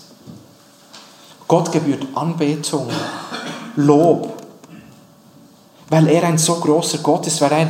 Gott 1.49 1.73
gebührt 1.73 2.07
Anbetung 2.15 2.89
Lob. 3.77 4.35
Weil 5.91 6.09
er 6.09 6.25
ein 6.25 6.39
so 6.39 6.57
großer 6.57 6.99
Gott 6.99 7.27
ist, 7.27 7.41
weil 7.41 7.53
er 7.53 7.69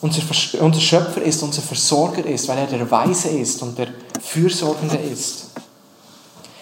unser, 0.00 0.80
Schöpfer 0.80 1.22
ist, 1.22 1.42
unser 1.42 1.62
Versorger 1.62 2.24
ist, 2.24 2.48
weil 2.48 2.58
er 2.58 2.66
der 2.66 2.90
Weise 2.90 3.28
ist 3.28 3.62
und 3.62 3.76
der 3.78 3.88
Fürsorgende 4.20 4.96
ist. 4.96 5.46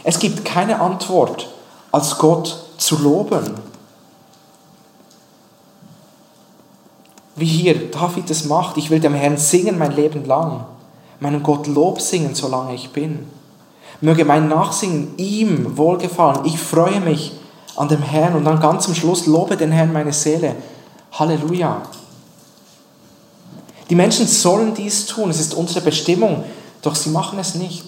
Es 0.04 0.18
gibt 0.18 0.44
keine 0.44 0.80
Antwort, 0.80 1.48
als 1.92 2.16
Gott 2.18 2.64
zu 2.78 2.96
loben. 2.98 3.54
Wie 7.34 7.46
hier 7.46 7.90
David 7.90 8.30
es 8.30 8.46
macht, 8.46 8.78
ich 8.78 8.88
will 8.88 9.00
dem 9.00 9.14
Herrn 9.14 9.36
singen 9.36 9.78
mein 9.78 9.94
Leben 9.94 10.24
lang, 10.24 10.64
meinem 11.20 11.42
Gott 11.42 11.66
Lob 11.66 12.00
singen, 12.00 12.34
solange 12.34 12.74
ich 12.74 12.92
bin. 12.92 13.26
Möge 14.00 14.24
mein 14.24 14.48
Nachsingen 14.48 15.14
ihm 15.16 15.76
wohlgefallen. 15.76 16.44
Ich 16.44 16.58
freue 16.58 17.00
mich 17.00 17.32
an 17.76 17.88
dem 17.88 18.02
Herrn 18.02 18.36
und 18.36 18.44
dann 18.44 18.60
ganz 18.60 18.86
am 18.88 18.94
Schluss 18.94 19.26
lobe 19.26 19.56
den 19.56 19.72
Herrn 19.72 19.92
meine 19.92 20.12
Seele. 20.12 20.56
Halleluja. 21.12 21.82
Die 23.88 23.94
Menschen 23.94 24.26
sollen 24.26 24.74
dies 24.74 25.06
tun, 25.06 25.30
es 25.30 25.40
ist 25.40 25.54
unsere 25.54 25.80
Bestimmung, 25.80 26.44
doch 26.82 26.94
sie 26.94 27.10
machen 27.10 27.38
es 27.38 27.54
nicht. 27.54 27.84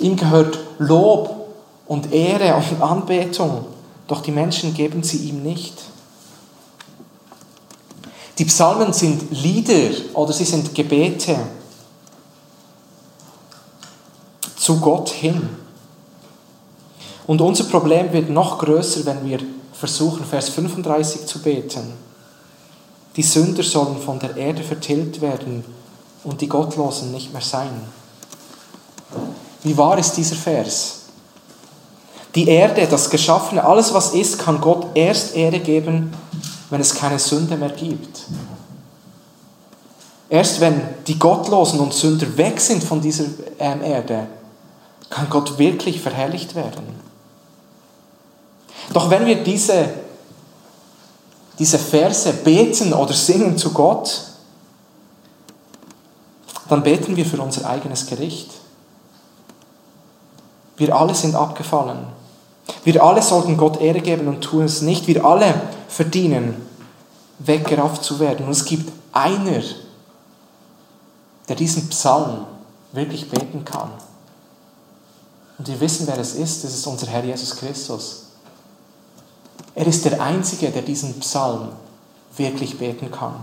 Ihm 0.00 0.16
gehört 0.16 0.58
Lob 0.78 1.48
und 1.86 2.12
Ehre 2.12 2.54
und 2.54 2.82
Anbetung, 2.82 3.66
doch 4.06 4.20
die 4.20 4.32
Menschen 4.32 4.74
geben 4.74 5.02
sie 5.02 5.28
ihm 5.28 5.42
nicht. 5.42 5.74
Die 8.38 8.44
Psalmen 8.44 8.92
sind 8.92 9.30
Lieder 9.30 9.96
oder 10.14 10.32
sie 10.32 10.44
sind 10.44 10.74
Gebete 10.74 11.36
zu 14.56 14.80
Gott 14.80 15.10
hin. 15.10 15.48
Und 17.26 17.40
unser 17.40 17.64
Problem 17.64 18.12
wird 18.12 18.30
noch 18.30 18.58
größer, 18.58 19.06
wenn 19.06 19.24
wir 19.24 19.38
versuchen, 19.72 20.24
Vers 20.24 20.48
35 20.50 21.26
zu 21.26 21.40
beten. 21.40 22.03
Die 23.16 23.22
Sünder 23.22 23.62
sollen 23.62 23.98
von 23.98 24.18
der 24.18 24.36
Erde 24.36 24.62
vertilgt 24.62 25.20
werden 25.20 25.64
und 26.24 26.40
die 26.40 26.48
Gottlosen 26.48 27.12
nicht 27.12 27.32
mehr 27.32 27.42
sein. 27.42 27.82
Wie 29.62 29.76
wahr 29.76 29.98
ist 29.98 30.16
dieser 30.16 30.36
Vers? 30.36 31.00
Die 32.34 32.48
Erde, 32.48 32.88
das 32.88 33.10
Geschaffene, 33.10 33.64
alles 33.64 33.94
was 33.94 34.12
ist, 34.12 34.38
kann 34.38 34.60
Gott 34.60 34.88
erst 34.94 35.36
Ehre 35.36 35.60
geben, 35.60 36.12
wenn 36.70 36.80
es 36.80 36.94
keine 36.94 37.18
Sünde 37.18 37.56
mehr 37.56 37.70
gibt. 37.70 38.24
Erst 40.28 40.60
wenn 40.60 40.80
die 41.06 41.18
Gottlosen 41.18 41.78
und 41.78 41.94
Sünder 41.94 42.36
weg 42.36 42.60
sind 42.60 42.82
von 42.82 43.00
dieser 43.00 43.24
ähm, 43.60 43.82
Erde, 43.82 44.26
kann 45.08 45.30
Gott 45.30 45.58
wirklich 45.58 46.00
verherrlicht 46.00 46.56
werden. 46.56 46.82
Doch 48.92 49.10
wenn 49.10 49.26
wir 49.26 49.44
diese, 49.44 49.90
diese 51.58 51.78
Verse 51.78 52.32
beten 52.32 52.92
oder 52.92 53.12
singen 53.12 53.56
zu 53.56 53.72
Gott, 53.72 54.22
dann 56.68 56.82
beten 56.82 57.16
wir 57.16 57.26
für 57.26 57.40
unser 57.40 57.68
eigenes 57.68 58.06
Gericht. 58.06 58.50
Wir 60.76 60.94
alle 60.96 61.14
sind 61.14 61.34
abgefallen. 61.34 62.06
Wir 62.82 63.02
alle 63.02 63.22
sollten 63.22 63.56
Gott 63.56 63.80
Ehre 63.80 64.00
geben 64.00 64.28
und 64.28 64.40
tun 64.40 64.64
es 64.64 64.80
nicht. 64.80 65.06
Wir 65.06 65.24
alle 65.24 65.54
verdienen, 65.88 66.66
weggerafft 67.38 68.02
zu 68.02 68.18
werden. 68.18 68.46
Und 68.46 68.52
es 68.52 68.64
gibt 68.64 68.90
einer, 69.12 69.62
der 71.48 71.56
diesen 71.56 71.88
Psalm 71.90 72.46
wirklich 72.92 73.30
beten 73.30 73.64
kann. 73.64 73.90
Und 75.58 75.68
wir 75.68 75.78
wissen, 75.80 76.06
wer 76.06 76.18
es 76.18 76.34
ist. 76.34 76.64
Das 76.64 76.74
ist 76.74 76.86
unser 76.86 77.06
Herr 77.06 77.24
Jesus 77.24 77.54
Christus. 77.56 78.23
Er 79.74 79.86
ist 79.86 80.04
der 80.04 80.20
Einzige, 80.20 80.70
der 80.70 80.82
diesen 80.82 81.18
Psalm 81.20 81.70
wirklich 82.36 82.78
beten 82.78 83.10
kann. 83.10 83.34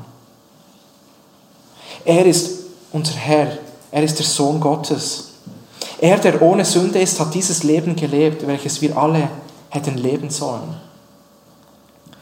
Er 2.05 2.25
ist 2.25 2.59
unser 2.91 3.13
Herr, 3.13 3.57
er 3.91 4.03
ist 4.03 4.17
der 4.17 4.25
Sohn 4.25 4.59
Gottes. 4.59 5.31
Er, 5.99 6.17
der 6.17 6.41
ohne 6.41 6.65
Sünde 6.65 6.99
ist, 6.99 7.19
hat 7.19 7.33
dieses 7.33 7.63
Leben 7.63 7.95
gelebt, 7.95 8.47
welches 8.47 8.81
wir 8.81 8.97
alle 8.97 9.29
hätten 9.69 9.97
leben 9.97 10.29
sollen. 10.29 10.75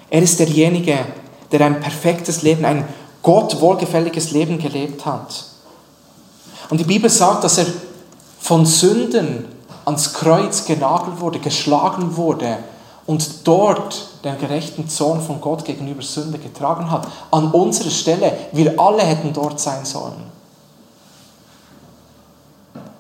Er 0.09 0.21
ist 0.21 0.39
derjenige, 0.39 1.05
der 1.51 1.61
ein 1.61 1.79
perfektes 1.79 2.41
Leben, 2.41 2.65
ein 2.65 2.87
Gott 3.21 3.61
wohlgefälliges 3.61 4.31
Leben 4.31 4.59
gelebt 4.59 5.05
hat. 5.05 5.45
Und 6.69 6.79
die 6.79 6.85
Bibel 6.85 7.09
sagt, 7.09 7.43
dass 7.43 7.59
er 7.59 7.67
von 8.39 8.65
Sünden 8.65 9.45
ans 9.85 10.13
Kreuz 10.13 10.65
genagelt 10.65 11.19
wurde, 11.19 11.39
geschlagen 11.39 12.15
wurde 12.17 12.57
und 13.09 13.47
dort 13.47 14.07
den 14.23 14.37
gerechten 14.37 14.87
Zorn 14.87 15.19
von 15.19 15.41
Gott 15.41 15.65
gegenüber 15.65 16.03
Sünde 16.03 16.37
getragen 16.37 16.91
hat. 16.91 17.07
An 17.31 17.49
unserer 17.49 17.89
Stelle. 17.89 18.31
Wir 18.51 18.79
alle 18.79 19.01
hätten 19.01 19.33
dort 19.33 19.59
sein 19.59 19.83
sollen. 19.83 20.29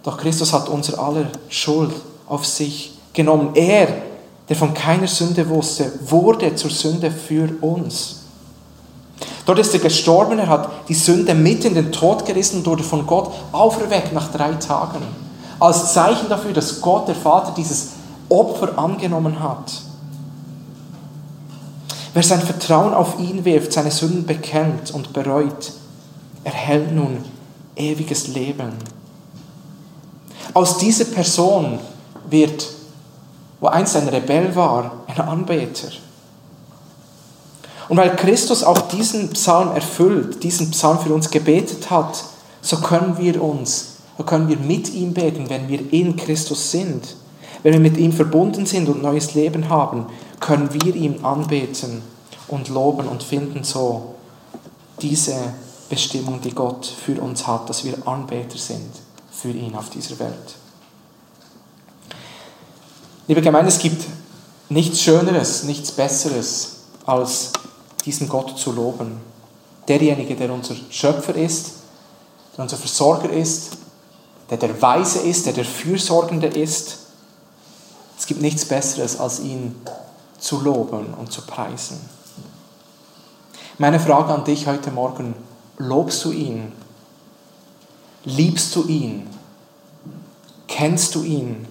Doch 0.01 0.17
Christus 0.17 0.51
hat 0.51 0.67
unser 0.67 0.97
aller 0.97 1.27
Schuld 1.47 1.93
auf 2.27 2.43
sich 2.43 2.97
genommen. 3.13 3.51
Er, 3.53 3.87
der 4.49 4.55
von 4.55 4.73
keiner 4.73 5.05
Sünde 5.05 5.47
wusste, 5.47 5.91
wurde 6.07 6.55
zur 6.55 6.71
Sünde 6.71 7.11
für 7.11 7.47
uns. 7.61 8.21
Dort 9.45 9.59
ist 9.59 9.75
er 9.75 9.79
gestorben, 9.79 10.39
er 10.39 10.47
hat 10.47 10.69
die 10.87 10.95
Sünde 10.95 11.35
mit 11.35 11.65
in 11.65 11.75
den 11.75 11.91
Tod 11.91 12.25
gerissen 12.25 12.57
und 12.57 12.65
wurde 12.65 12.81
von 12.81 13.05
Gott 13.05 13.31
auferweckt 13.51 14.11
nach 14.11 14.31
drei 14.31 14.53
Tagen. 14.53 15.03
Als 15.59 15.93
Zeichen 15.93 16.29
dafür, 16.29 16.53
dass 16.53 16.81
Gott, 16.81 17.07
der 17.07 17.13
Vater, 17.13 17.53
dieses 17.55 17.89
Opfer 18.27 18.75
angenommen 18.75 19.39
hat. 19.39 19.71
Wer 22.13 22.23
sein 22.23 22.41
Vertrauen 22.41 22.93
auf 22.93 23.19
ihn 23.19 23.45
wirft, 23.45 23.73
seine 23.73 23.91
Sünden 23.91 24.25
bekennt 24.25 24.91
und 24.91 25.13
bereut, 25.13 25.73
erhält 26.43 26.91
nun 26.91 27.23
ewiges 27.75 28.27
Leben. 28.27 28.73
Aus 30.53 30.77
dieser 30.77 31.05
Person 31.05 31.79
wird, 32.29 32.67
wo 33.59 33.67
einst 33.67 33.95
ein 33.95 34.07
Rebell 34.09 34.55
war, 34.55 35.03
ein 35.07 35.21
Anbeter. 35.21 35.89
Und 37.87 37.97
weil 37.97 38.15
Christus 38.15 38.63
auch 38.63 38.79
diesen 38.89 39.29
Psalm 39.31 39.71
erfüllt, 39.75 40.43
diesen 40.43 40.71
Psalm 40.71 40.99
für 40.99 41.13
uns 41.13 41.29
gebetet 41.29 41.89
hat, 41.89 42.23
so 42.61 42.77
können 42.77 43.17
wir 43.17 43.41
uns, 43.41 43.97
so 44.17 44.23
können 44.23 44.47
wir 44.47 44.57
mit 44.57 44.93
ihm 44.93 45.13
beten, 45.13 45.49
wenn 45.49 45.67
wir 45.67 45.91
in 45.91 46.15
Christus 46.15 46.71
sind. 46.71 47.15
Wenn 47.61 47.73
wir 47.73 47.79
mit 47.79 47.97
ihm 47.97 48.13
verbunden 48.13 48.65
sind 48.65 48.87
und 48.87 49.01
neues 49.01 49.33
Leben 49.33 49.67
haben, 49.69 50.05
können 50.39 50.73
wir 50.73 50.95
ihm 50.95 51.25
anbeten 51.25 52.01
und 52.47 52.69
loben 52.69 53.07
und 53.07 53.23
finden 53.23 53.63
so 53.63 54.15
diese 55.01 55.35
Bestimmung, 55.89 56.41
die 56.41 56.53
Gott 56.53 56.85
für 56.85 57.19
uns 57.21 57.47
hat, 57.47 57.69
dass 57.69 57.83
wir 57.83 58.07
Anbeter 58.07 58.57
sind 58.57 58.91
für 59.31 59.51
ihn 59.51 59.75
auf 59.75 59.89
dieser 59.89 60.19
Welt. 60.19 60.55
Liebe 63.27 63.41
Gemeinde, 63.41 63.69
es 63.69 63.79
gibt 63.79 64.05
nichts 64.69 65.01
Schöneres, 65.01 65.63
nichts 65.63 65.91
Besseres, 65.91 66.77
als 67.05 67.51
diesen 68.05 68.27
Gott 68.29 68.57
zu 68.57 68.71
loben. 68.71 69.17
Derjenige, 69.87 70.35
der 70.35 70.51
unser 70.53 70.75
Schöpfer 70.89 71.35
ist, 71.35 71.71
der 72.55 72.63
unser 72.63 72.77
Versorger 72.77 73.31
ist, 73.31 73.77
der 74.49 74.57
der 74.57 74.81
Weise 74.81 75.19
ist, 75.19 75.45
der 75.45 75.53
der 75.53 75.65
Fürsorgende 75.65 76.47
ist. 76.47 76.97
Es 78.17 78.25
gibt 78.25 78.41
nichts 78.41 78.65
Besseres, 78.65 79.19
als 79.19 79.39
ihn 79.39 79.75
zu 80.39 80.61
loben 80.61 81.13
und 81.13 81.31
zu 81.31 81.41
preisen. 81.41 81.99
Meine 83.77 83.99
Frage 83.99 84.33
an 84.33 84.43
dich 84.43 84.67
heute 84.67 84.91
Morgen, 84.91 85.35
lobst 85.77 86.25
du 86.25 86.31
ihn? 86.31 86.71
Liebst 88.25 88.75
du 88.75 88.85
ihn? 88.85 89.27
Kennst 90.67 91.15
du 91.15 91.23
ihn? 91.23 91.67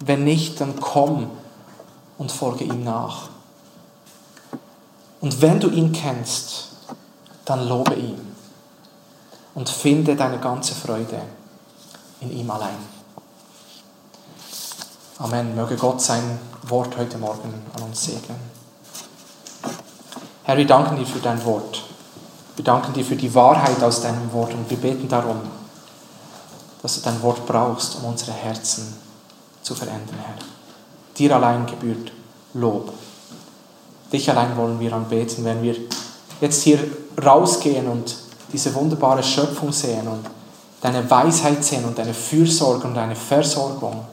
Wenn 0.00 0.24
nicht, 0.24 0.60
dann 0.60 0.78
komm 0.80 1.30
und 2.18 2.32
folge 2.32 2.64
ihm 2.64 2.82
nach. 2.82 3.28
Und 5.20 5.40
wenn 5.40 5.60
du 5.60 5.68
ihn 5.68 5.92
kennst, 5.92 6.68
dann 7.44 7.68
lobe 7.68 7.94
ihn 7.94 8.20
und 9.54 9.68
finde 9.68 10.16
deine 10.16 10.38
ganze 10.38 10.74
Freude 10.74 11.22
in 12.20 12.32
ihm 12.32 12.50
allein. 12.50 12.78
Amen. 15.18 15.54
Möge 15.54 15.76
Gott 15.76 16.00
sein 16.00 16.40
Wort 16.64 16.96
heute 16.98 17.16
Morgen 17.18 17.54
an 17.74 17.82
uns 17.82 18.04
segnen. 18.04 18.38
Herr, 20.44 20.56
wir 20.56 20.66
danken 20.66 20.96
dir 20.96 21.06
für 21.06 21.18
dein 21.18 21.42
Wort. 21.44 21.82
Wir 22.56 22.64
danken 22.64 22.92
dir 22.92 23.04
für 23.04 23.16
die 23.16 23.34
Wahrheit 23.34 23.82
aus 23.82 24.02
deinem 24.02 24.30
Wort 24.32 24.52
und 24.52 24.68
wir 24.68 24.76
beten 24.76 25.08
darum, 25.08 25.40
dass 26.82 26.96
du 26.96 27.00
dein 27.00 27.22
Wort 27.22 27.46
brauchst, 27.46 27.96
um 27.96 28.04
unsere 28.04 28.32
Herzen 28.32 28.94
zu 29.62 29.74
verändern, 29.74 30.18
Herr. 30.22 30.34
Dir 31.16 31.34
allein 31.36 31.66
gebührt 31.66 32.12
Lob. 32.54 32.92
Dich 34.12 34.28
allein 34.28 34.56
wollen 34.56 34.80
wir 34.80 34.92
anbeten, 34.92 35.44
wenn 35.44 35.62
wir 35.62 35.76
jetzt 36.40 36.62
hier 36.62 36.78
rausgehen 37.24 37.86
und 37.86 38.16
diese 38.52 38.74
wunderbare 38.74 39.22
Schöpfung 39.22 39.72
sehen 39.72 40.08
und 40.08 40.26
deine 40.80 41.08
Weisheit 41.10 41.64
sehen 41.64 41.84
und 41.84 41.98
deine 41.98 42.14
Fürsorge 42.14 42.86
und 42.86 42.94
deine 42.94 43.16
Versorgung. 43.16 44.04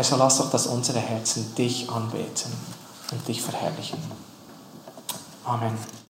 Herr, 0.00 0.04
so 0.04 0.16
lass 0.16 0.38
doch, 0.38 0.50
dass 0.50 0.66
unsere 0.66 0.98
Herzen 0.98 1.54
dich 1.56 1.90
anbeten 1.90 2.50
und 3.12 3.28
dich 3.28 3.42
verherrlichen. 3.42 3.98
Amen. 5.44 5.76